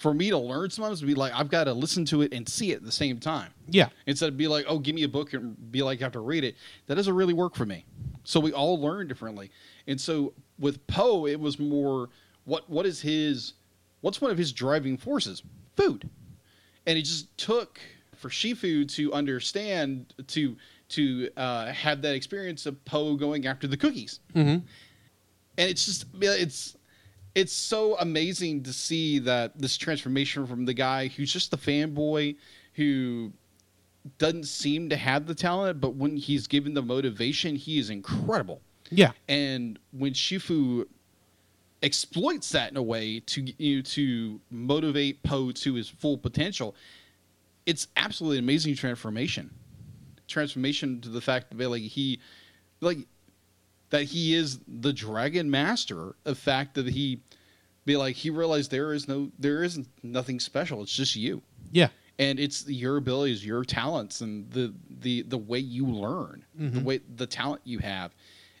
for 0.00 0.12
me 0.14 0.30
to 0.30 0.38
learn 0.38 0.68
sometimes 0.70 0.98
to 1.00 1.06
be 1.06 1.14
like 1.14 1.32
I've 1.34 1.50
got 1.50 1.64
to 1.64 1.72
listen 1.72 2.04
to 2.06 2.22
it 2.22 2.32
and 2.34 2.48
see 2.48 2.72
it 2.72 2.76
at 2.76 2.84
the 2.84 2.90
same 2.92 3.18
time 3.18 3.52
Yeah. 3.68 3.88
instead 4.06 4.28
of 4.30 4.36
be 4.36 4.48
like 4.48 4.64
oh 4.68 4.78
give 4.78 4.94
me 4.94 5.02
a 5.04 5.08
book 5.08 5.32
and 5.34 5.54
be 5.70 5.82
like 5.82 6.00
I 6.00 6.04
have 6.04 6.12
to 6.12 6.20
read 6.20 6.42
it. 6.42 6.56
That 6.86 6.94
doesn't 6.96 7.14
really 7.14 7.34
work 7.34 7.54
for 7.54 7.66
me. 7.66 7.84
So 8.24 8.40
we 8.40 8.52
all 8.52 8.80
learn 8.80 9.08
differently, 9.08 9.50
and 9.86 10.00
so 10.00 10.32
with 10.58 10.84
Po 10.86 11.26
it 11.26 11.38
was 11.38 11.58
more 11.58 12.08
what 12.44 12.68
what 12.68 12.84
is 12.86 13.00
his 13.00 13.52
what's 14.00 14.20
one 14.20 14.30
of 14.30 14.38
his 14.38 14.52
driving 14.52 14.96
forces 14.96 15.42
food 15.76 16.08
and 16.86 16.98
it 16.98 17.02
just 17.02 17.36
took 17.38 17.78
for 18.16 18.28
Shifu 18.30 18.86
to 18.96 19.12
understand 19.12 20.14
to 20.28 20.56
to 20.90 21.30
uh, 21.36 21.66
have 21.72 22.02
that 22.02 22.14
experience 22.14 22.66
of 22.66 22.82
Po 22.84 23.14
going 23.16 23.46
after 23.46 23.66
the 23.68 23.76
cookies, 23.76 24.20
Mm-hmm. 24.34 24.48
and 24.48 25.70
it's 25.70 25.84
just 25.86 26.06
it's 26.20 26.76
it's 27.34 27.52
so 27.52 27.96
amazing 27.98 28.62
to 28.64 28.72
see 28.72 29.18
that 29.20 29.58
this 29.58 29.76
transformation 29.76 30.46
from 30.46 30.64
the 30.64 30.74
guy 30.74 31.08
who's 31.08 31.32
just 31.32 31.50
the 31.50 31.56
fanboy 31.56 32.36
who 32.74 33.32
doesn't 34.18 34.46
seem 34.46 34.88
to 34.88 34.96
have 34.96 35.26
the 35.26 35.34
talent, 35.34 35.80
but 35.80 35.94
when 35.94 36.16
he's 36.16 36.46
given 36.46 36.74
the 36.74 36.82
motivation, 36.82 37.56
he 37.56 37.78
is 37.78 37.90
incredible. 37.90 38.60
Yeah. 38.90 39.12
And 39.28 39.78
when 39.92 40.12
Shifu 40.12 40.86
exploits 41.82 42.50
that 42.50 42.70
in 42.70 42.76
a 42.76 42.82
way 42.82 43.20
to 43.20 43.52
you 43.58 43.76
know, 43.76 43.82
to 43.82 44.40
motivate 44.50 45.22
Po 45.22 45.50
to 45.50 45.74
his 45.74 45.88
full 45.88 46.18
potential, 46.18 46.74
it's 47.66 47.88
absolutely 47.96 48.38
an 48.38 48.44
amazing 48.44 48.74
transformation. 48.74 49.50
Transformation 50.28 51.00
to 51.02 51.08
the 51.08 51.20
fact 51.20 51.56
that 51.56 51.70
like 51.70 51.82
he 51.82 52.20
like 52.80 52.98
that 53.90 54.04
he 54.04 54.34
is 54.34 54.60
the 54.66 54.92
dragon 54.92 55.50
master. 55.50 56.14
The 56.24 56.34
fact 56.34 56.74
that 56.74 56.88
he 56.88 57.20
be 57.84 57.96
like 57.96 58.16
he 58.16 58.30
realized 58.30 58.70
there 58.70 58.92
is 58.92 59.08
no 59.08 59.30
there 59.38 59.62
isn't 59.62 59.88
nothing 60.02 60.40
special. 60.40 60.82
It's 60.82 60.94
just 60.94 61.16
you 61.16 61.42
Yeah. 61.72 61.88
and 62.18 62.38
it's 62.38 62.68
your 62.68 62.96
abilities, 62.98 63.44
your 63.44 63.64
talents, 63.64 64.20
and 64.20 64.50
the 64.50 64.72
the 65.00 65.22
the 65.22 65.38
way 65.38 65.58
you 65.58 65.86
learn, 65.86 66.44
the 66.56 66.80
way 66.80 67.00
the 67.16 67.26
talent 67.26 67.62
you 67.64 67.78
have, 67.78 68.14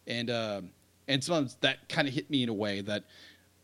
and 0.06 0.30
uh, 0.30 0.62
and 1.08 1.22
sometimes 1.22 1.56
that 1.60 1.88
kind 1.88 2.08
of 2.08 2.14
hit 2.14 2.30
me 2.30 2.42
in 2.42 2.48
a 2.48 2.54
way 2.54 2.80
that 2.82 3.04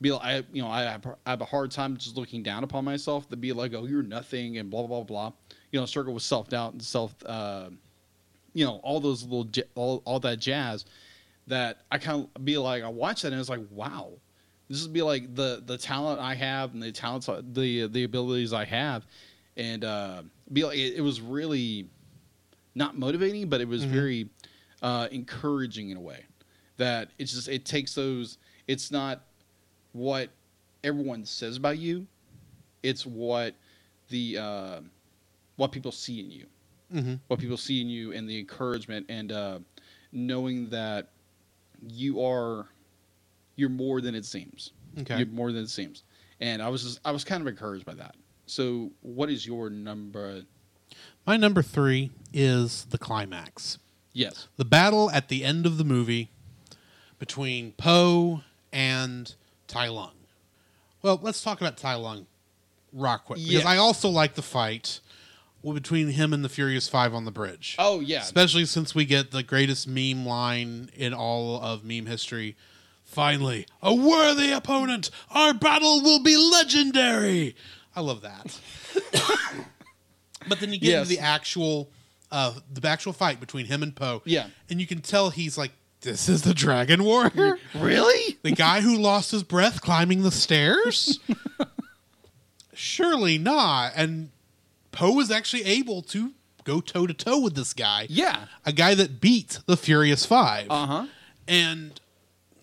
be 0.01 0.13
like, 0.13 0.23
I 0.23 0.37
you 0.53 0.61
know 0.63 0.69
I 0.69 0.83
have, 0.83 1.07
I 1.25 1.31
have 1.31 1.41
a 1.41 1.45
hard 1.47 1.71
time 1.71 1.97
just 1.97 2.17
looking 2.17 2.43
down 2.43 2.63
upon 2.65 2.85
myself 2.85 3.29
to 3.31 3.37
be 3.37 3.53
like 3.55 3.73
oh 3.75 3.87
you're 3.87 4.03
nothing 4.03 4.59
and 4.59 4.69
blah 4.71 4.83
blah 4.87 5.03
blah 5.03 5.31
blah, 5.31 5.33
you 5.73 5.81
know 5.81 5.87
struggle 5.87 6.13
with 6.15 6.23
self 6.23 6.49
doubt 6.49 6.75
and 6.75 6.83
self 6.83 7.15
uh, 7.25 7.71
you 8.53 8.65
know 8.67 8.77
all 8.83 9.01
those 9.01 9.23
little 9.25 9.45
j- 9.45 9.65
all 9.75 10.03
all 10.05 10.21
that 10.21 10.39
jazz 10.39 10.85
that 11.47 11.79
I 11.91 11.99
kind 11.99 12.29
of 12.35 12.45
be 12.45 12.59
like 12.59 12.83
I 12.83 12.89
watch 12.89 13.23
that 13.23 13.33
and 13.33 13.41
it's 13.41 13.49
like 13.51 13.65
wow. 13.71 14.13
This 14.69 14.83
would 14.83 14.93
be 14.93 15.03
like 15.03 15.35
the 15.35 15.63
the 15.65 15.79
talent 15.79 16.21
I 16.21 16.35
have 16.35 16.75
and 16.75 16.83
the 16.83 16.91
talents 16.93 17.27
the 17.27 17.87
the 17.87 18.05
abilities 18.05 18.53
I 18.53 18.65
have. 18.65 19.07
And 19.57 19.85
uh, 19.85 20.23
be 20.53 20.65
like 20.65 20.77
it, 20.77 20.97
it 20.97 21.01
was 21.01 21.21
really 21.21 21.89
not 22.75 22.99
motivating, 22.99 23.49
but 23.49 23.61
it 23.61 23.69
was 23.69 23.85
very 23.85 24.29
uh, 24.83 25.09
encouraging 25.11 25.91
in 25.91 25.97
a 25.97 26.01
way. 26.01 26.25
That 26.77 27.11
it's 27.19 27.33
just 27.33 27.49
it 27.49 27.65
takes 27.65 27.95
those. 27.95 28.39
It's 28.67 28.91
not 28.91 29.23
what 29.93 30.29
everyone 30.85 31.25
says 31.25 31.57
about 31.57 31.79
you; 31.79 32.07
it's 32.83 33.07
what 33.07 33.55
the 34.11 34.37
uh, 34.39 34.81
what 35.57 35.73
people 35.73 35.93
see 35.93 36.21
in 36.21 36.31
you, 36.31 36.47
Mm-hmm. 36.95 37.15
what 37.29 37.41
people 37.41 37.57
see 37.57 37.81
in 37.81 37.89
you, 37.89 38.13
and 38.13 38.29
the 38.29 38.39
encouragement 38.39 39.07
and 39.09 39.33
uh, 39.33 39.59
knowing 40.13 40.69
that 40.71 41.09
you 41.87 42.23
are 42.25 42.67
you're 43.57 43.69
more 43.71 44.01
than 44.01 44.15
it 44.15 44.25
seems. 44.25 44.73
Okay. 45.01 45.19
You're 45.19 45.27
more 45.27 45.53
than 45.53 45.65
it 45.65 45.71
seems. 45.71 46.05
And 46.41 46.63
I 46.63 46.69
was 46.69 46.83
just, 46.83 47.01
I 47.05 47.11
was 47.11 47.25
kind 47.25 47.41
of 47.41 47.47
encouraged 47.49 47.87
by 47.87 47.95
that. 47.95 48.15
So, 48.47 48.93
what 49.01 49.31
is 49.31 49.47
your 49.47 49.71
number? 49.71 50.43
My 51.27 51.37
number 51.37 51.63
three 51.63 52.11
is 52.33 52.85
the 52.91 52.99
climax. 52.99 53.79
Yes. 54.13 54.49
The 54.57 54.65
battle 54.65 55.11
at 55.11 55.29
the 55.29 55.43
end 55.45 55.67
of 55.67 55.79
the 55.79 55.85
movie 55.85 56.31
between 57.19 57.73
Po 57.73 58.43
and 58.73 59.35
Tai 59.67 59.89
Lung. 59.89 60.13
Well, 61.03 61.19
let's 61.23 61.43
talk 61.43 61.61
about 61.61 61.77
Tai 61.77 61.95
Lung 61.97 62.27
rock 62.93 63.25
quick 63.25 63.39
because 63.39 63.53
Yes. 63.53 63.65
I 63.65 63.77
also 63.79 64.09
like 64.09 64.35
the 64.35 64.43
fight 64.43 65.01
between 65.75 66.09
him 66.09 66.33
and 66.33 66.45
the 66.45 66.49
Furious 66.49 66.89
Five 66.89 67.15
on 67.15 67.25
the 67.25 67.31
bridge. 67.31 67.77
Oh 67.79 68.01
yeah. 68.01 68.21
Especially 68.23 68.65
since 68.65 68.95
we 68.95 69.05
get 69.05 69.31
the 69.31 69.43
greatest 69.43 69.87
meme 69.89 70.25
line 70.27 70.91
in 70.95 71.13
all 71.15 71.61
of 71.61 71.85
meme 71.85 72.07
history. 72.07 72.57
Finally, 73.05 73.67
a 73.83 73.95
worthy 73.95 74.51
opponent. 74.53 75.11
Our 75.31 75.55
battle 75.55 76.03
will 76.03 76.21
be 76.21 76.37
legendary. 76.37 77.55
I 77.95 78.01
love 78.01 78.21
that. 78.23 78.59
but 80.49 80.61
then 80.61 80.73
you 80.73 80.79
get 80.79 80.89
Yes. 80.89 81.03
into 81.11 81.17
the 81.21 81.25
actual, 81.27 81.89
uh, 82.33 82.55
the 82.73 82.87
actual 82.89 83.13
fight 83.13 83.39
between 83.41 83.67
him 83.67 83.83
and 83.83 83.95
Po. 83.95 84.23
Yeah. 84.25 84.49
and 84.69 84.81
you 84.81 84.87
can 84.87 85.01
tell 85.01 85.31
he's 85.31 85.57
like, 85.57 85.71
"This 86.01 86.29
is 86.29 86.43
the 86.43 86.53
Dragon 86.53 87.05
Warrior, 87.05 87.59
really? 87.77 88.39
the 88.43 88.51
guy 88.53 88.81
who 88.81 88.99
lost 88.99 89.31
his 89.31 89.43
breath 89.45 89.81
climbing 89.81 90.23
the 90.23 90.31
stairs." 90.33 91.21
surely 92.75 93.39
not. 93.39 93.93
And 93.97 94.31
Po 94.97 95.21
is 95.21 95.31
actually 95.31 95.65
able 95.65 96.03
to 96.03 96.33
go 96.65 96.81
toe 96.81 97.07
to 97.07 97.15
toe 97.15 97.41
with 97.41 97.55
this 97.55 97.73
guy. 97.73 98.07
Yeah. 98.11 98.47
A 98.65 98.73
guy 98.73 98.95
that 98.95 99.21
beat 99.21 99.61
the 99.67 99.77
Furious 99.77 100.27
Five. 100.27 100.67
Uh 100.71 100.87
huh. 100.87 101.07
and 101.47 102.01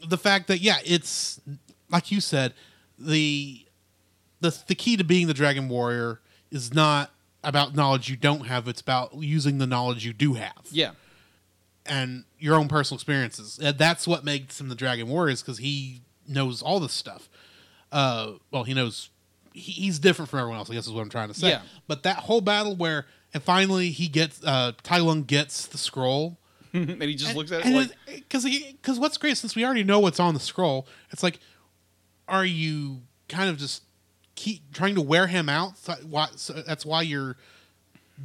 the 0.08 0.18
fact 0.18 0.48
that 0.48 0.60
yeah 0.60 0.78
it's 0.86 1.40
like 1.90 2.12
you 2.12 2.20
said 2.20 2.54
the 3.00 3.66
the 4.42 4.58
the 4.68 4.76
key 4.76 4.98
to 4.98 5.04
being 5.06 5.28
the 5.28 5.34
dragon 5.34 5.70
warrior 5.70 6.20
is 6.52 6.74
not 6.74 7.10
about 7.44 7.74
knowledge 7.76 8.10
you 8.10 8.18
don't 8.18 8.48
have 8.48 8.68
it's 8.68 8.82
about 8.82 9.14
using 9.16 9.60
the 9.60 9.68
knowledge 9.68 10.06
you 10.06 10.12
do 10.12 10.34
have 10.34 10.66
Yeah. 10.72 10.92
and 11.86 12.26
your 12.40 12.56
own 12.56 12.68
personal 12.68 12.98
experiences 12.98 13.58
that's 13.78 14.06
what 14.06 14.26
makes 14.26 14.60
him 14.60 14.68
the 14.68 14.76
dragon 14.76 15.08
warrior 15.08 15.32
is 15.32 15.42
because 15.42 15.60
he 15.60 16.02
knows 16.28 16.62
all 16.62 16.82
this 16.82 16.92
stuff 16.94 17.30
uh 17.94 18.34
well 18.52 18.64
he 18.66 18.74
knows 18.74 19.10
he's 19.54 19.99
different 19.99 20.30
from 20.30 20.39
everyone 20.39 20.58
else 20.60 20.70
i 20.70 20.74
guess 20.74 20.86
is 20.88 20.91
what 20.91 21.01
i'm 21.01 21.10
trying 21.10 21.28
to 21.28 21.34
say 21.34 21.49
Yeah. 21.49 21.62
but 21.88 22.04
that 22.04 22.18
whole 22.18 22.41
battle 22.41 22.76
where 22.76 23.06
and 23.34 23.41
finally 23.41 23.89
he 23.91 24.08
gets 24.08 24.43
uh 24.43 24.74
tai 24.84 24.97
lung 24.99 25.24
gets 25.24 25.68
the 25.68 25.78
scroll 25.78 26.38
and 26.74 27.01
he 27.04 27.14
just 27.14 27.36
looks 27.36 27.51
at 27.51 27.60
it 27.60 27.66
and 27.68 27.76
like, 27.76 27.91
because 28.08 28.43
because 28.45 28.99
what's 28.99 29.18
great 29.18 29.38
since 29.38 29.56
we 29.56 29.64
already 29.64 29.84
know 29.84 29.99
what's 29.99 30.20
on 30.20 30.34
the 30.34 30.39
scroll, 30.39 30.88
it's 31.12 31.22
like, 31.22 31.39
are 32.28 32.43
you 32.45 33.01
kind 33.30 33.47
of 33.47 33.58
just 33.60 33.84
keep 34.34 34.74
trying 34.74 34.95
to 34.95 35.01
wear 35.01 35.28
him 35.28 35.49
out? 35.49 35.78
So, 35.78 35.93
why, 36.10 36.30
so 36.36 36.54
that's 36.54 36.84
why 36.84 37.04
you're 37.04 37.38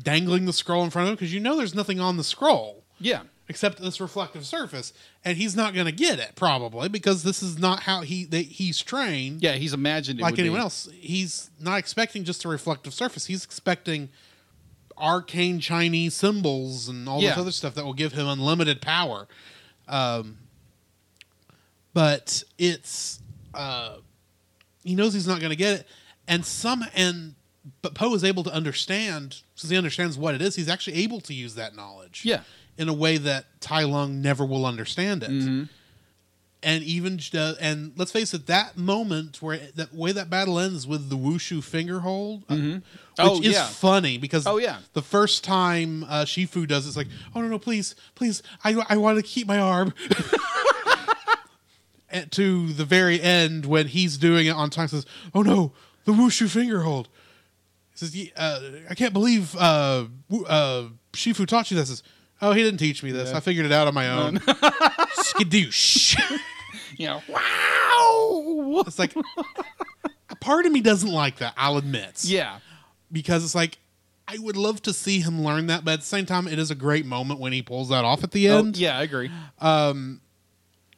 dangling 0.02 0.46
the 0.46 0.54
scroll 0.54 0.82
in 0.82 0.88
front 0.88 1.08
of 1.08 1.10
him 1.10 1.16
because 1.16 1.34
you 1.34 1.40
know 1.40 1.56
there's 1.58 1.74
nothing 1.74 2.00
on 2.00 2.16
the 2.16 2.24
scroll 2.24 2.84
yeah. 3.00 3.20
Except 3.50 3.80
this 3.80 3.98
reflective 3.98 4.44
surface, 4.44 4.92
and 5.24 5.38
he's 5.38 5.56
not 5.56 5.72
going 5.72 5.86
to 5.86 5.92
get 5.92 6.18
it 6.18 6.32
probably 6.36 6.88
because 6.90 7.22
this 7.22 7.42
is 7.42 7.58
not 7.58 7.84
how 7.84 8.02
he 8.02 8.24
they, 8.26 8.42
he's 8.42 8.82
trained. 8.82 9.42
Yeah. 9.42 9.52
He's 9.54 9.72
imagined 9.72 10.20
it 10.20 10.22
like 10.22 10.38
anyone 10.38 10.58
be. 10.58 10.62
else, 10.62 10.86
he's 10.94 11.48
not 11.58 11.78
expecting 11.78 12.24
just 12.24 12.44
a 12.44 12.48
reflective 12.48 12.92
surface. 12.92 13.24
He's 13.24 13.44
expecting 13.44 14.10
arcane 14.98 15.60
Chinese 15.60 16.12
symbols 16.12 16.88
and 16.90 17.08
all 17.08 17.22
Yeah. 17.22 17.30
this 17.30 17.38
other 17.38 17.50
stuff 17.52 17.74
that 17.76 17.86
will 17.86 17.94
give 17.94 18.12
him 18.12 18.26
unlimited 18.28 18.82
power. 18.82 19.26
Um, 19.88 20.36
but 21.94 22.42
it's 22.58 23.20
uh, 23.54 23.96
he 24.84 24.94
knows 24.94 25.14
he's 25.14 25.26
not 25.26 25.40
going 25.40 25.50
to 25.50 25.56
get 25.56 25.80
it, 25.80 25.86
and 26.26 26.44
some 26.44 26.84
and 26.94 27.34
but 27.82 27.94
Po 27.94 28.14
is 28.14 28.24
able 28.24 28.44
to 28.44 28.52
understand 28.52 29.42
since 29.54 29.70
he 29.70 29.76
understands 29.76 30.16
what 30.18 30.34
it 30.34 30.42
is. 30.42 30.56
He's 30.56 30.68
actually 30.68 30.96
able 30.98 31.20
to 31.22 31.34
use 31.34 31.54
that 31.56 31.74
knowledge, 31.74 32.22
Yeah. 32.24 32.42
In 32.78 32.88
a 32.88 32.92
way 32.94 33.18
that 33.18 33.44
Tai 33.60 33.82
Lung 33.84 34.22
never 34.22 34.44
will 34.46 34.64
understand 34.64 35.22
it 35.22 35.30
Mm-hmm. 35.30 35.64
and 36.62 36.82
even 36.84 37.20
uh, 37.34 37.54
and 37.60 37.92
let's 37.96 38.10
face 38.12 38.32
it, 38.34 38.46
that 38.46 38.76
moment 38.78 39.42
where 39.42 39.58
that 39.76 39.92
way 39.94 40.12
that 40.12 40.30
battle 40.30 40.58
ends 40.58 40.86
with 40.86 41.08
the 41.10 41.16
wushu 41.16 41.62
finger 41.62 42.00
hold, 42.00 42.44
uh, 42.48 42.54
which 42.56 42.82
Oh, 43.18 43.40
is 43.40 43.52
yeah. 43.54 43.66
funny 43.66 44.16
because 44.18 44.46
Oh, 44.46 44.58
yeah. 44.58 44.78
the 44.92 45.02
first 45.02 45.44
time 45.44 46.04
uh, 46.04 46.24
Shifu 46.24 46.66
does 46.66 46.84
it, 46.86 46.88
it's 46.88 46.96
like, 46.96 47.08
oh 47.34 47.40
no 47.42 47.48
no 47.48 47.58
please 47.58 47.94
please 48.14 48.42
I 48.64 48.74
I 48.88 48.96
want 48.96 49.16
to 49.18 49.22
keep 49.22 49.46
my 49.46 49.58
arm. 49.58 49.92
to 52.30 52.72
the 52.72 52.84
very 52.86 53.20
end 53.20 53.66
when 53.66 53.86
he's 53.88 54.16
doing 54.16 54.46
it 54.46 54.50
on 54.50 54.70
time 54.70 54.88
says, 54.88 55.04
oh 55.34 55.42
no 55.42 55.72
the 56.04 56.12
wushu 56.12 56.48
finger 56.48 56.80
hold. 56.82 57.08
He 57.92 57.98
says, 58.06 58.30
uh, 58.36 58.60
I 58.88 58.94
can't 58.94 59.12
believe 59.12 59.54
uh, 59.56 60.06
uh, 60.46 60.84
Shifu 61.12 61.46
taught 61.46 61.70
you 61.70 61.76
this. 61.76 61.88
Says, 61.88 62.02
oh, 62.42 62.52
he 62.52 62.62
didn't 62.62 62.78
teach 62.78 63.02
me 63.02 63.10
this. 63.12 63.32
I 63.32 63.40
figured 63.40 63.66
it 63.66 63.72
out 63.72 63.86
on 63.88 63.94
my 63.94 64.08
own. 64.10 64.38
Skadoosh. 64.38 66.18
You 66.96 67.06
know, 67.06 67.22
wow. 67.28 68.82
It's 68.86 68.98
like 68.98 69.14
a 70.30 70.36
part 70.36 70.66
of 70.66 70.72
me 70.72 70.80
doesn't 70.80 71.10
like 71.10 71.36
that. 71.38 71.54
I'll 71.56 71.76
admit. 71.76 72.24
Yeah. 72.24 72.58
Because 73.12 73.44
it's 73.44 73.54
like 73.54 73.78
I 74.26 74.36
would 74.38 74.56
love 74.56 74.82
to 74.82 74.92
see 74.92 75.20
him 75.20 75.42
learn 75.44 75.68
that, 75.68 75.84
but 75.84 75.92
at 75.94 76.00
the 76.00 76.06
same 76.06 76.26
time, 76.26 76.46
it 76.48 76.58
is 76.58 76.70
a 76.70 76.74
great 76.74 77.06
moment 77.06 77.40
when 77.40 77.52
he 77.52 77.62
pulls 77.62 77.88
that 77.88 78.04
off 78.04 78.22
at 78.24 78.32
the 78.32 78.50
Oh, 78.50 78.58
end. 78.58 78.76
yeah, 78.76 78.98
I 78.98 79.02
agree. 79.02 79.30
And 79.60 80.20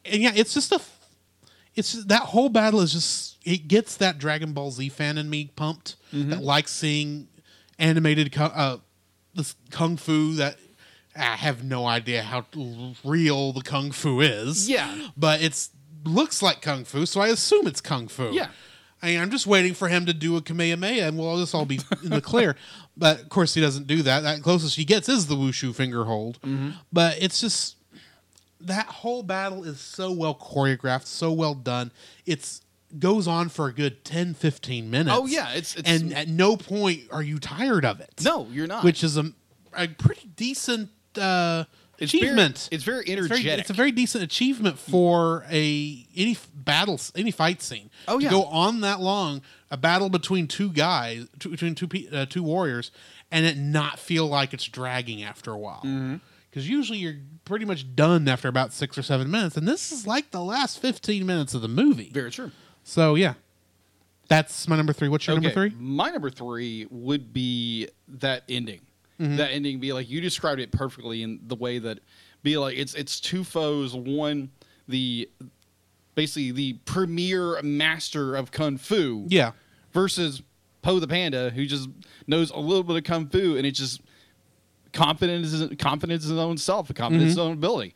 yeah, 0.05 0.31
it's 0.35 0.53
just 0.53 0.71
a. 0.71 0.81
It's 1.75 1.93
that 2.05 2.23
whole 2.23 2.49
battle 2.49 2.81
is 2.81 2.91
just 2.91 3.37
it 3.45 3.67
gets 3.69 3.95
that 3.97 4.17
Dragon 4.17 4.51
Ball 4.51 4.71
Z 4.71 4.89
fan 4.89 5.17
in 5.17 5.29
me 5.29 5.51
pumped 5.55 5.95
that 6.11 6.41
likes 6.43 6.71
seeing 6.73 7.27
animated 7.79 8.35
uh, 8.37 8.77
this 9.33 9.55
kung 9.69 9.95
fu 9.95 10.33
that 10.35 10.57
I 11.15 11.35
have 11.35 11.63
no 11.63 11.85
idea 11.85 12.21
how 12.23 12.45
real 13.03 13.51
the 13.53 13.61
kung 13.61 13.91
fu 13.91 14.21
is. 14.21 14.69
Yeah. 14.69 15.09
but 15.17 15.41
it 15.41 15.67
looks 16.05 16.41
like 16.41 16.61
kung 16.61 16.83
fu, 16.85 17.05
so 17.05 17.19
I 17.21 17.27
assume 17.27 17.67
it's 17.67 17.81
kung 17.81 18.07
fu. 18.07 18.31
Yeah. 18.31 18.47
I 19.03 19.07
mean, 19.07 19.19
I'm 19.19 19.31
just 19.31 19.47
waiting 19.47 19.73
for 19.73 19.87
him 19.87 20.05
to 20.05 20.13
do 20.13 20.37
a 20.37 20.41
Kamehameha, 20.41 21.07
and 21.07 21.17
we'll 21.17 21.37
just 21.39 21.55
all 21.55 21.65
be 21.65 21.79
in 22.03 22.09
the 22.11 22.21
clear. 22.21 22.55
But 22.97 23.21
of 23.21 23.29
course, 23.29 23.53
he 23.55 23.61
doesn't 23.61 23.87
do 23.87 24.01
that. 24.03 24.19
That 24.21 24.43
closest 24.43 24.75
he 24.75 24.83
gets 24.85 25.07
is 25.09 25.25
the 25.27 25.35
wushu 25.35 25.73
finger 25.73 26.03
hold. 26.03 26.39
Mm-hmm. 26.41 26.71
But 26.93 27.17
it's 27.21 27.39
just 27.41 27.77
that 28.59 28.85
whole 28.85 29.23
battle 29.23 29.63
is 29.63 29.79
so 29.79 30.11
well 30.11 30.35
choreographed, 30.35 31.07
so 31.07 31.31
well 31.31 31.55
done. 31.55 31.91
It's 32.25 32.61
goes 32.99 33.27
on 33.27 33.47
for 33.49 33.67
a 33.67 33.73
good 33.73 34.03
10, 34.03 34.33
15 34.35 34.91
minutes. 34.91 35.17
Oh, 35.17 35.25
yeah, 35.25 35.49
it's- 35.51 35.75
it's- 35.77 36.01
and 36.01 36.13
at 36.13 36.27
no 36.27 36.57
point 36.57 37.03
are 37.11 37.23
you 37.23 37.39
tired 37.39 37.85
of 37.85 38.01
it. 38.01 38.21
No, 38.23 38.45
you're 38.51 38.67
not. 38.67 38.83
which 38.83 39.03
is 39.03 39.15
a, 39.17 39.31
a 39.73 39.87
pretty 39.87 40.27
decent 40.35 40.89
uh, 41.17 41.65
It's 41.97 42.13
achievement. 42.13 42.69
it's 42.71 42.83
very 42.83 42.99
It's 43.05 43.07
very, 43.27 43.39
energetic. 43.39 43.59
it's 43.59 43.69
a 43.69 43.73
very 43.73 43.91
decent 43.91 44.23
achievement 44.23 44.79
for 44.79 45.45
a 45.49 46.05
any 46.15 46.37
battle, 46.53 46.99
any 47.15 47.31
fight 47.31 47.61
scene. 47.61 47.89
Oh, 48.07 48.17
to 48.19 48.23
yeah. 48.23 48.29
go 48.29 48.43
on 48.45 48.81
that 48.81 48.99
long, 48.99 49.41
a 49.69 49.77
battle 49.77 50.09
between 50.09 50.47
two 50.47 50.69
guys, 50.71 51.27
two, 51.39 51.49
between 51.49 51.75
two 51.75 51.87
uh, 52.11 52.25
two 52.25 52.43
warriors, 52.43 52.91
and 53.31 53.45
it 53.45 53.57
not 53.57 53.99
feel 53.99 54.27
like 54.27 54.53
it's 54.53 54.65
dragging 54.65 55.23
after 55.23 55.51
a 55.51 55.57
while. 55.57 55.81
Mm-hmm. 55.83 56.15
Because 56.49 56.67
usually 56.67 56.97
you're 56.99 57.15
pretty 57.45 57.63
much 57.63 57.95
done 57.95 58.27
after 58.27 58.49
about 58.49 58.73
six 58.73 58.97
or 58.97 59.01
seven 59.03 59.31
minutes, 59.31 59.55
and 59.55 59.65
this 59.67 59.91
is 59.91 60.05
like 60.05 60.31
the 60.31 60.41
last 60.43 60.79
fifteen 60.81 61.25
minutes 61.25 61.53
of 61.53 61.61
the 61.61 61.69
movie. 61.69 62.09
Very 62.13 62.29
true. 62.31 62.51
So 62.83 63.15
yeah, 63.15 63.35
that's 64.27 64.67
my 64.67 64.75
number 64.75 64.91
three. 64.91 65.07
What's 65.07 65.27
your 65.27 65.35
number 65.35 65.51
three? 65.51 65.73
My 65.77 66.09
number 66.09 66.29
three 66.29 66.87
would 66.89 67.31
be 67.31 67.87
that 68.07 68.43
ending. 68.49 68.81
Mm-hmm. 69.21 69.35
That 69.37 69.51
ending 69.51 69.79
be 69.79 69.93
like 69.93 70.09
you 70.09 70.19
described 70.19 70.59
it 70.59 70.71
perfectly 70.71 71.21
in 71.21 71.39
the 71.45 71.55
way 71.55 71.77
that 71.77 71.99
be 72.41 72.57
like 72.57 72.75
it's 72.75 72.95
it's 72.95 73.19
two 73.19 73.43
foes. 73.43 73.95
One 73.95 74.49
the 74.87 75.29
basically 76.15 76.51
the 76.51 76.73
premier 76.85 77.61
master 77.61 78.35
of 78.35 78.51
kung 78.51 78.77
fu. 78.77 79.25
Yeah, 79.27 79.51
Versus 79.93 80.41
Po 80.81 80.99
the 80.99 81.07
panda 81.07 81.51
who 81.51 81.65
just 81.65 81.87
knows 82.25 82.49
a 82.49 82.57
little 82.57 82.83
bit 82.83 82.97
of 82.97 83.03
kung 83.03 83.27
fu 83.27 83.57
and 83.57 83.65
it's 83.67 83.77
just 83.77 84.01
confidence 84.91 85.75
confidence 85.77 86.25
in 86.25 86.31
his 86.31 86.39
own 86.39 86.57
self, 86.57 86.93
confidence 86.93 87.21
in 87.21 87.27
his 87.27 87.37
own 87.37 87.53
ability. 87.53 87.93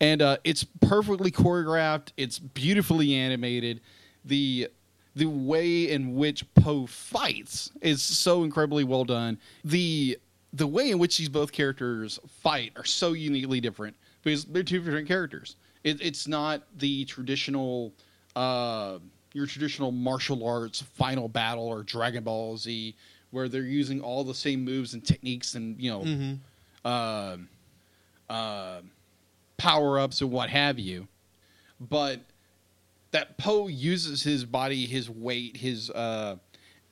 And 0.00 0.20
uh, 0.20 0.38
it's 0.44 0.64
perfectly 0.64 1.30
choreographed. 1.30 2.08
It's 2.16 2.38
beautifully 2.38 3.14
animated. 3.14 3.80
The 4.24 4.68
the 5.14 5.26
way 5.26 5.90
in 5.90 6.14
which 6.16 6.44
Po 6.54 6.86
fights 6.86 7.70
is 7.80 8.02
so 8.02 8.42
incredibly 8.42 8.84
well 8.84 9.04
done. 9.04 9.38
The 9.64 10.18
the 10.52 10.66
way 10.66 10.90
in 10.90 10.98
which 10.98 11.18
these 11.18 11.28
both 11.28 11.52
characters 11.52 12.18
fight 12.28 12.72
are 12.76 12.84
so 12.84 13.12
uniquely 13.12 13.60
different 13.60 13.96
because 14.22 14.44
they're 14.44 14.62
two 14.62 14.80
different 14.80 15.08
characters. 15.08 15.56
It, 15.84 16.00
it's 16.00 16.26
not 16.26 16.62
the 16.78 17.04
traditional 17.04 17.92
uh, 18.34 18.98
your 19.32 19.46
traditional 19.46 19.92
martial 19.92 20.46
arts 20.46 20.80
final 20.82 21.28
battle 21.28 21.66
or 21.66 21.82
Dragon 21.82 22.24
Ball 22.24 22.56
Z 22.56 22.94
where 23.30 23.48
they're 23.48 23.62
using 23.62 24.00
all 24.00 24.24
the 24.24 24.34
same 24.34 24.64
moves 24.64 24.94
and 24.94 25.04
techniques 25.04 25.54
and 25.54 25.78
you 25.80 25.90
know 25.90 26.38
uh, 26.88 27.36
uh, 28.30 28.80
power 29.56 29.98
ups 29.98 30.20
and 30.20 30.30
what 30.30 30.48
have 30.48 30.78
you. 30.78 31.06
But 31.80 32.20
that 33.10 33.36
Po 33.38 33.68
uses 33.68 34.22
his 34.22 34.44
body, 34.44 34.86
his 34.86 35.08
weight, 35.10 35.56
his 35.56 35.90
uh, 35.90 36.36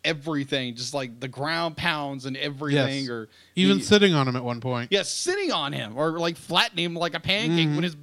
everything, 0.04 0.74
just 0.76 0.94
like 0.94 1.18
the 1.20 1.28
ground 1.28 1.76
pounds 1.76 2.26
and 2.26 2.36
everything, 2.36 3.02
Yes. 3.04 3.08
or 3.10 3.28
even 3.56 3.78
the- 3.78 3.84
sitting 3.84 4.14
on 4.14 4.28
him 4.28 4.36
at 4.36 4.44
one 4.44 4.60
point. 4.60 4.92
yeah, 4.92 5.02
sitting 5.02 5.50
on 5.52 5.72
him 5.72 5.96
or 5.96 6.18
like 6.18 6.36
flattening 6.36 6.84
him 6.86 6.94
like 6.94 7.14
a 7.14 7.20
pancake 7.20 7.66
Mm-hmm. 7.66 7.74
when 7.74 7.84
his 7.84 7.96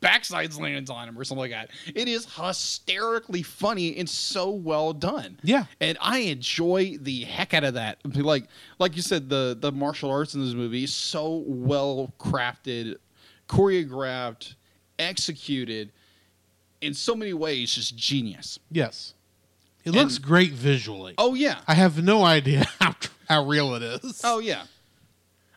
backside 0.00 0.52
lands 0.54 0.90
on 0.90 1.08
him 1.08 1.16
or 1.16 1.22
something 1.22 1.40
like 1.42 1.52
that. 1.52 1.70
It 1.94 2.08
is 2.08 2.26
hysterically 2.34 3.42
funny 3.44 3.96
and 3.96 4.08
so 4.08 4.50
well 4.50 4.92
done. 4.92 5.38
Yeah. 5.44 5.66
And 5.80 5.96
I 6.00 6.18
enjoy 6.20 6.96
the 7.00 7.20
heck 7.22 7.54
out 7.54 7.62
of 7.62 7.74
that. 7.74 7.98
Like 8.04 8.46
like 8.80 8.96
you 8.96 9.02
said, 9.02 9.28
the 9.28 9.56
the 9.60 9.70
martial 9.70 10.10
arts 10.10 10.34
in 10.34 10.44
this 10.44 10.54
movie 10.54 10.82
is 10.84 10.92
so 10.94 11.44
well 11.46 12.12
crafted, 12.18 12.96
choreographed, 13.48 14.54
executed 14.98 15.92
in 16.80 16.94
so 16.94 17.14
many 17.14 17.32
ways, 17.32 17.74
just 17.74 17.96
genius. 17.96 18.58
Yes, 18.72 19.14
it 19.84 19.90
looks 19.92 20.16
And- 20.16 20.24
great 20.24 20.52
visually. 20.52 21.14
Oh 21.18 21.34
yeah. 21.34 21.58
I 21.66 21.74
have 21.74 22.02
no 22.02 22.24
idea 22.24 22.64
how 22.80 22.94
how 23.28 23.46
real 23.46 23.74
it 23.74 23.82
is. 23.82 24.20
Oh 24.24 24.38
yeah. 24.38 24.62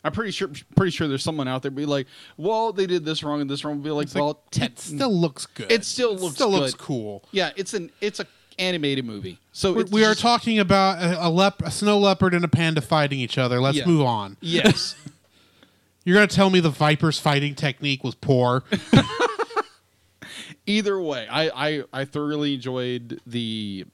I'm 0.04 0.12
pretty 0.12 0.32
sure 0.32 0.50
pretty 0.76 0.92
sure 0.92 1.08
there's 1.08 1.24
someone 1.24 1.48
out 1.48 1.62
there 1.64 1.72
be 1.72 1.86
like, 1.88 2.06
well, 2.38 2.72
they 2.72 2.86
did 2.86 3.04
this 3.06 3.24
wrong 3.24 3.42
and 3.42 3.50
this 3.50 3.66
wrong. 3.66 3.82
Be 3.82 3.90
like, 3.90 4.06
It's 4.06 4.16
like, 4.16 4.24
well, 4.24 4.40
te- 4.52 4.66
it 4.66 4.78
still 4.80 5.14
looks 5.14 5.46
good. 5.48 5.72
It 5.72 5.84
still 5.84 6.16
looks 6.16 6.36
still 6.36 6.52
looks 6.52 6.76
cool. 6.76 7.24
yeah, 7.32 7.50
it's 7.56 7.74
an 7.74 7.90
it's 8.02 8.20
a 8.20 8.28
animated 8.60 9.04
movie. 9.04 9.40
So 9.52 9.74
We- 9.74 9.82
it's 9.82 9.92
we 9.92 10.04
are 10.06 10.12
just- 10.12 10.22
talking 10.22 10.60
about 10.60 11.02
a, 11.04 11.28
a, 11.28 11.30
lep- 11.30 11.62
a 11.64 11.72
snow 11.72 11.98
leopard 11.98 12.34
and 12.36 12.46
a 12.46 12.48
panda 12.48 12.82
fighting 12.82 13.20
each 13.20 13.38
other. 13.40 13.60
Let's 13.60 13.78
Yeah. 13.78 13.86
move 13.88 14.02
on. 14.06 14.38
Yes. 14.42 14.96
You're 16.06 16.16
going 16.16 16.28
to 16.28 16.36
tell 16.36 16.52
me 16.52 16.60
the 16.60 16.70
viper's 16.70 17.18
fighting 17.18 17.56
technique 17.56 18.04
was 18.04 18.14
poor? 18.14 18.64
Either 20.68 21.00
way, 21.00 21.28
I, 21.30 21.50
I 21.50 21.84
I 21.94 22.06
thoroughly 22.06 22.56
enjoyed 22.56 23.20
the 23.28 23.86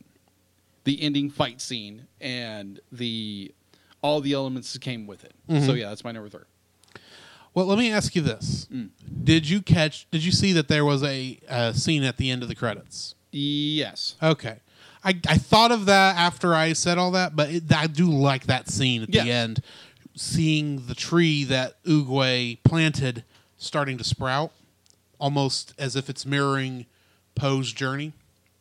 the 0.84 1.01
ending 1.01 1.29
fight 1.29 1.61
scene 1.61 2.07
and 2.19 2.79
the 2.91 3.53
all 4.01 4.19
the 4.21 4.34
elements 4.34 4.73
that 4.73 4.82
came 4.82 5.05
with 5.07 5.23
it. 5.23 5.34
Mm-hmm. 5.49 5.65
So 5.65 5.73
yeah, 5.73 5.89
that's 5.89 6.03
my 6.03 6.11
number 6.11 6.29
three. 6.29 6.41
well, 7.53 7.65
let 7.67 7.77
me 7.77 7.91
ask 7.91 8.15
you 8.15 8.21
this: 8.21 8.67
Mm. 8.71 8.89
Did 9.23 9.47
you 9.49 9.61
catch? 9.61 10.09
Did 10.11 10.23
you 10.23 10.32
see 10.32 10.53
that 10.53 10.67
there 10.67 10.84
was 10.86 11.03
a, 11.03 11.39
a 11.47 11.73
scene 11.73 12.03
at 12.03 12.17
the 12.17 12.32
end 12.32 12.41
of 12.43 12.49
the 12.49 12.55
credits? 12.55 13.15
Yes. 13.32 14.15
Okay. 14.21 14.57
I, 15.03 15.19
I 15.27 15.38
thought 15.38 15.71
of 15.71 15.86
that 15.88 16.15
after 16.17 16.53
I 16.53 16.73
said 16.73 16.97
all 16.99 17.11
that, 17.11 17.36
but 17.36 17.49
it, 17.49 17.63
I 17.73 17.88
do 17.88 18.09
like 18.11 18.45
that 18.45 18.69
scene 18.69 19.01
at 19.01 19.09
Yes. 19.13 19.23
the 19.25 19.32
end, 19.32 19.61
seeing 20.15 20.86
the 20.86 20.93
tree 20.93 21.43
that 21.45 21.84
Oogway 21.86 22.59
planted 22.63 23.23
starting 23.57 23.97
to 23.97 24.03
sprout, 24.03 24.51
almost 25.19 25.73
as 25.79 25.95
if 25.95 26.07
it's 26.09 26.23
mirroring 26.25 26.86
Po's 27.36 27.71
journey. 27.71 28.13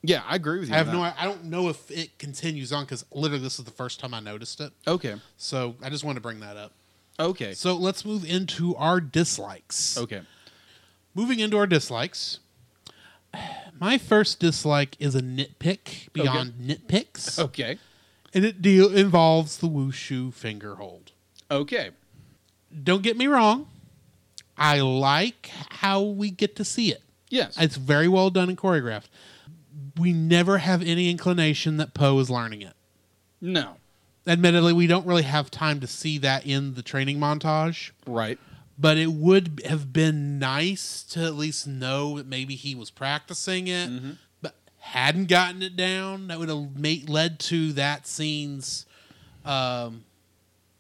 Yeah, 0.03 0.23
I 0.27 0.37
agree 0.37 0.61
with 0.61 0.69
you. 0.69 0.75
I 0.75 0.79
have 0.79 0.93
no. 0.93 1.03
I 1.03 1.25
don't 1.25 1.45
know 1.45 1.69
if 1.69 1.91
it 1.91 2.19
continues 2.19 2.73
on 2.73 2.85
because 2.85 3.05
literally 3.13 3.43
this 3.43 3.59
is 3.59 3.65
the 3.67 3.71
first 3.71 4.01
time 4.01 4.15
I 4.15 4.21
noticed 4.21 4.61
it. 4.61 4.73
Okay. 4.87 5.17
So 5.37 5.77
I 5.83 5.91
just 5.91 6.05
want 6.05 6.17
to 6.17 6.23
bring 6.23 6.41
that 6.41 6.57
up. 6.57 6.73
Okay. 7.19 7.53
So 7.53 7.75
let's 7.77 8.05
move 8.05 8.25
into 8.25 8.75
our 8.77 9.01
dislikes. 9.01 9.99
Okay. 9.99 10.23
Moving 11.15 11.39
into 11.41 11.59
our 11.59 11.67
dislikes. 11.67 12.39
My 13.79 13.99
first 13.99 14.41
dislike 14.41 14.97
is 14.99 15.15
a 15.15 15.21
nitpick 15.21 16.13
beyond 16.13 16.55
nitpicks. 16.55 17.39
Okay. 17.39 17.79
and 18.33 18.45
it 18.45 18.63
deal 18.63 18.95
involves 18.95 19.59
the 19.59 19.69
wushu 19.69 20.33
finger 20.33 20.77
hold. 20.77 21.13
Okay. 21.51 21.91
Don't 22.85 23.03
get 23.03 23.17
me 23.17 23.27
wrong, 23.27 23.67
I 24.57 24.81
like 24.81 25.51
how 25.71 26.03
we 26.03 26.31
get 26.31 26.55
to 26.57 26.65
see 26.65 26.93
it. 26.93 27.03
Yes. 27.29 27.57
It's 27.59 27.77
very 27.77 28.09
well 28.09 28.31
done 28.31 28.49
and 28.49 28.59
choreographed. 28.59 29.09
We 30.01 30.13
never 30.13 30.59
have 30.59 30.83
any 30.83 31.11
inclination 31.11 31.77
that 31.77 31.95
Po 31.95 32.19
is 32.19 32.31
learning 32.31 32.63
it. 32.63 32.75
no. 33.41 33.77
Admittedly, 34.27 34.75
we 34.75 34.87
don't 34.87 35.07
really 35.07 35.23
have 35.23 35.51
time 35.51 35.81
to 35.81 35.87
see 35.87 36.19
that 36.19 36.47
in 36.47 36.75
the 36.75 36.83
training 36.83 37.19
montage, 37.19 37.91
Right. 38.07 38.39
but 38.79 38.99
it 38.99 39.13
would 39.13 39.63
have 39.65 39.95
been 39.95 40.39
nice 40.39 41.03
to 41.05 41.25
at 41.25 41.35
least 41.35 41.67
know 41.67 42.19
that 42.19 42.27
maybe 42.27 42.55
he 42.55 42.75
was 42.75 42.91
practicing 42.91 43.67
it, 43.67 43.91
but 44.43 44.55
hadn't 44.81 45.27
gotten 45.29 45.63
it 45.63 45.75
down. 45.75 46.29
That 46.29 46.39
would 46.39 46.51
have 46.51 46.77
made, 46.77 47.09
led 47.09 47.41
to 47.41 47.73
that 47.73 48.07
scene's. 48.07 48.85
Um, 49.45 50.05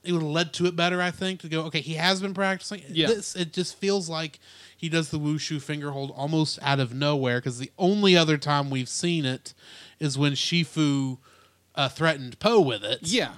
it 0.04 0.12
would 0.12 0.22
have 0.22 0.30
led 0.30 0.52
to 0.54 0.66
it 0.66 0.76
better, 0.76 1.00
I 1.00 1.10
think, 1.10 1.40
to 1.40 1.48
go. 1.48 1.62
Okay, 1.64 1.80
he 1.80 1.94
has 1.94 2.20
been 2.20 2.34
practicing. 2.34 2.82
Yeah. 2.90 3.06
This 3.08 3.34
it 3.34 3.54
just 3.54 3.74
feels 3.78 4.08
like 4.10 4.38
he 4.80 4.88
does 4.88 5.10
the 5.10 5.18
wushu 5.18 5.60
finger 5.60 5.90
hold 5.90 6.10
almost 6.16 6.58
out 6.62 6.80
of 6.80 6.94
nowhere 6.94 7.38
because 7.38 7.58
the 7.58 7.70
only 7.78 8.16
other 8.16 8.38
time 8.38 8.70
we've 8.70 8.88
seen 8.88 9.24
it 9.26 9.52
is 9.98 10.16
when 10.16 10.32
Shifu 10.32 11.18
uh, 11.74 11.88
threatened 11.90 12.38
Po 12.38 12.60
with 12.60 12.82
it. 12.84 13.00
Yeah. 13.02 13.32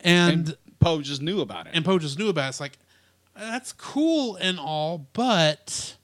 and 0.00 0.48
And 0.48 0.56
Po 0.80 1.02
just 1.02 1.20
knew 1.20 1.40
about 1.40 1.66
it. 1.66 1.72
and 1.74 1.84
Po 1.84 1.98
just 1.98 2.18
knew 2.18 2.28
about 2.30 2.46
it. 2.46 2.48
It's 2.50 2.60
like 2.60 2.78
that's 3.38 3.72
cool 3.74 4.36
and 4.36 4.58
all, 4.58 5.06
but 5.12 5.96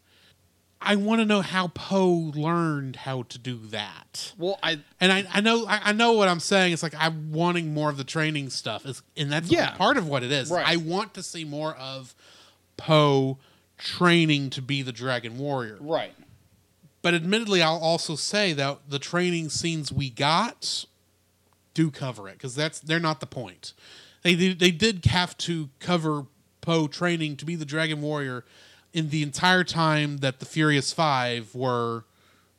I 0.84 0.96
want 0.96 1.20
to 1.20 1.24
know 1.24 1.40
how 1.40 1.68
Po 1.68 2.30
learned 2.34 2.96
how 2.96 3.22
to 3.22 3.38
do 3.38 3.56
that. 3.70 4.34
well, 4.36 4.58
I 4.62 4.80
And 5.00 5.10
I, 5.12 5.24
I 5.32 5.40
know 5.40 5.64
I, 5.66 5.80
I 5.84 5.92
know 5.92 6.12
what 6.12 6.28
I'm 6.28 6.40
saying. 6.40 6.72
It's 6.74 6.82
like 6.82 6.94
I'm 6.98 7.32
wanting 7.32 7.72
more 7.72 7.88
of 7.88 7.96
the 7.96 8.04
training 8.04 8.50
stuff, 8.50 8.82
It's- 8.84 9.00
and 9.16 9.32
that's 9.32 9.50
Yeah. 9.50 9.70
part 9.76 9.96
of 9.96 10.06
what 10.06 10.22
it 10.22 10.32
is. 10.32 10.50
Right. 10.50 10.66
I 10.66 10.76
want 10.76 11.14
to 11.14 11.22
see 11.22 11.44
more 11.44 11.74
of 11.76 12.14
Po 12.76 13.38
training 13.82 14.48
to 14.50 14.62
be 14.62 14.82
the 14.82 14.92
Dragon 14.92 15.38
Warrior. 15.38 15.78
right. 15.80 16.14
But 17.02 17.14
admittedly, 17.14 17.60
I'll 17.62 17.80
also 17.80 18.14
say 18.14 18.52
that 18.52 18.88
the 18.88 19.00
training 19.00 19.48
scenes 19.48 19.92
we 19.92 20.08
got 20.08 20.84
do 21.74 21.90
cover 21.90 22.28
it 22.28 22.34
because 22.34 22.54
that's 22.54 22.78
they're 22.78 23.00
not 23.00 23.18
the 23.18 23.26
point. 23.26 23.72
They 24.22 24.36
did, 24.36 24.60
they 24.60 24.70
did 24.70 25.04
have 25.06 25.36
to 25.38 25.68
cover 25.80 26.26
Po 26.60 26.86
training 26.86 27.38
to 27.38 27.44
be 27.44 27.56
the 27.56 27.64
Dragon 27.64 28.00
Warrior 28.02 28.44
in 28.92 29.08
the 29.08 29.24
entire 29.24 29.64
time 29.64 30.18
that 30.18 30.38
the 30.38 30.46
Furious 30.46 30.92
Five 30.92 31.52
were 31.56 32.04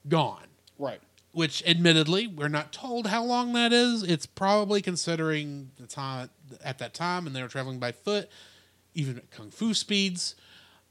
gone. 0.10 0.48
Right. 0.78 1.00
Which, 1.32 1.64
admittedly, 1.66 2.28
we're 2.28 2.50
not 2.50 2.74
told 2.74 3.08
how 3.08 3.24
long 3.24 3.54
that 3.54 3.72
is. 3.72 4.04
It's 4.04 4.26
probably 4.26 4.82
considering 4.82 5.72
the 5.78 5.88
time 5.88 6.30
at 6.64 6.80
that 6.80 6.94
time, 6.94 7.26
and 7.26 7.34
they 7.34 7.42
were 7.42 7.48
traveling 7.48 7.80
by 7.80 7.94
foot, 7.94 8.30
even 8.94 9.18
at 9.18 9.32
kung 9.32 9.50
fu 9.52 9.74
speeds. 9.74 10.36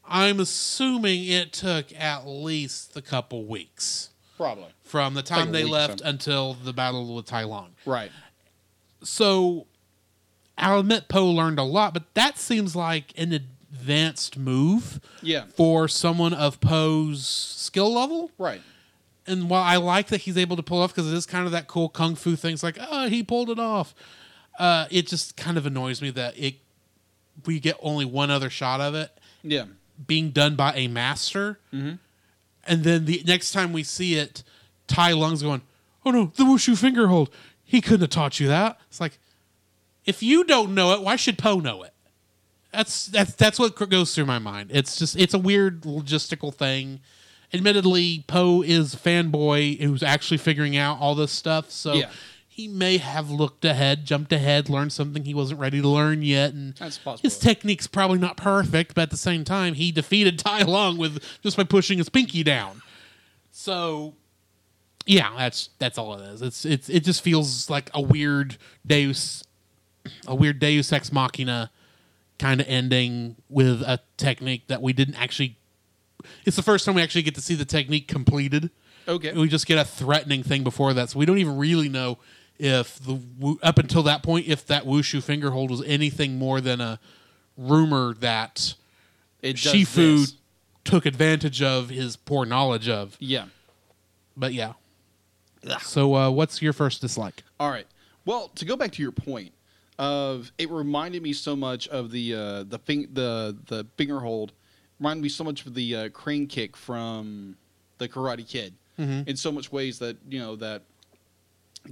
I'm 0.09 0.41
assuming 0.41 1.25
it 1.27 1.53
took 1.53 1.93
at 1.99 2.27
least 2.27 2.97
a 2.97 3.03
couple 3.03 3.45
weeks 3.45 4.11
Probably. 4.37 4.67
from 4.83 5.15
the 5.15 5.23
time 5.23 5.53
they 5.53 5.65
left 5.65 6.01
until 6.01 6.55
the 6.55 6.73
battle 6.73 7.15
with 7.15 7.27
Tai 7.27 7.45
Lung. 7.45 7.71
Right. 7.87 8.11
So 9.03 9.67
I'll 10.59 10.81
admit 10.81 11.09
Po 11.09 11.25
learned 11.31 11.59
a 11.59 11.63
lot, 11.65 11.95
but 11.95 12.13
that 12.15 12.39
seems 12.39 12.77
like 12.77 13.13
an 13.17 13.33
advanced 13.33 14.37
move 14.39 15.01
Yeah. 15.23 15.45
for 15.57 15.89
someone 15.89 16.35
of 16.35 16.61
Po's 16.61 17.27
skill 17.27 17.93
level. 17.93 18.31
Right. 18.39 18.61
And 19.27 19.49
while 19.49 19.63
I 19.63 19.77
like 19.77 20.09
that 20.09 20.23
he's 20.23 20.37
able 20.37 20.57
to 20.57 20.63
pull 20.63 20.81
off 20.83 20.95
because 20.95 21.11
it 21.11 21.17
is 21.17 21.27
kind 21.27 21.47
of 21.47 21.53
that 21.53 21.69
cool 21.69 21.89
kung 21.89 22.17
fu 22.17 22.35
thing, 22.37 22.55
it's 22.55 22.63
like, 22.63 22.77
oh, 22.81 23.09
he 23.09 23.23
pulled 23.23 23.51
it 23.51 23.59
off. 23.59 23.95
Uh, 24.59 24.87
it 24.91 25.07
just 25.07 25.37
kind 25.37 25.57
of 25.57 25.65
annoys 25.65 26.03
me 26.03 26.11
that 26.11 26.37
it 26.39 26.57
we 27.47 27.59
get 27.59 27.77
only 27.81 28.05
one 28.05 28.31
other 28.31 28.51
shot 28.51 28.81
of 28.81 28.95
it 28.95 29.11
Yeah. 29.43 29.65
Being 30.07 30.31
done 30.31 30.57
by 30.57 30.75
a 30.75 30.89
master, 30.89 31.59
Mhm. 31.73 31.99
and 32.65 32.85
then 32.85 33.05
the 33.05 33.23
next 33.27 33.53
time 33.53 33.73
we 33.73 33.83
see 33.83 34.15
it, 34.15 34.43
Tai 34.87 35.13
Lung's 35.13 35.43
going, 35.43 35.63
"Oh 36.05 36.11
no, 36.11 36.33
the 36.37 36.45
wushu 36.45 36.77
finger 36.77 37.09
hold. 37.09 37.31
He 37.65 37.81
couldn't 37.81 38.01
have 38.03 38.11
taught 38.11 38.41
you 38.41 38.49
that." 38.49 38.79
It's 38.89 39.01
like, 39.01 39.19
if 40.05 40.23
you 40.23 40.45
don't 40.45 40.75
know 40.75 40.93
it, 40.95 41.03
why 41.03 41.17
should 41.17 41.39
Po 41.39 41.61
know 41.61 41.83
it? 41.83 41.95
That's 42.73 43.07
that's 43.07 43.35
that's 43.35 43.59
what 43.59 43.77
goes 43.91 44.15
through 44.15 44.27
my 44.27 44.39
mind. 44.39 44.71
It's 44.73 44.97
just 44.99 45.17
it's 45.17 45.35
a 45.35 45.39
weird 45.39 45.83
logistical 45.83 46.55
thing. 46.55 47.01
Admittedly, 47.55 48.25
Po 48.27 48.63
is 48.63 48.95
a 48.95 48.97
fanboy 48.97 49.79
who's 49.81 50.03
actually 50.03 50.39
figuring 50.39 50.75
out 50.77 50.99
all 50.99 51.15
this 51.15 51.31
stuff, 51.33 51.71
so 51.71 51.93
Yeah. 51.93 52.11
He 52.55 52.69
may 52.69 52.99
have 52.99 53.31
looked 53.31 53.65
ahead, 53.65 54.05
jumped 54.05 54.31
ahead, 54.31 54.69
learned 54.69 54.93
something 54.93 55.25
he 55.25 55.33
wasn't 55.33 55.59
ready 55.59 55.81
to 55.81 55.89
learn 55.89 56.21
yet, 56.21 56.53
and 56.53 56.75
That's 56.75 56.99
possible. 56.99 57.27
his 57.27 57.39
technique's 57.39 57.87
probably 57.87 58.19
not 58.19 58.37
perfect, 58.37 58.95
but 58.95 59.01
at 59.05 59.11
the 59.11 59.17
same 59.17 59.43
time, 59.43 59.73
he 59.73 59.91
defeated 59.91 60.39
Tai 60.39 60.65
Lung 60.65 60.99
with 60.99 61.23
just 61.43 61.57
by 61.57 61.65
pushing 61.65 61.97
his 61.97 62.11
pinky 62.11 62.43
down. 62.43 62.83
So, 63.53 64.13
yeah, 65.07 65.33
that's 65.39 65.71
that's 65.79 65.97
all 65.97 66.13
it 66.21 66.25
is. 66.29 66.43
It's 66.43 66.67
it's 66.67 66.91
it 66.91 67.05
just 67.05 67.23
feels 67.23 67.71
like 67.71 67.89
a 67.95 68.03
weird 68.03 68.59
Deus, 68.87 69.43
a 70.27 70.35
weird 70.35 70.59
Deus 70.59 70.93
ex 70.93 71.11
machina 71.11 71.71
kind 72.39 72.61
of 72.61 72.67
ending 72.69 73.37
with 73.49 73.81
a 73.81 73.99
technique 74.19 74.67
that 74.67 74.83
we 74.83 74.93
didn't 74.93 75.15
actually. 75.15 75.57
It's 76.45 76.57
the 76.57 76.63
first 76.63 76.85
time 76.85 76.97
we 76.97 77.03
actually 77.03 77.23
get 77.23 77.35
to 77.37 77.41
see 77.41 77.55
the 77.55 77.65
technique 77.65 78.09
completed. 78.09 78.69
Okay. 79.09 79.33
We 79.33 79.49
just 79.49 79.67
get 79.67 79.79
a 79.79 79.85
threatening 79.85 80.43
thing 80.43 80.63
before 80.65 80.93
that, 80.93 81.09
so 81.09 81.19
we 81.19 81.25
don't 81.25 81.39
even 81.39 81.57
really 81.57 81.89
know 81.89 82.19
if 82.59 82.99
the 83.01 83.19
up 83.63 83.79
until 83.79 84.03
that 84.05 84.23
point 84.23 84.47
if 84.47 84.67
that 84.67 84.85
wushu 84.85 85.23
finger 85.23 85.51
hold 85.51 85.71
was 85.71 85.83
anything 85.85 86.39
more 86.39 86.61
than 86.61 86.81
a 86.81 86.99
rumor 87.57 88.15
that 88.15 88.75
It 89.43 89.55
does 89.55 89.73
Shifu 89.75 90.21
this. 90.21 90.35
took 90.85 91.07
advantage 91.07 91.61
of 91.63 91.89
his 91.91 92.17
poor 92.17 92.45
knowledge 92.47 92.89
of. 92.89 93.17
Yeah. 93.21 93.47
But 94.37 94.53
yeah. 94.55 94.73
So 95.81 96.15
uh, 96.17 96.31
what's 96.31 96.61
your 96.61 96.73
first 96.73 97.01
dislike? 97.01 97.43
All 97.61 97.71
right. 97.71 97.87
Well, 98.25 98.49
to 98.57 98.65
go 98.65 98.77
back 98.77 98.93
to 98.93 99.03
your 99.03 99.13
point 99.13 99.53
of 99.99 100.51
it 100.59 100.71
reminded 100.71 101.23
me 101.23 101.33
so 101.33 101.55
much 101.55 101.87
of 101.89 102.11
the 102.11 102.35
uh, 102.35 102.63
the 102.65 102.79
fing- 102.79 103.09
the 103.13 103.57
the 103.67 103.87
finger 103.97 104.21
hold 104.21 104.53
reminded 104.99 105.23
me 105.23 105.29
so 105.29 105.45
much 105.45 105.67
of 105.67 105.75
the 105.75 105.95
uh, 105.97 106.09
crane 106.11 106.47
kick 106.47 106.77
from 106.77 107.57
the 107.99 108.09
Karate 108.09 108.47
Kid 108.47 108.75
Mhm. 108.99 109.27
in 109.29 109.37
so 109.37 109.51
much 109.53 109.71
ways 109.73 109.99
that 110.01 110.17
you 110.29 110.39
know 110.39 110.57
that 110.57 110.83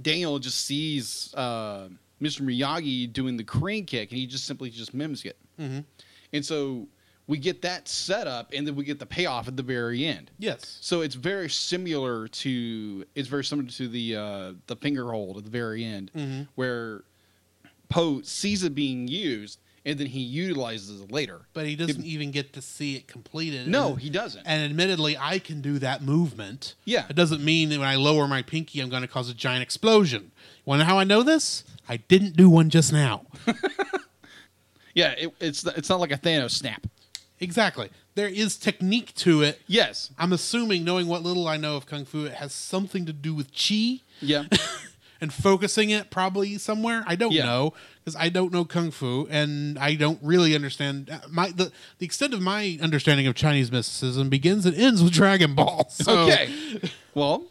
Daniel 0.01 0.39
just 0.39 0.65
sees 0.65 1.33
uh, 1.35 1.89
Mr. 2.21 2.41
Miyagi 2.41 3.11
doing 3.11 3.37
the 3.37 3.43
crane 3.43 3.85
kick 3.85 4.11
and 4.11 4.19
he 4.19 4.27
just 4.27 4.45
simply 4.45 4.69
just 4.69 4.93
mimics 4.93 5.25
it, 5.25 5.37
Mhm. 5.59 5.83
and 6.33 6.45
so 6.45 6.87
we 7.27 7.37
get 7.37 7.61
that 7.61 7.87
setup 7.87 8.51
and 8.53 8.67
then 8.67 8.75
we 8.75 8.83
get 8.83 8.99
the 8.99 9.05
payoff 9.05 9.47
at 9.47 9.55
the 9.55 9.63
very 9.63 10.05
end. 10.05 10.31
Yes. 10.37 10.77
So 10.81 11.01
it's 11.01 11.15
very 11.15 11.49
similar 11.49 12.27
to 12.27 13.05
it's 13.15 13.27
very 13.29 13.43
similar 13.43 13.69
to 13.69 13.87
the 13.87 14.15
uh, 14.15 14.53
the 14.67 14.75
finger 14.75 15.11
hold 15.11 15.37
at 15.37 15.43
the 15.45 15.49
very 15.49 15.83
end, 15.83 16.11
Mhm. 16.15 16.47
where 16.55 17.03
Po 17.89 18.21
sees 18.21 18.63
it 18.63 18.73
being 18.75 19.07
used 19.07 19.59
and 19.85 19.97
then 19.99 20.07
he 20.07 20.19
utilizes 20.19 21.01
it 21.01 21.11
later. 21.11 21.41
but 21.53 21.65
he 21.65 21.75
doesn't 21.75 22.05
even 22.05 22.31
get 22.31 22.53
to 22.53 22.61
see 22.61 22.95
it 22.95 23.07
completed. 23.07 23.67
No, 23.67 23.93
And- 23.93 24.01
he 24.01 24.09
doesn't. 24.09 24.43
And 24.45 24.63
admittedly, 24.63 25.17
I 25.17 25.39
can 25.39 25.61
do 25.61 25.79
that 25.79 26.01
movement. 26.03 26.75
Yeah. 26.85 27.05
It 27.09 27.15
doesn't 27.15 27.43
mean 27.43 27.69
that 27.69 27.79
when 27.79 27.87
I 27.87 27.95
lower 27.95 28.27
my 28.27 28.41
pinky, 28.43 28.79
I'm 28.79 28.89
going 28.89 29.01
to 29.01 29.07
cause 29.07 29.29
a 29.29 29.33
giant 29.33 29.63
explosion. 29.63 30.31
Want 30.65 30.79
to 30.79 30.83
know 30.85 30.89
how 30.89 30.99
I 30.99 31.03
know 31.03 31.23
this? 31.23 31.63
I 31.89 31.97
didn't 31.97 32.35
do 32.35 32.49
one 32.49 32.69
just 32.69 32.93
now. 32.93 33.25
yeah, 34.93 35.11
it, 35.17 35.33
it's 35.39 35.65
it's 35.65 35.89
not 35.89 35.99
like 35.99 36.11
a 36.11 36.17
Thanos 36.17 36.51
snap. 36.51 36.85
exactly. 37.39 37.89
There 38.13 38.27
is 38.27 38.57
technique 38.57 39.15
to 39.15 39.41
it. 39.41 39.61
Yes. 39.67 40.11
I'm 40.19 40.33
assuming, 40.33 40.83
knowing 40.83 41.07
what 41.07 41.23
little 41.23 41.47
I 41.47 41.55
know 41.55 41.77
of 41.77 41.85
Kung 41.85 42.03
Fu, 42.03 42.25
it 42.25 42.33
has 42.33 42.51
something 42.53 43.05
to 43.05 43.13
do 43.13 43.33
with 43.33 43.51
Chi 43.53 44.01
Yeah. 44.19 44.43
and 45.21 45.31
focusing 45.31 45.91
it 45.91 46.09
probably 46.09 46.57
somewhere. 46.57 47.03
I 47.07 47.15
don't 47.15 47.31
Yeah. 47.31 47.45
know 47.45 47.73
because 48.03 48.15
I 48.15 48.29
don't 48.29 48.51
know 48.51 48.65
Kung 48.65 48.89
Fu 48.91 49.27
and 49.29 49.77
I 49.77 49.93
don't 49.95 50.19
really 50.23 50.55
understand. 50.55 51.09
uh, 51.11 51.19
My 51.29 51.49
the, 51.51 51.71
the 51.99 52.05
extent 52.05 52.33
of 52.33 52.41
my 52.41 52.79
understanding 52.81 53.27
of 53.27 53.35
Chinese 53.35 53.71
mysticism 53.71 54.29
begins 54.29 54.65
and 54.65 54.75
ends 54.75 55.03
with 55.03 55.13
Dragon 55.13 55.53
Ball. 55.55 55.87
So 55.91 56.21
okay. 56.23 56.51
Well, 57.13 57.43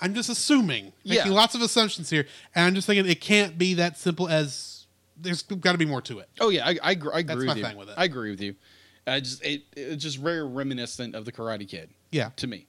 I'm 0.00 0.14
just 0.14 0.28
assuming, 0.28 0.92
making 1.04 1.26
Yeah. 1.26 1.32
lots 1.32 1.54
of 1.54 1.62
assumptions 1.62 2.08
here, 2.10 2.26
and 2.54 2.66
I'm 2.66 2.74
just 2.74 2.86
thinking 2.86 3.06
it 3.10 3.20
can't 3.20 3.58
be 3.58 3.74
that 3.74 3.98
simple 3.98 4.28
as 4.28 4.86
there's 5.16 5.42
got 5.42 5.72
to 5.72 5.78
be 5.78 5.86
more 5.86 6.02
to 6.02 6.18
it. 6.20 6.28
oh 6.40 6.50
yeah, 6.50 6.66
I 6.66 6.70
I, 6.70 6.76
I 6.82 6.92
agree 6.92 7.22
That's 7.24 7.36
with 7.38 7.46
my 7.46 7.54
you. 7.56 7.64
thing 7.64 7.76
with 7.76 7.88
it. 7.88 7.94
I 7.98 8.04
agree 8.04 8.30
with 8.30 8.40
you. 8.40 8.54
I 9.08 9.20
just 9.20 9.44
it, 9.44 9.62
it's 9.76 10.02
just 10.02 10.18
very 10.18 10.46
reminiscent 10.46 11.14
of 11.14 11.24
the 11.24 11.32
Karate 11.32 11.66
Kid 11.66 11.90
Yeah, 12.12 12.30
to 12.36 12.46
me. 12.46 12.66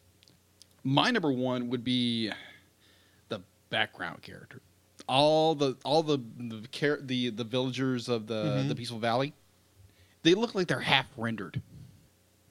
My 0.84 1.12
number 1.12 1.32
one 1.32 1.70
would 1.70 1.84
be 1.84 2.32
background 3.70 4.22
character. 4.22 4.62
All 5.08 5.56
the 5.56 5.76
all 5.84 6.04
the 6.04 6.18
the 6.38 6.98
the, 7.02 7.30
the 7.30 7.44
villagers 7.44 8.10
of 8.10 8.28
the 8.28 8.44
Mhm. 8.64 8.68
the 8.70 8.76
Peaceful 8.76 9.00
Valley, 9.00 9.34
they 10.24 10.34
look 10.34 10.56
like 10.56 10.68
they're 10.68 10.80
half 10.80 11.06
rendered. 11.18 11.62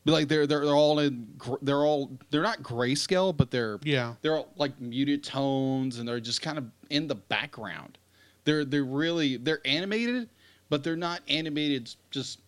But 0.04 0.12
like 0.12 0.28
they're 0.28 0.46
they're 0.46 0.64
they're 0.64 0.74
all 0.74 0.98
in 1.00 1.28
they're 1.62 1.84
all 1.84 2.12
they're 2.30 2.42
not 2.42 2.62
grayscale, 2.62 3.36
but 3.36 3.50
they're 3.50 3.78
yeah, 3.82 4.14
they're 4.22 4.36
all 4.36 4.52
like 4.56 4.80
muted 4.80 5.24
tones 5.24 5.98
and 5.98 6.08
they're 6.08 6.20
just 6.20 6.40
kind 6.42 6.58
of 6.58 6.64
in 6.90 7.08
the 7.08 7.16
background. 7.16 7.98
They're 8.44 8.64
they're 8.64 8.84
really 8.84 9.36
they're 9.36 9.60
animated, 9.64 10.28
but 10.70 10.84
they're 10.84 10.96
not 10.96 11.22
animated 11.28 11.92
just 12.12 12.38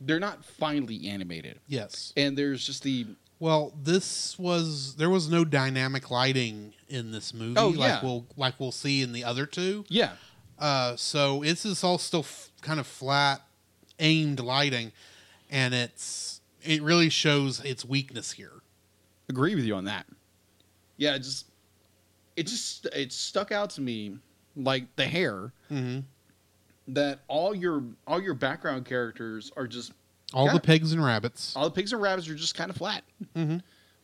they're 0.00 0.20
not 0.20 0.44
finely 0.44 1.08
animated. 1.08 1.58
yes. 1.66 2.12
And 2.16 2.36
there's 2.38 2.64
just 2.66 2.82
the 2.84 3.06
Well, 3.44 3.74
this 3.78 4.38
was 4.38 4.96
there 4.96 5.10
was 5.10 5.28
no 5.28 5.44
dynamic 5.44 6.10
lighting 6.10 6.72
in 6.88 7.12
this 7.12 7.34
movie, 7.34 7.58
Oh, 7.58 7.68
like 7.68 8.02
we'll 8.02 8.24
like 8.38 8.58
we'll 8.58 8.72
see 8.72 9.02
in 9.02 9.12
the 9.12 9.22
other 9.22 9.44
two. 9.44 9.84
yeah. 9.88 10.12
Uh, 10.58 10.96
so 10.96 11.40
this 11.42 11.66
is 11.66 11.84
all 11.84 11.98
still 11.98 12.20
f- 12.20 12.48
kind 12.62 12.80
of 12.80 12.86
flat, 12.86 13.42
aimed 13.98 14.40
lighting, 14.40 14.92
and 15.50 15.74
it's 15.74 16.40
it 16.62 16.80
really 16.82 17.10
shows 17.10 17.60
its 17.60 17.84
weakness 17.84 18.32
here. 18.32 18.62
Agree 19.28 19.54
with 19.54 19.64
you 19.64 19.74
on 19.74 19.84
that. 19.84 20.06
Yeah, 20.96 21.16
it 21.16 21.18
just 21.18 21.44
it 22.36 22.46
just 22.46 22.86
it 22.94 23.12
stuck 23.12 23.52
out 23.52 23.68
to 23.70 23.82
me 23.82 24.16
like 24.56 24.84
the 24.96 25.04
hair 25.06 25.52
Mm-hmm. 25.70 26.00
that 26.94 27.20
all 27.28 27.54
your 27.54 27.82
all 28.06 28.22
your 28.22 28.34
background 28.34 28.86
characters 28.86 29.52
are 29.54 29.66
just 29.66 29.92
All 30.34 30.46
Yeah. 30.46 30.52
the 30.54 30.60
pigs 30.60 30.92
and 30.92 31.02
rabbits. 31.02 31.54
all 31.56 31.64
the 31.64 31.70
pigs 31.70 31.92
and 31.92 32.02
rabbits 32.02 32.28
are 32.28 32.34
just 32.34 32.54
kind 32.54 32.68
of 32.70 32.76
flat. 32.76 33.04
Mm-hmm. 33.34 33.58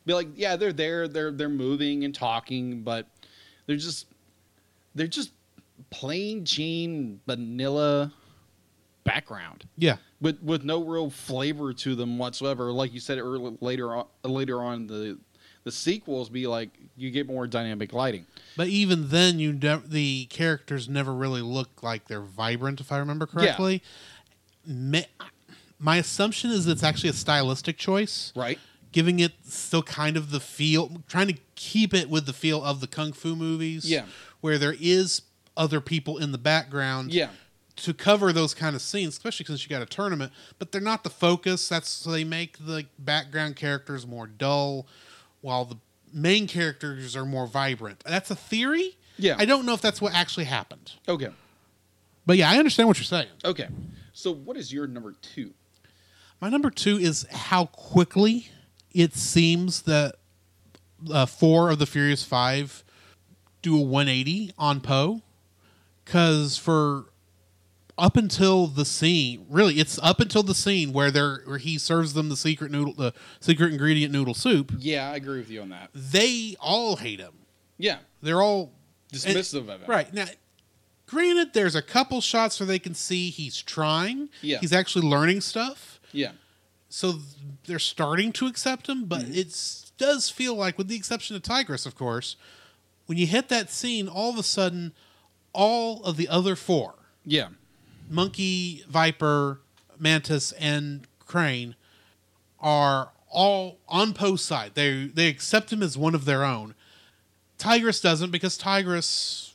be 0.07 0.15
like, 0.15 0.29
yeah, 0.37 0.57
they're 0.57 0.73
there, 0.73 1.07
they're 1.09 1.31
they're 1.31 1.49
moving 1.51 2.05
and 2.05 2.15
talking, 2.15 2.83
but 2.83 3.07
they're 3.67 3.77
just 3.77 4.07
they're 4.95 5.07
just 5.07 5.33
plain 5.91 6.45
Jane 6.45 7.21
vanilla 7.27 8.13
background 9.05 9.67
Yeah, 9.77 9.97
with 10.21 10.43
with 10.43 10.63
no 10.65 10.83
real 10.85 11.11
flavor 11.11 11.73
to 11.73 11.95
them 11.95 12.19
whatsoever. 12.19 12.71
Like 12.73 12.93
you 12.95 13.01
said 13.01 13.19
earlier, 13.19 13.57
later 13.61 13.95
on, 13.95 14.07
later 14.25 14.63
on 14.63 14.87
the 14.87 15.19
the 15.65 15.73
sequels 15.73 16.29
be 16.31 16.47
like 16.47 16.71
you 16.97 17.11
get 17.11 17.27
more 17.27 17.47
dynamic 17.47 17.93
lighting. 17.93 18.27
but 18.57 18.69
even 18.69 19.09
then, 19.09 19.39
you 19.39 19.53
ne- 19.53 19.83
the 19.87 20.25
characters 20.27 20.89
never 20.89 21.13
really 21.15 21.43
look 21.43 21.83
like 21.83 22.07
they're 22.09 22.21
vibrant, 22.23 22.81
if 22.81 22.91
I 22.93 22.99
remember 22.99 23.27
correctly. 23.27 23.83
Ma- 24.67 25.01
my 25.81 25.97
assumption 25.97 26.51
is 26.51 26.67
it's 26.67 26.83
actually 26.85 27.11
a 27.11 27.15
stylistic 27.15 27.77
choice. 27.79 28.33
Right. 28.37 28.59
giving 28.93 29.19
it 29.21 29.33
still 29.45 29.83
kind 29.83 30.17
of 30.17 30.31
the 30.31 30.41
feel, 30.41 31.03
trying 31.09 31.29
to 31.29 31.37
keep 31.55 31.95
it 31.95 32.11
with 32.11 32.27
the 32.27 32.33
feel 32.33 32.63
of 32.63 32.81
the 32.81 32.87
kung 32.87 33.13
fu 33.13 33.35
movies. 33.37 33.91
Yeah. 33.91 34.05
where 34.41 34.59
there 34.59 34.75
is 34.81 35.23
other 35.57 35.81
people 35.81 36.19
in 36.19 36.33
the 36.33 36.39
background. 36.39 37.13
Yeah. 37.13 37.31
to 37.77 37.95
cover 37.95 38.33
those 38.33 38.53
kind 38.53 38.77
of 38.77 38.83
scenes, 38.83 39.15
especially 39.15 39.47
since 39.47 39.63
you 39.63 39.69
got 39.71 39.81
a 39.81 39.87
tournament, 39.87 40.33
but 40.59 40.71
they're 40.71 40.81
not 40.83 41.03
the 41.03 41.09
focus. 41.11 41.69
That's 41.69 41.89
so 41.89 42.11
they 42.11 42.25
make 42.25 42.59
the 42.59 42.87
background 42.99 43.57
characters 43.57 44.07
more 44.07 44.27
dull, 44.27 44.87
while 45.41 45.65
the 45.65 45.77
main 46.13 46.47
characters 46.47 47.17
are 47.17 47.25
more 47.25 47.47
vibrant. 47.47 48.03
That's 48.05 48.31
a 48.31 48.37
theory. 48.37 48.97
Yeah. 49.17 49.37
I 49.39 49.45
don't 49.47 49.65
know 49.65 49.73
if 49.75 49.81
that's 49.81 50.01
what 50.01 50.13
actually 50.15 50.45
happened, 50.45 50.93
Okay. 51.09 51.31
but 52.27 52.37
yeah, 52.37 52.51
I 52.51 52.59
understand 52.59 52.89
what 52.89 52.99
you're 52.99 53.05
saying. 53.05 53.29
Okay. 53.45 53.69
So 54.13 54.31
what 54.33 54.57
is 54.59 54.73
your 54.73 54.87
number 54.87 55.15
two? 55.23 55.53
My 56.41 56.49
number 56.49 56.71
two 56.71 56.97
is 56.99 57.27
how 57.31 57.67
quickly 57.67 58.49
it 58.93 59.15
seems 59.15 59.83
that 59.83 60.17
uh, 61.13 61.27
four 61.27 61.71
of 61.71 61.79
the 61.79 61.87
Furious 61.87 62.25
Five 62.25 62.83
do 63.63 63.77
a 63.77 63.81
180 63.81 64.53
on 64.59 64.81
Po. 64.81 65.23
Because 66.05 66.57
for 66.57 67.07
up 67.97 68.17
until 68.17 68.67
the 68.67 68.85
scene, 68.85 69.47
really, 69.49 69.79
it's 69.79 69.99
up 70.03 70.19
until 70.19 70.43
the 70.43 70.55
scene 70.55 70.93
where 70.93 71.11
they're 71.11 71.43
where 71.45 71.59
he 71.59 71.79
serves 71.79 72.15
them 72.15 72.31
the 72.31 72.37
secret 72.37 72.73
noodle, 72.73 72.95
the 72.95 73.13
secret 73.39 73.71
ingredient 73.73 74.13
noodle 74.13 74.35
soup. 74.35 74.73
Yeah, 74.79 75.11
I 75.11 75.17
agree 75.17 75.39
with 75.39 75.51
you 75.51 75.61
on 75.61 75.69
that. 75.69 75.91
They 75.95 76.57
all 76.59 76.97
hate 76.97 77.21
him. 77.21 77.35
Yeah. 77.77 77.99
They're 78.23 78.43
all 78.43 78.73
Dismissive 79.13 79.69
of 79.69 79.83
it. 79.83 79.89
Right. 79.89 80.13
Now, 80.13 80.27
granted, 81.07 81.53
there's 81.53 81.75
a 81.75 81.83
couple 81.83 82.21
shots 82.21 82.59
where 82.59 82.67
they 82.67 82.79
can 82.79 82.95
see 82.95 83.31
he's 83.31 83.61
trying. 83.61 84.31
Yeah. 84.43 84.59
He's 84.59 84.73
actually 84.73 85.07
learning 85.07 85.43
stuff. 85.43 86.00
Yeah. 86.13 86.33
so 86.89 87.15
they're 87.67 87.79
starting 87.79 88.33
to 88.33 88.47
accept 88.47 88.89
him, 88.89 89.05
but 89.05 89.21
Mm-hmm. 89.23 89.35
it 89.35 89.91
does 89.99 90.29
feel 90.31 90.55
like, 90.55 90.77
with 90.79 90.89
the 90.89 90.97
exception 90.97 91.37
of 91.37 91.43
Tigress, 91.43 91.87
of 91.87 91.95
course, 91.95 92.37
when 93.07 93.19
you 93.19 93.27
hit 93.27 93.49
that 93.49 93.71
scene, 93.71 94.09
all 94.09 94.31
of 94.31 94.39
a 94.39 94.43
sudden, 94.43 94.93
all 95.53 96.03
of 96.05 96.17
the 96.17 96.29
other 96.29 96.57
four 96.57 96.95
Yeah. 97.25 97.49
Monkey, 98.09 98.83
Viper, 98.89 99.61
Mantis, 99.99 100.53
and 100.53 101.07
Crane 101.27 101.75
are 102.59 103.11
all 103.29 103.79
on 103.89 104.13
Po's 104.15 104.43
side. 104.43 104.73
They 104.75 105.05
they 105.07 105.29
accept 105.29 105.73
him 105.73 105.83
as 105.83 105.97
one 105.97 106.15
of 106.15 106.25
their 106.25 106.45
own. 106.45 106.75
Tigress 107.59 108.01
doesn't 108.01 108.31
because 108.31 108.57
Tigress, 108.59 109.55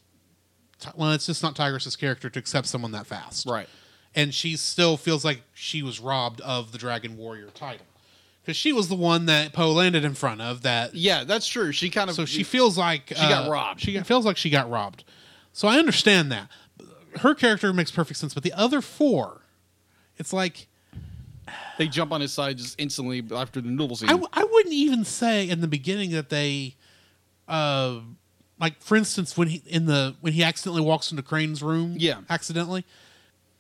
well, 0.96 1.12
it's 1.12 1.26
just 1.26 1.44
not 1.44 1.56
Tigress's 1.56 1.96
character 1.96 2.30
to 2.30 2.40
accept 2.40 2.68
someone 2.68 2.92
that 2.94 3.08
fast 3.08 3.46
Right. 3.48 3.68
And 4.16 4.34
she 4.34 4.56
still 4.56 4.96
feels 4.98 5.26
like 5.26 5.42
she 5.54 5.84
was 5.84 6.00
robbed 6.00 6.40
of 6.42 6.72
the 6.72 6.78
Dragon 6.78 7.18
Warrior 7.18 7.50
title 7.54 7.86
because 8.42 8.56
she 8.56 8.72
was 8.72 8.88
the 8.88 8.96
one 8.96 9.26
that 9.26 9.52
Po 9.52 9.72
landed 9.74 10.06
in 10.06 10.14
front 10.14 10.40
of. 10.42 10.62
That 10.62 10.96
Yeah, 10.96 11.26
that's 11.26 11.48
true. 11.48 11.72
She 11.74 11.90
kind 11.90 12.10
of 12.10 12.16
so 12.16 12.24
she 12.26 12.44
feels 12.44 12.78
like 12.78 13.12
uh, 13.12 13.16
She 13.16 13.28
got 13.28 13.50
robbed. 13.50 13.82
She 13.82 14.00
feels 14.02 14.26
like 14.26 14.38
she 14.38 14.50
got 14.50 14.70
robbed. 14.70 15.04
So 15.52 15.68
I 15.68 15.78
understand 15.80 16.32
that. 16.32 16.50
Her 17.18 17.36
character 17.36 17.72
makes 17.74 17.92
perfect 17.92 18.20
sense, 18.20 18.34
but 18.34 18.44
the 18.44 18.54
other 18.54 18.82
four, 18.82 19.42
it's 20.18 20.32
like 20.34 20.68
they 21.78 21.88
jump 21.88 22.12
on 22.12 22.22
his 22.22 22.32
side 22.34 22.58
just 22.58 22.80
instantly 22.80 23.24
after 23.34 23.60
the 23.62 23.70
noodle 23.70 23.96
scene. 23.96 24.10
I, 24.10 24.14
w- 24.14 24.30
I 24.34 24.44
wouldn't 24.44 24.74
even 24.74 25.04
say 25.06 25.48
in 25.50 25.62
the 25.62 25.68
beginning 25.68 26.12
that 26.12 26.30
they, 26.30 26.76
uh, 27.48 28.00
like 28.60 28.82
for 28.82 28.96
instance 28.96 29.38
when 29.38 29.48
he 29.50 29.62
in 29.66 29.86
the 29.86 30.16
when 30.22 30.34
he 30.34 30.44
accidentally 30.44 30.82
walks 30.82 31.12
into 31.12 31.24
Crane's 31.24 31.62
room, 31.64 31.96
Yeah. 31.98 32.20
accidentally, 32.30 32.84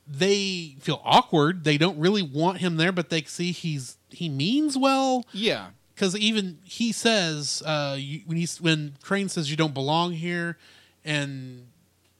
they 0.08 0.76
feel 0.80 1.02
awkward. 1.04 1.64
They 1.64 1.78
don't 1.78 2.00
really 2.00 2.22
want 2.22 2.60
him 2.60 2.78
there, 2.78 2.92
but 2.92 3.10
they 3.10 3.24
see 3.24 3.52
he's 3.52 3.98
he 4.10 4.30
means 4.30 4.78
well 4.78 5.26
yeah. 5.32 5.68
because 5.94 6.16
even 6.16 6.60
he 6.64 6.92
says 6.92 7.64
uh, 7.66 7.96
you, 7.98 8.22
when 8.26 8.38
he's 8.38 8.62
when 8.62 8.94
Crane 9.02 9.30
says 9.30 9.50
you 9.50 9.58
don't 9.58 9.74
belong 9.74 10.14
here, 10.14 10.58
and 11.04 11.68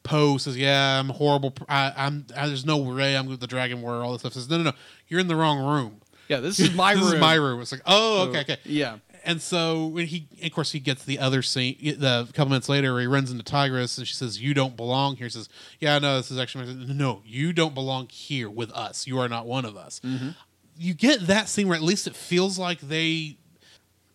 Po 0.04 0.38
says, 0.38 0.58
"Yeah, 0.58 1.00
I'm 1.00 1.10
horrible. 1.10 1.54
I, 1.68 1.94
I'm 1.96 2.26
I, 2.36 2.48
there's 2.48 2.66
no 2.66 2.78
way 2.78 3.16
I'm 3.16 3.28
with 3.28 3.40
the 3.40 3.48
Dragon 3.48 3.82
Warrior." 3.82 4.04
All 4.04 4.12
this 4.14 4.22
stuff 4.22 4.34
says, 4.34 4.50
"No, 4.50 4.58
no, 4.58 4.64
no, 4.64 4.72
you're 5.08 5.20
in 5.20 5.28
the 5.28 5.36
wrong 5.36 5.60
room. 5.60 6.02
Yeah, 6.28 6.40
this 6.40 6.60
is 6.60 6.74
my 6.74 6.92
room. 6.94 7.00
this 7.02 7.08
room. 7.10 7.16
is 7.16 7.22
my 7.22 7.34
room." 7.36 7.62
It's 7.62 7.72
like, 7.72 7.82
"Oh, 7.86 8.30
okay, 8.30 8.42
okay." 8.42 8.58
Yeah. 8.64 8.98
And 9.26 9.42
so 9.42 9.88
when 9.88 10.06
he, 10.06 10.28
of 10.44 10.52
course, 10.52 10.72
he 10.72 10.80
gets 10.80 11.04
the 11.04 11.18
other 11.18 11.42
scene. 11.42 11.78
The 11.98 12.28
couple 12.34 12.50
minutes 12.50 12.70
later, 12.70 12.94
where 12.94 13.02
he 13.02 13.08
runs 13.08 13.32
into 13.32 13.44
Tigress, 13.44 13.98
and 13.98 14.08
she 14.08 14.14
says, 14.14 14.40
"You 14.40 14.54
don't 14.54 14.78
belong 14.78 15.16
here." 15.16 15.26
He 15.26 15.32
says, 15.32 15.50
"Yeah, 15.80 15.98
no, 15.98 16.18
this 16.18 16.30
is 16.30 16.38
actually 16.38 16.74
my, 16.74 16.94
no. 16.94 17.24
You 17.26 17.52
don't 17.52 17.74
belong 17.74 18.08
here 18.10 18.50
with 18.50 18.72
us. 18.72 19.08
You 19.08 19.20
are 19.20 19.28
not 19.28 19.48
one 19.48 19.66
of 19.66 19.76
us." 19.76 20.00
Mm-hmm. 20.04 20.30
You 20.78 20.94
get 20.94 21.26
that 21.28 21.50
scene 21.50 21.68
where 21.68 21.76
at 21.76 21.84
least 21.84 22.06
it 22.06 22.16
feels 22.16 22.60
like 22.60 22.82
they 22.82 23.38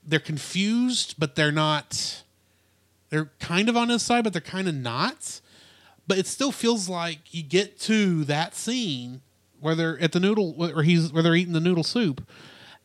they're 0.06 0.20
confused, 0.20 1.16
but 1.18 1.34
they're 1.34 1.52
not. 1.52 2.22
They're 3.08 3.32
kind 3.40 3.68
of 3.68 3.76
on 3.76 3.88
his 3.88 4.02
side, 4.02 4.22
but 4.22 4.32
they're 4.32 4.40
kind 4.40 4.68
of 4.68 4.74
not. 4.74 5.40
But 6.06 6.18
it 6.18 6.28
still 6.28 6.52
feels 6.52 6.88
like 6.88 7.34
you 7.34 7.42
get 7.42 7.80
to 7.80 8.24
that 8.24 8.54
scene 8.54 9.22
where 9.58 9.74
they're 9.74 9.98
at 9.98 10.12
the 10.12 10.20
noodle 10.20 10.54
where 10.54 10.82
he's 10.82 11.12
where 11.12 11.22
they're 11.22 11.34
eating 11.34 11.52
the 11.52 11.60
noodle 11.60 11.84
soup, 11.84 12.26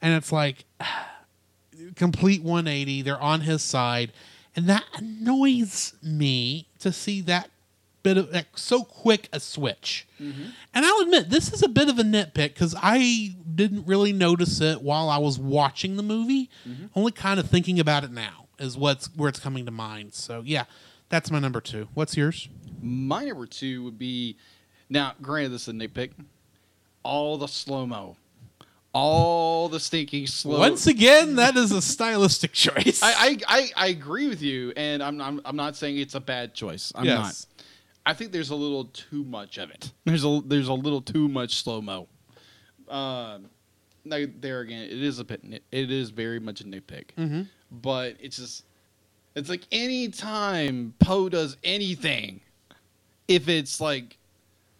and 0.01 0.15
it's 0.15 0.31
like 0.31 0.65
complete 1.95 2.43
180. 2.43 3.01
They're 3.01 3.21
on 3.21 3.41
his 3.41 3.61
side, 3.61 4.11
and 4.55 4.67
that 4.67 4.83
annoys 4.95 5.93
me 6.01 6.67
to 6.79 6.91
see 6.91 7.21
that 7.21 7.49
bit 8.05 8.17
of 8.17 8.31
like, 8.31 8.47
so 8.55 8.83
quick 8.83 9.27
a 9.33 9.39
switch. 9.39 10.07
Mm-hmm. 10.21 10.43
And 10.75 10.85
I'll 10.85 10.99
admit 10.99 11.31
this 11.31 11.51
is 11.51 11.63
a 11.63 11.67
bit 11.67 11.89
of 11.89 11.97
a 11.97 12.03
nitpick 12.03 12.53
because 12.53 12.75
I 12.77 13.35
didn't 13.55 13.87
really 13.87 14.13
notice 14.13 14.61
it 14.61 14.81
while 14.81 15.09
I 15.09 15.17
was 15.17 15.39
watching 15.39 15.97
the 15.97 16.03
movie. 16.03 16.49
Mm-hmm. 16.69 16.85
Only 16.95 17.11
kind 17.11 17.39
of 17.39 17.49
thinking 17.49 17.79
about 17.79 18.03
it 18.03 18.11
now 18.11 18.45
is 18.59 18.77
what's 18.77 19.07
where 19.15 19.27
it's 19.27 19.39
coming 19.39 19.65
to 19.65 19.71
mind. 19.71 20.13
So 20.13 20.43
yeah, 20.45 20.65
that's 21.09 21.31
my 21.31 21.39
number 21.39 21.59
two. 21.59 21.87
What's 21.95 22.15
yours? 22.15 22.47
My 22.79 23.25
number 23.25 23.47
two 23.47 23.83
would 23.83 23.97
be 23.97 24.37
now. 24.87 25.13
Granted, 25.21 25.49
this 25.53 25.63
is 25.63 25.69
a 25.69 25.71
nitpick. 25.71 26.11
All 27.01 27.37
the 27.37 27.47
slow 27.47 27.87
mo, 27.87 28.17
all 28.95 29.67
the 29.67 29.79
stinking 29.79 30.25
slow. 30.25 30.57
Once 30.57 30.87
again, 30.87 31.35
that 31.35 31.57
is 31.57 31.73
a 31.73 31.81
stylistic 31.81 32.53
choice. 32.53 33.03
I, 33.03 33.13
I, 33.13 33.37
I, 33.47 33.69
I 33.75 33.87
agree 33.87 34.29
with 34.29 34.41
you, 34.41 34.71
and 34.77 35.03
I'm, 35.03 35.19
I'm 35.21 35.41
I'm 35.43 35.57
not 35.57 35.75
saying 35.75 35.97
it's 35.97 36.15
a 36.15 36.21
bad 36.21 36.53
choice. 36.53 36.93
I'm 36.95 37.03
Yes. 37.03 37.17
not. 37.17 37.65
I 38.05 38.13
think 38.13 38.31
there's 38.31 38.51
a 38.51 38.55
little 38.55 38.85
too 38.85 39.25
much 39.25 39.57
of 39.57 39.69
it. 39.69 39.91
There's 40.05 40.23
a 40.23 40.41
there's 40.45 40.69
a 40.69 40.73
little 40.73 41.01
too 41.01 41.27
much 41.27 41.61
slow 41.61 41.81
mo. 41.81 42.07
Um, 42.87 43.49
now 44.05 44.23
there 44.39 44.61
again, 44.61 44.83
it 44.83 45.03
is 45.03 45.19
a 45.19 45.25
bit. 45.25 45.41
It 45.71 45.91
is 45.91 46.11
very 46.11 46.39
much 46.39 46.61
a 46.61 46.63
nitpick, 46.63 47.07
mm-hmm. 47.17 47.41
but 47.71 48.15
it's 48.21 48.37
just 48.37 48.63
it's 49.35 49.49
like 49.49 49.67
any 49.73 50.07
time 50.07 50.93
Po 50.99 51.27
does 51.27 51.57
anything, 51.65 52.39
if 53.27 53.49
it's 53.49 53.81
like 53.81 54.17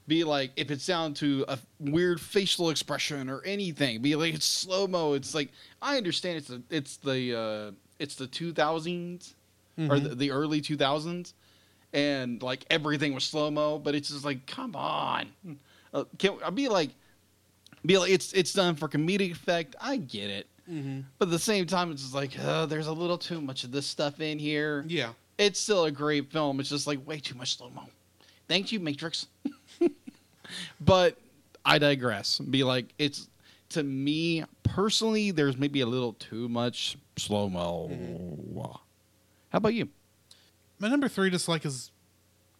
be 0.07 0.23
like 0.23 0.51
if 0.55 0.71
it's 0.71 0.85
down 0.85 1.13
to 1.15 1.45
a 1.47 1.57
weird 1.79 2.21
facial 2.21 2.69
expression 2.69 3.29
or 3.29 3.41
anything, 3.41 4.01
be 4.01 4.15
like 4.15 4.33
it's 4.33 4.45
slow 4.45 4.87
mo. 4.87 5.13
It's 5.13 5.33
like 5.33 5.51
I 5.81 5.97
understand 5.97 6.37
it's 6.37 6.47
the 6.47 6.61
it's 6.69 6.97
the 6.97 7.37
uh, 7.37 7.71
it's 7.99 8.15
the 8.15 8.27
two 8.27 8.53
thousands 8.53 9.35
or 9.77 9.99
the, 9.99 10.15
the 10.15 10.31
early 10.31 10.61
two 10.61 10.77
thousands, 10.77 11.33
and 11.93 12.41
like 12.41 12.65
everything 12.69 13.13
was 13.13 13.23
slow 13.23 13.51
mo. 13.51 13.79
But 13.79 13.95
it's 13.95 14.09
just 14.09 14.25
like 14.25 14.45
come 14.45 14.75
on, 14.75 15.27
uh, 15.93 16.05
can 16.17 16.37
I 16.45 16.49
be 16.49 16.69
like 16.69 16.91
be 17.85 17.97
like 17.97 18.11
it's 18.11 18.33
it's 18.33 18.53
done 18.53 18.75
for 18.75 18.87
comedic 18.87 19.31
effect. 19.31 19.75
I 19.81 19.97
get 19.97 20.29
it. 20.29 20.47
Mm-hmm. 20.69 21.01
But 21.19 21.27
at 21.27 21.31
the 21.31 21.39
same 21.39 21.67
time, 21.67 21.91
it's 21.91 22.01
just 22.01 22.15
like, 22.15 22.37
uh, 22.39 22.65
there's 22.65 22.87
a 22.87 22.93
little 22.93 23.17
too 23.17 23.39
much 23.39 23.63
of 23.63 23.71
this 23.71 23.85
stuff 23.85 24.19
in 24.19 24.39
here. 24.39 24.83
Yeah. 24.87 25.09
It's 25.37 25.59
still 25.59 25.85
a 25.85 25.91
great 25.91 26.31
film. 26.31 26.59
It's 26.59 26.69
just 26.69 26.87
like 26.87 27.05
way 27.05 27.19
too 27.19 27.35
much 27.35 27.57
slow 27.57 27.69
mo. 27.69 27.83
Thank 28.47 28.71
you, 28.71 28.79
Matrix. 28.79 29.27
but 30.79 31.17
I 31.63 31.77
digress. 31.77 32.39
Be 32.39 32.63
like, 32.63 32.93
it's 32.97 33.27
to 33.69 33.83
me 33.83 34.43
personally, 34.63 35.31
there's 35.31 35.57
maybe 35.57 35.81
a 35.81 35.85
little 35.85 36.13
too 36.13 36.47
much 36.47 36.97
slow 37.17 37.49
mo. 37.49 38.79
How 39.49 39.57
about 39.57 39.73
you? 39.73 39.89
My 40.79 40.89
number 40.89 41.07
three 41.07 41.29
dislike 41.29 41.65
is 41.65 41.91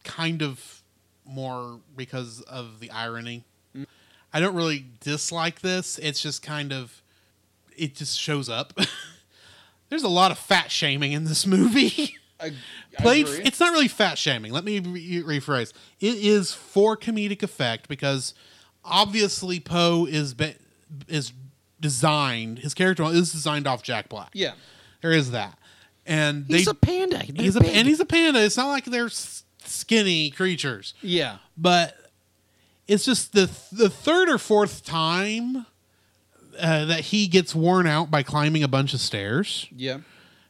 kind 0.03 0.41
of 0.41 0.81
more 1.25 1.79
because 1.95 2.41
of 2.41 2.79
the 2.79 2.89
irony. 2.91 3.43
Mm. 3.75 3.85
I 4.33 4.39
don't 4.39 4.55
really 4.55 4.85
dislike 5.01 5.61
this. 5.61 5.97
It's 5.99 6.21
just 6.21 6.41
kind 6.41 6.71
of, 6.71 7.01
it 7.75 7.95
just 7.95 8.19
shows 8.19 8.49
up. 8.49 8.73
There's 9.89 10.03
a 10.03 10.09
lot 10.09 10.31
of 10.31 10.37
fat 10.37 10.71
shaming 10.71 11.11
in 11.11 11.25
this 11.25 11.45
movie. 11.45 12.15
I, 12.39 12.51
Played. 12.99 13.27
It's 13.29 13.59
not 13.59 13.71
really 13.71 13.87
fat 13.87 14.17
shaming. 14.17 14.51
Let 14.51 14.63
me 14.65 14.79
re- 14.79 15.23
rephrase. 15.23 15.71
It 16.01 16.15
is 16.15 16.53
for 16.53 16.97
comedic 16.97 17.43
effect 17.43 17.87
because 17.87 18.33
obviously 18.83 19.59
Po 19.59 20.05
is 20.05 20.33
be- 20.33 20.55
is 21.07 21.31
designed. 21.79 22.59
His 22.59 22.73
character 22.73 23.03
is 23.05 23.31
designed 23.31 23.67
off 23.67 23.83
Jack 23.83 24.09
Black. 24.09 24.29
yeah. 24.33 24.53
There 25.01 25.11
is 25.11 25.31
that, 25.31 25.57
and 26.07 26.45
He's 26.47 26.67
a 26.67 26.73
panda. 26.73 27.19
he's 27.19 27.55
a 27.55 27.59
and 27.65 27.87
he's 27.87 27.99
a 27.99 28.05
panda. 28.05 28.43
It's 28.43 28.57
not 28.57 28.67
like 28.69 28.85
they're 28.85 29.05
s- 29.05 29.43
skinny 29.63 30.31
creatures, 30.31 30.95
yeah. 31.03 31.37
but 31.55 31.95
it's 32.87 33.05
just 33.05 33.31
the 33.33 33.49
the 33.71 33.89
third 33.89 34.29
or 34.29 34.39
fourth 34.39 34.83
time 34.83 35.67
uh, 36.59 36.85
that 36.85 37.01
he 37.01 37.27
gets 37.27 37.53
worn 37.53 37.85
out 37.85 38.09
by 38.09 38.23
climbing 38.23 38.63
a 38.63 38.67
bunch 38.67 38.93
of 38.95 38.99
stairs. 38.99 39.67
Yeah. 39.75 39.99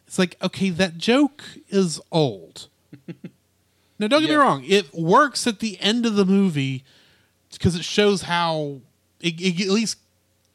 It's 0.07 0.19
like 0.19 0.35
okay, 0.41 0.69
that 0.69 0.97
joke 0.97 1.43
is 1.69 1.99
old. 2.11 2.67
now, 3.99 4.07
don't 4.07 4.21
get 4.21 4.29
me 4.29 4.35
wrong; 4.35 4.63
it 4.65 4.93
works 4.93 5.47
at 5.47 5.59
the 5.59 5.79
end 5.79 6.05
of 6.05 6.15
the 6.15 6.25
movie 6.25 6.83
because 7.51 7.75
it 7.75 7.83
shows 7.83 8.23
how 8.23 8.81
it, 9.19 9.39
it 9.41 9.61
at 9.61 9.69
least 9.69 9.97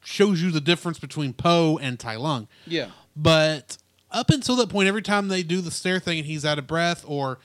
shows 0.05 0.43
you 0.43 0.51
the 0.51 0.61
difference 0.61 0.99
between 0.99 1.33
Po 1.33 1.79
and 1.83 1.99
Tai 1.99 2.17
Lung. 2.17 2.49
Yeah. 2.67 2.91
But 3.17 3.77
up 4.11 4.31
until 4.31 4.57
that 4.57 4.69
point, 4.69 4.89
every 4.89 5.03
time 5.03 5.29
they 5.29 5.43
do 5.43 5.61
the 5.61 5.71
stare 5.71 5.99
thing 6.01 6.19
and 6.19 6.27
he's 6.27 6.45
out 6.45 6.59
of 6.59 6.67
breath 6.67 7.05
or 7.07 7.39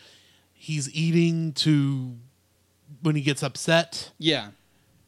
he's 0.53 0.93
eating 0.95 1.53
to 1.53 2.15
when 3.01 3.15
he 3.15 3.21
gets 3.21 3.43
upset 3.43 4.11
Yeah. 4.17 4.49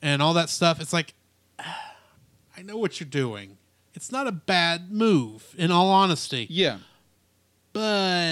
and 0.01 0.21
all 0.21 0.33
that 0.33 0.49
stuff, 0.49 0.81
it's 0.81 0.93
like, 0.93 1.13
I 1.59 2.61
know 2.63 2.77
what 2.77 2.99
you're 2.99 3.09
doing. 3.09 3.56
It's 3.97 4.11
not 4.11 4.27
a 4.27 4.31
bad 4.31 4.91
move, 4.91 5.55
in 5.57 5.71
all 5.71 5.89
honesty, 5.89 6.45
Yeah. 6.51 6.77
but 7.73 7.81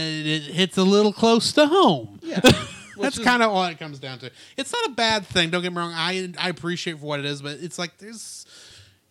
it 0.04 0.44
hits 0.44 0.78
a 0.78 0.84
little 0.84 1.12
close 1.12 1.52
to 1.54 1.66
home. 1.66 2.20
Yeah. 2.22 2.40
That's 3.02 3.18
kind 3.18 3.42
of 3.42 3.50
all 3.50 3.66
it 3.66 3.80
comes 3.80 3.98
down 3.98 4.20
to. 4.20 4.30
It's 4.58 4.72
not 4.72 4.86
a 4.86 4.92
bad 4.92 5.26
thing. 5.26 5.50
Don't 5.50 5.64
get 5.64 5.74
me 5.74 5.80
wrong. 5.80 5.92
I 5.94 6.32
I 6.38 6.50
appreciate 6.50 7.00
for 7.00 7.08
what 7.08 7.20
it 7.20 7.26
is, 7.26 7.42
but 7.42 7.58
it's 7.62 7.80
like 7.80 7.98
there's 7.98 8.46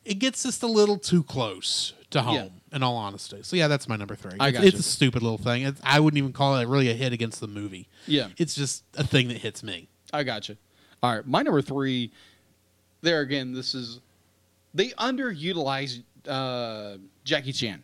it 0.04 0.20
gets 0.20 0.44
just 0.44 0.62
a 0.62 0.68
little 0.68 0.96
too 0.96 1.24
close 1.24 1.92
to 2.10 2.22
home. 2.22 2.36
Yeah. 2.36 2.76
In 2.76 2.82
all 2.84 2.96
honesty, 2.96 3.40
so 3.42 3.56
yeah, 3.56 3.66
that's 3.66 3.88
my 3.88 3.96
number 3.96 4.14
three. 4.14 4.38
I 4.38 4.48
it's, 4.48 4.56
gotcha. 4.58 4.68
it's 4.68 4.78
a 4.78 4.82
stupid 4.84 5.22
little 5.22 5.38
thing. 5.38 5.62
It's, 5.62 5.80
I 5.84 5.98
wouldn't 5.98 6.18
even 6.18 6.32
call 6.32 6.56
it 6.56 6.68
really 6.68 6.88
a 6.88 6.94
hit 6.94 7.12
against 7.12 7.40
the 7.40 7.48
movie. 7.48 7.88
Yeah. 8.06 8.28
It's 8.38 8.54
just 8.54 8.84
a 8.96 9.04
thing 9.04 9.26
that 9.28 9.38
hits 9.38 9.64
me. 9.64 9.88
I 10.12 10.22
got 10.22 10.48
you. 10.48 10.56
All 11.02 11.16
right, 11.16 11.26
my 11.26 11.42
number 11.42 11.62
three. 11.62 12.12
There 13.02 13.20
again, 13.22 13.52
this 13.52 13.74
is 13.74 13.98
they 14.72 14.90
underutilize 14.90 16.02
uh, 16.28 16.96
Jackie 17.24 17.52
Chan. 17.52 17.82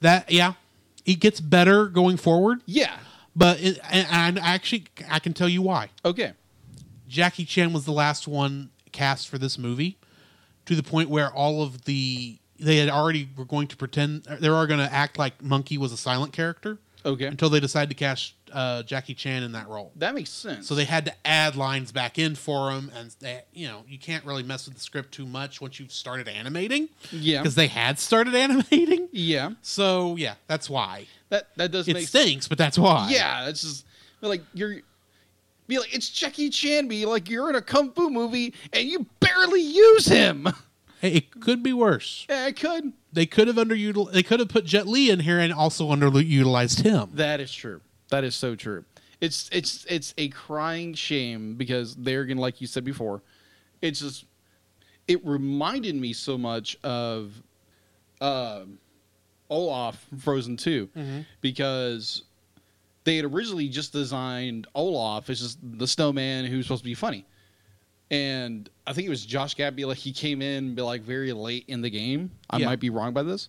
That 0.00 0.30
yeah, 0.30 0.54
it 1.06 1.16
gets 1.20 1.40
better 1.40 1.86
going 1.86 2.16
forward, 2.16 2.60
Yeah. 2.66 2.96
but 3.34 3.60
it, 3.60 3.78
and, 3.90 4.06
and 4.10 4.38
actually 4.38 4.86
I 5.10 5.18
can 5.18 5.32
tell 5.32 5.48
you 5.48 5.62
why. 5.62 5.88
Okay. 6.04 6.32
Jackie 7.08 7.44
Chan 7.44 7.72
was 7.72 7.84
the 7.84 7.92
last 7.92 8.26
one 8.28 8.70
cast 8.92 9.28
for 9.28 9.38
this 9.38 9.56
movie, 9.58 9.98
to 10.66 10.74
the 10.74 10.82
point 10.82 11.08
where 11.10 11.30
all 11.32 11.62
of 11.62 11.84
the 11.84 12.38
they 12.58 12.76
had 12.76 12.88
already 12.88 13.28
were 13.36 13.44
going 13.44 13.66
to 13.68 13.76
pretend 13.76 14.24
they 14.24 14.48
were 14.48 14.66
going 14.66 14.80
to 14.80 14.92
act 14.92 15.18
like 15.18 15.42
Monkey 15.42 15.76
was 15.78 15.92
a 15.92 15.96
silent 15.96 16.32
character 16.32 16.78
Okay. 17.04 17.26
until 17.26 17.50
they 17.50 17.60
decide 17.60 17.88
to 17.90 17.94
cast 17.94 18.34
uh, 18.52 18.82
Jackie 18.82 19.14
Chan 19.14 19.42
in 19.42 19.52
that 19.52 19.68
role. 19.68 19.92
That 19.96 20.14
makes 20.14 20.30
sense. 20.30 20.66
So 20.66 20.74
they 20.74 20.84
had 20.84 21.04
to 21.06 21.14
add 21.26 21.56
lines 21.56 21.92
back 21.92 22.18
in 22.18 22.34
for 22.34 22.70
him, 22.70 22.90
and 22.94 23.14
they, 23.20 23.42
you 23.52 23.66
know 23.66 23.84
you 23.88 23.98
can't 23.98 24.24
really 24.24 24.42
mess 24.42 24.66
with 24.66 24.74
the 24.74 24.80
script 24.80 25.12
too 25.12 25.26
much 25.26 25.60
once 25.60 25.78
you've 25.78 25.92
started 25.92 26.28
animating 26.28 26.88
yeah. 27.10 27.42
because 27.42 27.54
they 27.56 27.66
had 27.66 27.98
started 27.98 28.34
animating. 28.46 29.08
Yeah. 29.12 29.50
So 29.62 30.16
yeah, 30.16 30.34
that's 30.46 30.70
why 30.70 31.06
That 31.28 31.48
that 31.56 31.72
does 31.72 31.88
it 31.88 31.94
make 31.94 32.08
stinks, 32.08 32.48
but 32.48 32.58
that's 32.58 32.78
why. 32.78 33.08
Yeah, 33.10 33.48
it's 33.48 33.62
just 33.62 33.84
like 34.20 34.42
you're 34.54 34.76
be 35.66 35.78
like 35.78 35.94
it's 35.94 36.08
Jackie 36.08 36.50
Chan. 36.50 36.88
Be 36.88 37.06
like 37.06 37.28
you're 37.28 37.50
in 37.50 37.56
a 37.56 37.62
kung 37.62 37.90
fu 37.92 38.10
movie 38.10 38.54
and 38.72 38.88
you 38.88 39.06
barely 39.20 39.60
use 39.62 40.06
him. 40.06 40.48
Hey, 41.00 41.16
it 41.16 41.38
could 41.38 41.62
be 41.62 41.74
worse. 41.74 42.24
yeah, 42.30 42.44
I 42.44 42.52
could. 42.52 42.94
They 43.14 43.26
could 43.26 43.46
have 43.48 43.56
underutilized. 43.56 44.12
They 44.12 44.22
could 44.22 44.40
have 44.40 44.48
put 44.48 44.64
Jet 44.64 44.86
Li 44.88 45.08
in 45.10 45.20
here 45.20 45.38
and 45.38 45.52
also 45.52 45.90
underutilized 45.90 46.82
him. 46.82 47.10
That 47.14 47.40
is 47.40 47.52
true. 47.52 47.80
That 48.10 48.24
is 48.24 48.34
so 48.34 48.54
true. 48.56 48.84
It's 49.20 49.48
it's 49.52 49.86
it's 49.88 50.12
a 50.18 50.28
crying 50.28 50.94
shame 50.94 51.54
because 51.54 51.94
they're 51.94 52.24
gonna, 52.24 52.40
like 52.40 52.60
you 52.60 52.66
said 52.66 52.84
before, 52.84 53.22
it's 53.80 54.00
just 54.00 54.24
it 55.06 55.24
reminded 55.24 55.94
me 55.94 56.12
so 56.12 56.36
much 56.36 56.76
of 56.82 57.40
um 58.20 58.78
Olaf 59.48 60.04
from 60.08 60.18
Frozen 60.18 60.56
2 60.56 60.88
because 61.40 62.24
they 63.04 63.16
had 63.16 63.24
originally 63.26 63.68
just 63.68 63.92
designed 63.92 64.66
Olaf 64.74 65.30
as 65.30 65.40
just 65.40 65.58
the 65.62 65.86
snowman 65.86 66.46
who's 66.46 66.66
supposed 66.66 66.82
to 66.82 66.88
be 66.88 66.94
funny. 66.94 67.24
And 68.10 68.68
I 68.86 68.92
think 68.92 69.06
it 69.06 69.10
was 69.10 69.24
Josh 69.24 69.58
like 69.58 69.96
he 69.96 70.12
came 70.12 70.42
in 70.42 70.76
like 70.76 71.02
very 71.02 71.32
late 71.32 71.64
in 71.68 71.80
the 71.80 71.90
game. 71.90 72.30
I 72.50 72.58
Yeah. 72.58 72.66
might 72.66 72.80
be 72.80 72.90
wrong 72.90 73.12
by 73.12 73.22
this. 73.22 73.48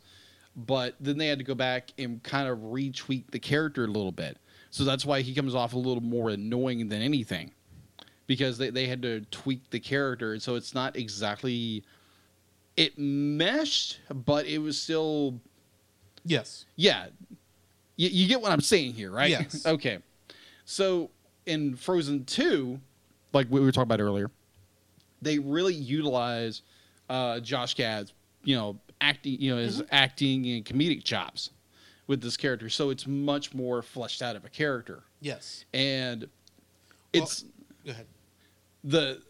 But 0.55 0.95
then 0.99 1.17
they 1.17 1.27
had 1.27 1.37
to 1.39 1.43
go 1.43 1.55
back 1.55 1.91
and 1.97 2.23
kind 2.23 2.47
of 2.47 2.59
retweak 2.59 3.29
the 3.31 3.39
character 3.39 3.83
a 3.83 3.87
little 3.87 4.13
bit. 4.13 4.37
So 4.71 4.83
that's 4.85 5.05
why 5.05 5.21
he 5.21 5.33
comes 5.35 5.53
off 5.53 5.73
a 5.73 5.77
little 5.77 6.01
more 6.03 6.29
annoying 6.29 6.87
than 6.87 7.01
anything. 7.01 7.51
Because 8.27 8.57
they, 8.57 8.69
they 8.69 8.87
had 8.87 9.01
to 9.01 9.21
tweak 9.31 9.69
the 9.69 9.79
character. 9.79 10.39
So 10.39 10.55
it's 10.55 10.73
not 10.73 10.95
exactly 10.95 11.83
it 12.77 12.97
meshed, 12.97 13.99
but 14.13 14.45
it 14.45 14.59
was 14.59 14.81
still 14.81 15.39
Yes. 16.23 16.65
yeah. 16.75 17.07
You, 17.97 18.09
you 18.09 18.27
get 18.27 18.41
what 18.41 18.51
I'm 18.51 18.61
saying 18.61 18.93
here, 18.93 19.11
right? 19.11 19.29
Yes. 19.29 19.65
okay. 19.65 19.99
So 20.65 21.11
in 21.45 21.75
Frozen 21.75 22.25
2, 22.25 22.79
like 23.31 23.47
we 23.49 23.59
were 23.59 23.71
talking 23.71 23.83
about 23.83 23.99
earlier, 24.01 24.31
they 25.25 25.39
really 25.39 25.73
utilize 25.73 26.61
uh, 27.09 27.39
Josh 27.41 27.73
Gad's, 27.73 28.13
you 28.43 28.55
know, 28.55 28.77
acting, 29.01 29.41
you 29.41 29.51
know, 29.53 29.57
his 29.57 29.83
acting 29.91 30.45
and 30.49 30.63
comedic 30.63 31.03
chops 31.03 31.49
with 32.07 32.21
this 32.21 32.37
character. 32.37 32.69
So 32.69 32.91
it's 32.91 33.05
much 33.07 33.53
more 33.53 33.81
fleshed 33.81 34.21
out 34.21 34.35
of 34.37 34.45
a 34.45 34.49
character, 34.49 35.03
Yes. 35.19 35.65
and 35.73 36.29
it's 37.11 37.43
Go 37.83 37.91
ahead. 37.91 38.05
the. 38.83 39.21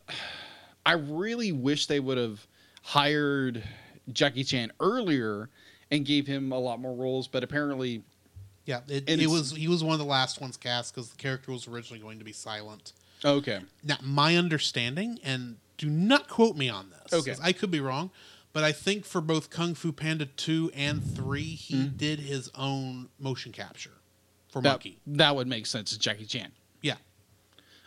I 0.86 0.91
really 0.93 1.52
wish 1.52 1.88
they 1.88 2.00
would 2.00 2.18
have 2.20 2.46
hired 2.84 3.64
Jackie 4.14 4.43
Chan 4.43 4.72
earlier 4.80 5.50
and 5.89 6.06
gave 6.06 6.28
him 6.28 6.52
a 6.52 6.60
lot 6.60 6.80
more 6.80 6.93
roles, 6.93 7.28
but 7.28 7.43
apparently, 7.43 8.04
Yeah, 8.66 8.82
it, 8.88 9.06
And 9.10 9.20
it 9.22 9.28
was 9.28 9.52
he 9.52 9.68
was 9.68 9.84
one 9.84 9.93
of 9.93 10.00
the 10.00 10.06
last 10.06 10.41
ones 10.41 10.58
cast 10.58 10.93
because 10.93 11.10
the 11.10 11.18
character 11.18 11.52
was 11.52 11.68
originally 11.68 12.00
going 12.02 12.20
to 12.20 12.26
be 12.26 12.34
silent. 12.34 12.93
okay, 13.24 13.62
Now, 13.84 13.98
my 14.04 14.36
understanding, 14.36 15.18
and 15.24 15.58
do 15.78 15.89
not 15.89 16.28
quote 16.30 16.55
me 16.55 16.69
on 16.69 16.89
this. 16.89 17.13
Okay, 17.13 17.36
I 17.41 17.51
could 17.51 17.71
be 17.71 17.80
wrong, 17.80 18.11
but 18.53 18.63
I 18.63 18.71
think 18.71 19.05
for 19.05 19.21
both 19.21 19.49
Kung 19.49 19.73
Fu 19.76 19.91
Panda 19.91 20.26
two 20.26 20.71
and 20.76 21.03
three, 21.03 21.43
he 21.43 21.86
did 21.88 22.19
his 22.19 22.49
own 22.55 23.09
motion 23.19 23.51
capture 23.51 23.91
for 24.49 24.59
Mm-hmm. 24.59 24.63
that, 24.63 24.69
Monkey. 24.71 24.99
that 25.07 25.36
would 25.36 25.47
make 25.47 25.65
sense 25.65 25.89
to 25.91 25.99
Jackie 25.99 26.26
Chan. 26.26 26.51
Yeah, 26.82 26.95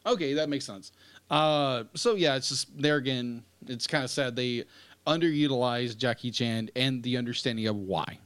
Okay, 0.06 0.34
that 0.34 0.48
makes 0.48 0.64
sense. 0.66 0.92
Uh, 1.30 1.84
so 1.94 2.14
yeah, 2.14 2.36
it's 2.36 2.48
just 2.50 2.80
there 2.80 2.96
again. 2.96 3.42
It's 3.66 3.86
kind 3.86 4.04
of 4.04 4.10
sad 4.10 4.36
they 4.36 4.64
underutilized 5.06 5.96
Jackie 5.96 6.30
Chan 6.30 6.70
and 6.76 7.02
the 7.02 7.16
understanding 7.16 7.66
of 7.66 7.76
why. 7.76 8.18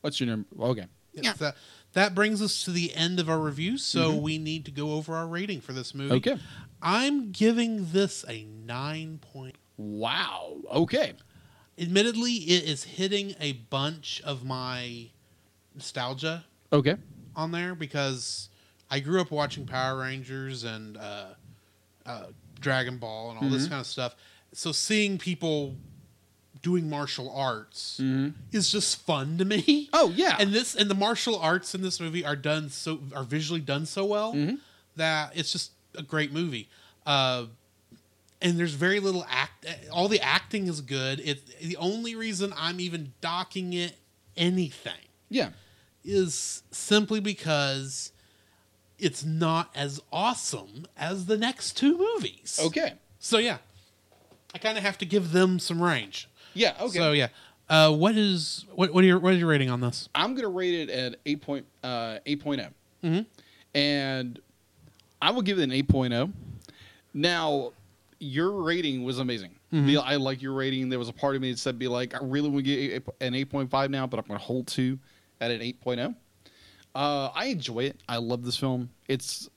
What's 0.00 0.20
your 0.20 0.28
number? 0.28 0.46
Okay, 0.60 0.86
Yes, 1.12 1.38
that 1.38 1.56
that 1.94 2.14
brings 2.14 2.42
us 2.42 2.64
to 2.64 2.70
the 2.72 2.92
end 2.94 3.20
of 3.20 3.30
our 3.30 3.38
review. 3.38 3.78
So 3.78 4.14
we 4.14 4.36
need 4.38 4.64
to 4.66 4.70
go 4.70 4.92
over 4.92 5.14
our 5.14 5.26
rating 5.26 5.60
for 5.60 5.72
this 5.72 5.94
movie. 5.94 6.14
Okay. 6.16 6.38
I'm 6.84 7.32
giving 7.32 7.90
this 7.92 8.24
a 8.28 8.44
nine 8.44 9.18
point. 9.32 9.56
wow. 9.76 10.56
Okay, 10.70 11.14
Admittedly, 11.78 12.32
it 12.32 12.64
is 12.64 12.84
hitting 12.84 13.34
a 13.40 13.52
bunch 13.52 14.22
of 14.24 14.44
my 14.44 15.08
nostalgia 15.74 16.44
okay, 16.72 16.96
on 17.34 17.50
there 17.50 17.74
because 17.74 18.48
I 18.90 19.00
grew 19.00 19.20
up 19.20 19.32
watching 19.32 19.66
Power 19.66 19.98
Rangers 19.98 20.62
and 20.62 20.96
uh, 20.96 21.26
uh, 22.06 22.26
Dragon 22.60 22.98
Ball 22.98 23.30
and 23.30 23.40
all 23.40 23.48
this 23.48 23.66
kind 23.66 23.80
of 23.80 23.86
stuff. 23.86 24.14
So 24.52 24.70
seeing 24.70 25.18
people 25.18 25.74
doing 26.62 26.88
martial 26.88 27.28
arts 27.34 28.00
is 28.52 28.70
just 28.70 29.04
fun 29.04 29.36
to 29.38 29.44
me. 29.44 29.88
Oh, 29.92 30.12
yeah. 30.14 30.36
and 30.38 30.52
this 30.52 30.74
and 30.76 30.88
the 30.88 30.94
martial 30.94 31.38
arts 31.38 31.74
in 31.74 31.82
this 31.82 31.98
movie 32.00 32.24
are 32.24 32.36
done 32.36 32.68
so 32.68 33.00
are 33.16 33.24
visually 33.24 33.60
done 33.60 33.84
so 33.86 34.04
well 34.04 34.32
that 34.96 35.32
it's 35.36 35.50
just 35.50 35.72
a 35.96 36.02
great 36.02 36.32
movie. 36.32 36.68
Uh, 37.06 37.46
and 38.42 38.58
there's 38.58 38.74
very 38.74 39.00
little 39.00 39.24
act. 39.28 39.66
All 39.92 40.08
the 40.08 40.20
acting 40.20 40.66
is 40.66 40.80
good. 40.80 41.20
It 41.20 41.46
the 41.60 41.76
only 41.76 42.14
reason 42.14 42.52
I'm 42.56 42.80
even 42.80 43.12
docking 43.20 43.72
it 43.72 43.96
anything 44.36 44.92
yeah, 45.30 45.50
is 46.04 46.62
simply 46.70 47.20
because 47.20 48.12
it's 48.98 49.24
not 49.24 49.70
as 49.74 50.00
awesome 50.12 50.86
as 50.96 51.26
the 51.26 51.36
next 51.36 51.76
two 51.76 51.96
movies. 51.96 52.60
okay, 52.64 52.94
So 53.18 53.38
yeah, 53.38 53.58
I 54.54 54.58
kind 54.58 54.76
of 54.76 54.84
have 54.84 54.98
to 54.98 55.06
give 55.06 55.32
them 55.32 55.58
some 55.58 55.80
range. 55.82 56.28
yeah, 56.52 56.74
okay. 56.80 56.98
So 56.98 57.12
yeah, 57.12 57.28
uh, 57.70 57.92
what 57.92 58.14
is 58.16 58.66
what 58.74 58.92
what 58.92 59.04
are 59.04 59.06
your 59.06 59.18
what 59.18 59.32
is 59.34 59.38
your 59.40 59.48
rating 59.48 59.70
on 59.70 59.80
this? 59.80 60.08
I'm 60.14 60.34
gonna 60.34 60.48
rate 60.48 60.74
it 60.74 60.90
at 60.90 61.16
eight 61.24 61.40
point 61.40 61.64
uh, 61.82 62.18
8.0. 62.26 62.68
Mhm. 63.02 63.26
and 63.74 64.38
I 65.24 65.30
will 65.30 65.42
give 65.42 65.58
it 65.58 65.62
an 65.62 65.70
8.0. 65.70 66.32
Now, 67.14 67.72
your 68.20 68.62
rating 68.62 69.04
was 69.04 69.18
amazing. 69.18 69.56
Be- 69.86 69.96
I 69.96 70.16
like 70.16 70.40
your 70.42 70.52
rating. 70.52 70.88
There 70.88 70.98
was 70.98 71.08
a 71.08 71.12
part 71.12 71.34
of 71.34 71.42
me 71.42 71.50
that 71.50 71.58
said, 71.58 71.78
"Be 71.78 71.88
like, 71.88 72.14
I 72.14 72.18
really 72.22 72.48
want 72.48 72.64
to 72.64 72.76
get 72.90 73.02
an 73.20 73.32
8.5 73.34 73.90
now, 73.90 74.06
but 74.06 74.20
I'm 74.20 74.26
going 74.26 74.38
to 74.38 74.44
hold 74.44 74.66
to 74.68 74.98
at 75.40 75.50
an 75.50 75.60
8.0." 75.60 76.14
Uh, 76.94 77.30
I 77.34 77.46
enjoy 77.46 77.80
it. 77.80 77.96
I 78.08 78.18
love 78.18 78.44
this 78.44 78.56
film. 78.56 78.90
It's 79.08 79.48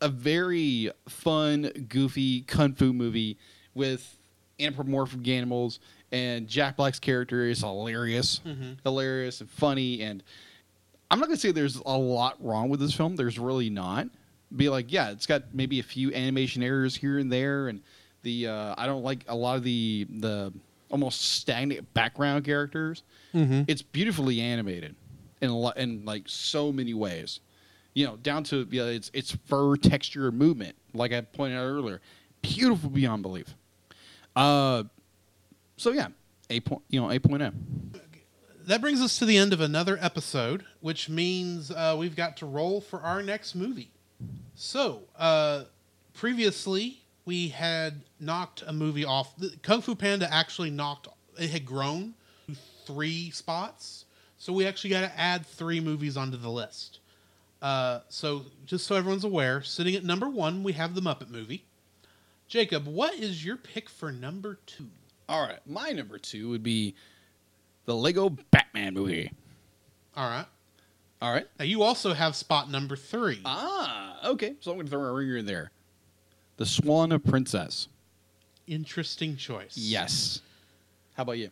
a 0.00 0.08
very 0.08 0.90
fun, 1.08 1.70
goofy 1.88 2.40
kung 2.42 2.72
fu 2.74 2.92
movie 2.92 3.36
with 3.74 4.18
anthropomorphic 4.58 5.26
animals, 5.28 5.78
and 6.10 6.48
Jack 6.48 6.76
Black's 6.76 6.98
character 6.98 7.44
is 7.46 7.60
hilarious, 7.60 8.40
hilarious 8.82 9.40
and 9.40 9.48
funny. 9.50 10.02
And 10.02 10.22
I'm 11.10 11.20
not 11.20 11.26
gonna 11.26 11.36
say 11.38 11.52
there's 11.52 11.76
a 11.76 11.96
lot 11.96 12.42
wrong 12.44 12.68
with 12.70 12.80
this 12.80 12.92
film. 12.94 13.14
There's 13.14 13.38
really 13.38 13.70
not. 13.70 14.08
Be 14.54 14.68
like, 14.68 14.92
yeah, 14.92 15.10
it's 15.10 15.26
got 15.26 15.54
maybe 15.54 15.78
a 15.78 15.82
few 15.82 16.12
animation 16.12 16.62
errors 16.62 16.96
here 16.96 17.18
and 17.18 17.30
there, 17.30 17.68
and 17.68 17.80
the 18.22 18.48
uh, 18.48 18.74
I 18.76 18.86
don't 18.86 19.02
like 19.02 19.24
a 19.28 19.34
lot 19.34 19.56
of 19.56 19.62
the 19.62 20.06
the 20.10 20.52
almost 20.90 21.20
stagnant 21.20 21.92
background 21.94 22.44
characters. 22.44 23.02
Mm-hmm. 23.32 23.62
It's 23.68 23.82
beautifully 23.82 24.40
animated 24.40 24.96
in 25.40 25.50
a 25.50 25.56
lot 25.56 25.76
in 25.76 26.04
like 26.04 26.24
so 26.26 26.72
many 26.72 26.94
ways. 26.94 27.40
You 27.94 28.06
know, 28.06 28.16
down 28.16 28.44
to 28.44 28.66
yeah, 28.70 28.84
its 28.84 29.10
its 29.14 29.36
fur 29.46 29.76
texture 29.76 30.30
movement, 30.32 30.76
like 30.94 31.12
I 31.12 31.20
pointed 31.20 31.56
out 31.56 31.64
earlier, 31.64 32.00
beautiful 32.42 32.90
beyond 32.90 33.22
belief. 33.22 33.54
Uh, 34.36 34.84
so 35.76 35.90
yeah, 35.92 36.08
eight 36.50 36.64
point, 36.64 36.82
you 36.88 37.00
know, 37.00 37.10
eight 37.10 37.22
oh. 37.28 37.50
That 38.66 38.80
brings 38.80 39.00
us 39.00 39.18
to 39.18 39.24
the 39.24 39.36
end 39.36 39.52
of 39.52 39.60
another 39.60 39.98
episode, 40.00 40.64
which 40.80 41.08
means 41.08 41.70
uh, 41.70 41.96
we've 41.98 42.14
got 42.14 42.36
to 42.38 42.46
roll 42.46 42.80
for 42.80 43.00
our 43.00 43.22
next 43.22 43.54
movie. 43.54 43.90
So, 44.62 45.04
uh, 45.16 45.64
previously 46.12 47.00
we 47.24 47.48
had 47.48 48.02
knocked 48.20 48.62
a 48.66 48.74
movie 48.74 49.06
off. 49.06 49.34
the- 49.38 49.56
Kung 49.62 49.80
Fu 49.80 49.94
Panda 49.94 50.30
actually 50.30 50.68
knocked. 50.68 51.08
It 51.38 51.48
had 51.48 51.64
grown 51.64 52.12
to 52.46 52.54
three 52.84 53.30
spots, 53.30 54.04
so 54.36 54.52
we 54.52 54.66
actually 54.66 54.90
got 54.90 55.00
to 55.00 55.18
add 55.18 55.46
three 55.46 55.80
movies 55.80 56.18
onto 56.18 56.36
the 56.36 56.50
list. 56.50 56.98
Uh, 57.62 58.00
so, 58.10 58.44
just 58.66 58.86
so 58.86 58.96
everyone's 58.96 59.24
aware, 59.24 59.62
sitting 59.62 59.94
at 59.94 60.04
number 60.04 60.28
one, 60.28 60.62
we 60.62 60.74
have 60.74 60.94
the 60.94 61.00
Muppet 61.00 61.30
movie. 61.30 61.64
Jacob, 62.46 62.86
what 62.86 63.14
is 63.14 63.42
your 63.42 63.56
pick 63.56 63.88
for 63.88 64.12
number 64.12 64.58
two? 64.66 64.90
All 65.26 65.40
right, 65.40 65.66
my 65.66 65.88
number 65.92 66.18
two 66.18 66.50
would 66.50 66.62
be 66.62 66.94
the 67.86 67.96
Lego 67.96 68.28
Batman 68.50 68.92
movie. 68.92 69.32
All 70.14 70.28
right. 70.28 70.46
All 71.22 71.32
right. 71.32 71.46
Now 71.58 71.64
you 71.64 71.82
also 71.82 72.14
have 72.14 72.34
spot 72.34 72.70
number 72.70 72.96
three. 72.96 73.40
Ah, 73.44 74.28
okay. 74.30 74.54
So 74.60 74.70
I'm 74.70 74.76
going 74.78 74.86
to 74.86 74.90
throw 74.90 75.02
a 75.04 75.12
ringer 75.12 75.36
in 75.36 75.46
there. 75.46 75.70
The 76.56 76.66
Swan 76.66 77.12
of 77.12 77.24
Princess. 77.24 77.88
Interesting 78.66 79.36
choice. 79.36 79.74
Yes. 79.76 80.40
How 81.16 81.22
about 81.24 81.38
you? 81.38 81.50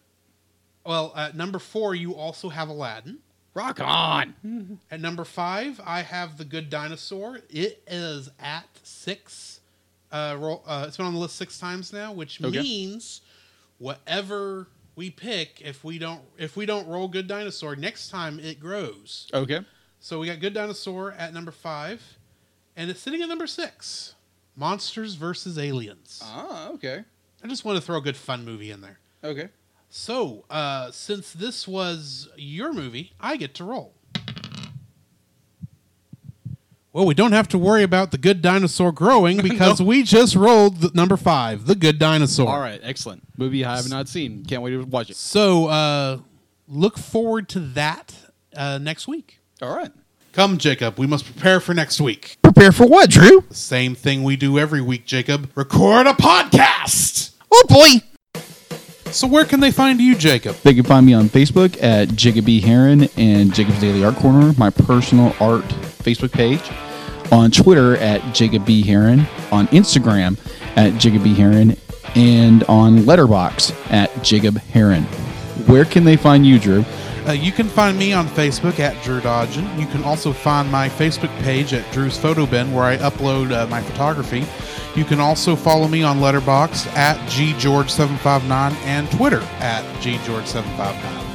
Well, 0.86 1.12
at 1.16 1.36
number 1.36 1.58
four, 1.58 1.94
you 1.94 2.14
also 2.14 2.48
have 2.48 2.68
Aladdin. 2.68 3.18
Rock 3.54 3.80
on. 3.80 4.78
At 4.90 5.00
number 5.00 5.24
five, 5.24 5.80
I 5.84 6.02
have 6.02 6.38
The 6.38 6.44
Good 6.44 6.70
Dinosaur. 6.70 7.40
It 7.50 7.82
is 7.88 8.30
at 8.38 8.68
six. 8.84 9.58
Uh, 10.12 10.36
roll, 10.38 10.62
uh, 10.64 10.84
it's 10.86 10.96
been 10.96 11.06
on 11.06 11.12
the 11.14 11.18
list 11.18 11.34
six 11.36 11.58
times 11.58 11.92
now, 11.92 12.12
which 12.12 12.40
Okay. 12.40 12.60
means 12.60 13.20
whatever 13.78 14.68
we 14.98 15.10
pick, 15.10 15.62
if 15.64 15.84
we 15.84 15.96
don't 15.98 16.20
if 16.36 16.56
we 16.56 16.66
don't 16.66 16.86
roll 16.88 17.06
Good 17.06 17.28
Dinosaur, 17.28 17.76
next 17.76 18.08
time 18.08 18.40
it 18.40 18.58
grows. 18.58 19.30
Okay. 19.32 19.60
So 20.00 20.18
we 20.18 20.26
got 20.26 20.40
Good 20.40 20.54
Dinosaur 20.54 21.12
at 21.12 21.32
number 21.32 21.52
five, 21.52 22.02
and 22.76 22.90
it's 22.90 23.00
sitting 23.00 23.22
at 23.22 23.28
number 23.28 23.46
six. 23.46 24.16
Monsters 24.56 25.14
versus 25.14 25.56
Aliens. 25.56 26.20
Ah, 26.24 26.70
okay. 26.70 27.04
I 27.42 27.46
just 27.46 27.64
want 27.64 27.78
to 27.78 27.80
throw 27.80 27.96
a 27.96 28.00
good 28.00 28.16
fun 28.16 28.44
movie 28.44 28.72
in 28.72 28.80
there. 28.80 28.98
Okay. 29.22 29.50
So, 29.88 30.44
uh, 30.50 30.90
since 30.90 31.32
this 31.32 31.66
was 31.68 32.28
your 32.36 32.72
movie, 32.72 33.12
I 33.20 33.36
get 33.36 33.54
to 33.54 33.64
roll. 33.64 33.94
Well, 36.92 37.04
we 37.04 37.14
don't 37.14 37.32
have 37.32 37.48
to 37.48 37.58
worry 37.58 37.82
about 37.82 38.12
the 38.12 38.18
good 38.18 38.40
dinosaur 38.40 38.92
growing 38.92 39.36
because 39.42 39.82
we 39.82 40.02
just 40.02 40.34
rolled 40.34 40.80
the 40.80 40.90
number 40.94 41.16
five, 41.16 41.66
the 41.66 41.74
good 41.74 41.98
dinosaur. 41.98 42.48
All 42.48 42.60
right. 42.60 42.80
Excellent. 42.82 43.22
Movie 43.36 43.64
I 43.64 43.76
have 43.76 43.90
not 43.90 44.08
seen. 44.08 44.44
Can't 44.44 44.62
wait 44.62 44.70
to 44.70 44.82
watch 44.84 45.10
it. 45.10 45.16
So, 45.16 45.66
uh, 45.66 46.18
look 46.66 46.98
forward 46.98 47.48
to 47.50 47.60
that 47.60 48.14
uh, 48.56 48.78
next 48.78 49.06
week. 49.06 49.38
All 49.60 49.76
right. 49.76 49.90
Come, 50.32 50.56
Jacob. 50.58 50.98
We 50.98 51.06
must 51.06 51.24
prepare 51.24 51.60
for 51.60 51.74
next 51.74 52.00
week. 52.00 52.36
Prepare 52.42 52.72
for 52.72 52.86
what, 52.86 53.10
Drew? 53.10 53.42
The 53.48 53.54
same 53.54 53.94
thing 53.94 54.22
we 54.22 54.36
do 54.36 54.58
every 54.58 54.80
week, 54.80 55.04
Jacob. 55.04 55.50
Record 55.54 56.06
a 56.06 56.12
podcast. 56.12 57.32
Oh, 57.50 57.64
boy. 57.68 58.40
So, 59.10 59.26
where 59.26 59.44
can 59.44 59.60
they 59.60 59.70
find 59.70 60.00
you, 60.00 60.14
Jacob? 60.14 60.56
They 60.56 60.74
can 60.74 60.84
find 60.84 61.04
me 61.04 61.14
on 61.14 61.28
Facebook 61.28 61.82
at 61.82 62.14
Jacob 62.14 62.44
B. 62.44 62.60
Heron 62.60 63.08
and 63.16 63.54
Jacob's 63.54 63.80
Daily 63.80 64.04
Art 64.04 64.16
Corner, 64.16 64.52
my 64.58 64.70
personal 64.70 65.34
art 65.40 65.64
Facebook 66.08 66.32
page. 66.32 66.62
On 67.30 67.50
Twitter 67.50 67.96
at 67.98 68.34
Jacob 68.34 68.64
B. 68.64 68.82
Heron, 68.82 69.26
on 69.52 69.66
Instagram 69.68 70.38
at 70.76 70.98
Jacob 70.98 71.22
B. 71.24 71.34
Heron, 71.34 71.76
and 72.14 72.64
on 72.64 73.00
Letterboxd 73.00 73.74
at 73.92 74.22
Jacob 74.22 74.58
Heron. 74.58 75.04
Where 75.66 75.84
can 75.84 76.04
they 76.04 76.16
find 76.16 76.46
you, 76.46 76.58
Drew? 76.58 76.84
Uh, 77.26 77.32
you 77.32 77.52
can 77.52 77.68
find 77.68 77.98
me 77.98 78.14
on 78.14 78.26
Facebook 78.26 78.78
at 78.78 79.02
Drew 79.04 79.20
Dodgen. 79.20 79.78
You 79.78 79.86
can 79.88 80.02
also 80.02 80.32
find 80.32 80.72
my 80.72 80.88
Facebook 80.88 81.36
page 81.42 81.74
at 81.74 81.92
Drew's 81.92 82.16
Photo 82.16 82.46
Bin, 82.46 82.72
where 82.72 82.84
I 82.84 82.96
upload 82.96 83.52
uh, 83.52 83.66
my 83.66 83.82
photography. 83.82 84.46
You 84.98 85.04
can 85.04 85.20
also 85.20 85.54
follow 85.54 85.86
me 85.88 86.02
on 86.02 86.20
Letterboxd 86.20 86.86
at 86.96 87.18
ggeorge759 87.28 88.72
and 88.86 89.10
Twitter 89.10 89.42
at 89.60 89.84
ggeorge759. 90.00 91.27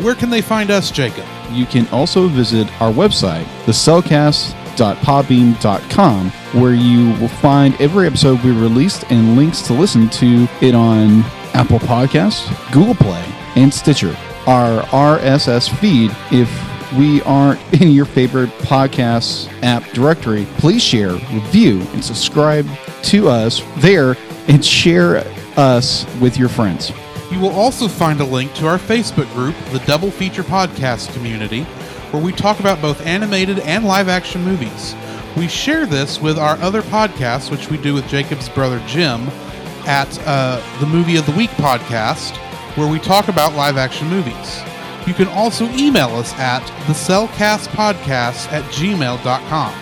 Where 0.00 0.14
can 0.14 0.30
they 0.30 0.40
find 0.40 0.70
us, 0.70 0.92
Jacob? 0.92 1.24
You 1.50 1.66
can 1.66 1.88
also 1.88 2.28
visit 2.28 2.68
our 2.80 2.92
website, 2.92 3.42
thecellcast.podbean.com, 3.64 6.30
where 6.60 6.74
you 6.74 7.10
will 7.20 7.28
find 7.28 7.74
every 7.80 8.06
episode 8.06 8.40
we 8.44 8.52
released 8.52 9.04
and 9.10 9.36
links 9.36 9.60
to 9.62 9.72
listen 9.72 10.08
to 10.10 10.46
it 10.60 10.74
on 10.74 11.24
Apple 11.54 11.78
Podcasts, 11.80 12.48
Google 12.72 12.94
Play, 12.94 13.24
and 13.56 13.74
Stitcher. 13.74 14.16
Our 14.46 14.82
RSS 14.84 15.68
feed, 15.78 16.12
if 16.30 16.48
we 16.96 17.20
aren't 17.22 17.60
in 17.80 17.90
your 17.90 18.04
favorite 18.04 18.50
podcast 18.60 19.50
app 19.62 19.82
directory, 19.92 20.46
please 20.58 20.82
share, 20.82 21.12
review, 21.12 21.80
and 21.92 22.04
subscribe 22.04 22.68
to 23.02 23.28
us 23.28 23.62
there 23.78 24.16
and 24.46 24.64
share 24.64 25.24
us 25.56 26.06
with 26.20 26.38
your 26.38 26.48
friends. 26.48 26.92
You 27.30 27.40
will 27.40 27.50
also 27.50 27.88
find 27.88 28.20
a 28.20 28.24
link 28.24 28.54
to 28.54 28.66
our 28.66 28.78
Facebook 28.78 29.30
group, 29.34 29.54
the 29.70 29.80
Double 29.80 30.10
Feature 30.10 30.42
Podcast 30.42 31.12
Community, 31.12 31.64
where 32.10 32.22
we 32.22 32.32
talk 32.32 32.58
about 32.58 32.80
both 32.80 33.04
animated 33.06 33.58
and 33.60 33.84
live 33.84 34.08
action 34.08 34.42
movies. 34.42 34.94
We 35.36 35.46
share 35.46 35.84
this 35.84 36.20
with 36.20 36.38
our 36.38 36.56
other 36.56 36.80
podcasts, 36.80 37.50
which 37.50 37.68
we 37.68 37.76
do 37.76 37.92
with 37.92 38.08
Jacob's 38.08 38.48
brother 38.48 38.82
Jim, 38.86 39.28
at 39.86 40.18
uh, 40.26 40.62
the 40.80 40.86
Movie 40.86 41.16
of 41.16 41.26
the 41.26 41.32
Week 41.32 41.50
podcast, 41.50 42.36
where 42.76 42.90
we 42.90 42.98
talk 42.98 43.28
about 43.28 43.54
live 43.54 43.76
action 43.76 44.08
movies. 44.08 44.62
You 45.06 45.14
can 45.14 45.28
also 45.28 45.66
email 45.72 46.08
us 46.16 46.32
at 46.34 46.62
thecellcastpodcast 46.86 48.52
at 48.52 48.64
gmail.com. 48.72 49.74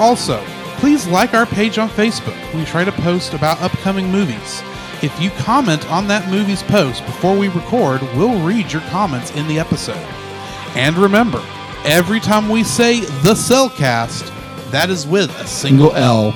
Also, 0.00 0.44
please 0.78 1.06
like 1.06 1.34
our 1.34 1.46
page 1.46 1.78
on 1.78 1.88
Facebook. 1.88 2.54
We 2.54 2.64
try 2.64 2.84
to 2.84 2.92
post 2.92 3.32
about 3.32 3.60
upcoming 3.62 4.10
movies. 4.10 4.62
If 5.04 5.20
you 5.20 5.28
comment 5.32 5.86
on 5.90 6.08
that 6.08 6.30
movie's 6.30 6.62
post 6.62 7.04
before 7.04 7.36
we 7.36 7.48
record, 7.48 8.00
we'll 8.16 8.40
read 8.40 8.72
your 8.72 8.80
comments 8.88 9.32
in 9.32 9.46
the 9.46 9.58
episode. 9.58 9.98
And 10.74 10.96
remember, 10.96 11.44
every 11.84 12.20
time 12.20 12.48
we 12.48 12.64
say 12.64 13.00
the 13.00 13.34
Cellcast, 13.34 14.30
that 14.70 14.88
is 14.88 15.06
with 15.06 15.28
a 15.38 15.46
single, 15.46 15.90
Single 15.90 15.94
L. 15.94 16.32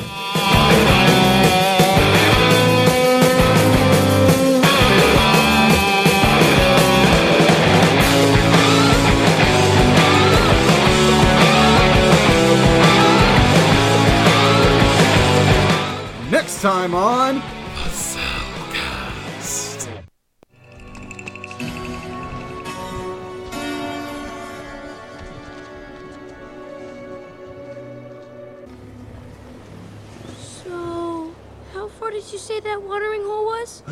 Next 16.31 16.61
time 16.61 16.95
on 16.95 17.58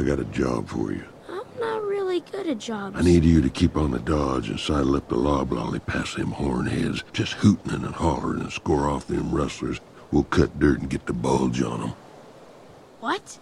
got 0.07 0.21
a 0.21 0.25
job 0.27 0.69
for 0.69 0.93
you. 0.93 1.05
I'm 1.29 1.43
not 1.59 1.83
really 1.83 2.21
good 2.21 2.47
at 2.47 2.59
jobs. 2.59 2.97
I 2.97 3.03
need 3.03 3.25
you 3.25 3.43
to 3.43 3.51
keep 3.51 3.77
on 3.77 3.91
the 3.91 3.99
dodge 3.99 4.49
and 4.49 4.61
sidle 4.61 4.95
up 4.95 5.09
the 5.09 5.17
loblolly 5.17 5.81
past 5.81 6.17
them 6.17 6.31
hornheads, 6.31 7.03
just 7.13 7.33
hooting 7.33 7.73
and 7.73 7.87
hollering 7.87 8.41
and 8.41 8.53
score 8.53 8.89
off 8.89 9.09
them 9.09 9.33
rustlers. 9.33 9.81
We'll 10.13 10.23
cut 10.23 10.61
dirt 10.61 10.81
and 10.81 10.89
get 10.89 11.07
the 11.07 11.13
bulge 11.13 11.61
on 11.61 11.81
them. 11.81 11.95
What? 13.01 13.41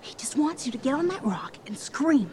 He 0.00 0.14
just 0.14 0.36
wants 0.36 0.66
you 0.66 0.72
to 0.72 0.78
get 0.78 0.94
on 0.94 1.06
that 1.06 1.22
rock 1.24 1.56
and 1.68 1.78
scream. 1.78 2.32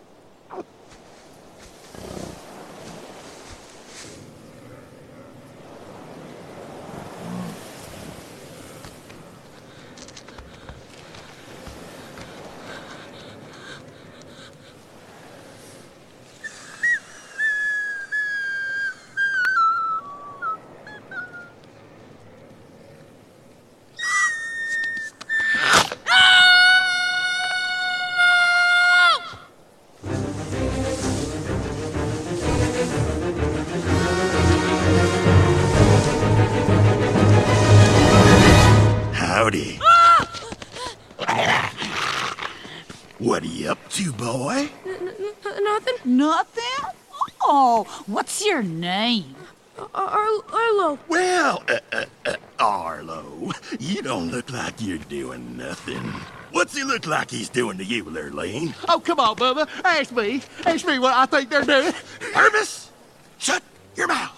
like 57.10 57.30
he's 57.30 57.48
doing 57.48 57.78
to 57.78 57.84
you, 57.84 58.04
Lurleen? 58.04 58.74
Oh, 58.88 59.00
come 59.00 59.20
on, 59.20 59.36
Bubba. 59.36 59.68
Ask 59.84 60.12
me. 60.12 60.40
Ask 60.64 60.86
me 60.86 60.98
what 60.98 61.14
I 61.14 61.26
think 61.26 61.50
they're 61.50 61.64
doing. 61.64 61.92
Hermes, 62.34 62.90
shut 63.38 63.62
your 63.96 64.08
mouth. 64.08 64.36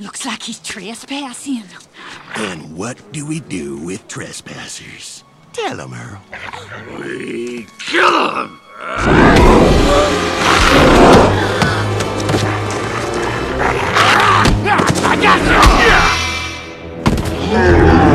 Looks 0.00 0.26
like 0.26 0.42
he's 0.42 0.58
trespassing. 0.60 1.64
And 2.36 2.76
what 2.76 3.00
do 3.12 3.26
we 3.26 3.40
do 3.40 3.78
with 3.78 4.08
trespassers? 4.08 5.22
Tell 5.52 5.86
him, 5.86 5.94
Earl. 5.94 6.20
We 6.98 7.66
kill 7.78 8.34
him. 8.34 8.60
Watch 15.14 15.24
ah! 17.56 18.13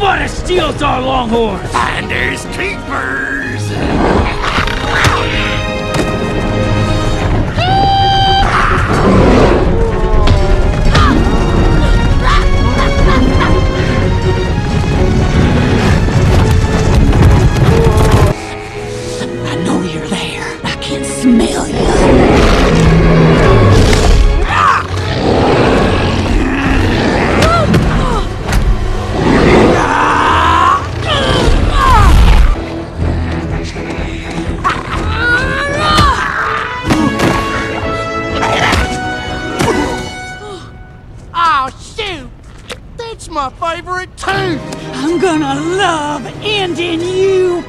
Nobody 0.00 0.28
steals 0.28 0.80
our 0.80 1.02
longhorns. 1.02 1.70
Finders 1.72 2.46
keepers. 2.56 3.60
I 19.44 19.54
know 19.66 19.82
you're 19.82 20.08
there. 20.08 20.60
I 20.64 20.78
can 20.80 21.04
smell 21.04 21.68
you. 21.68 21.89
I'm 45.12 45.18
gonna 45.18 45.60
love 45.60 46.24
ending 46.40 47.00
you. 47.00 47.64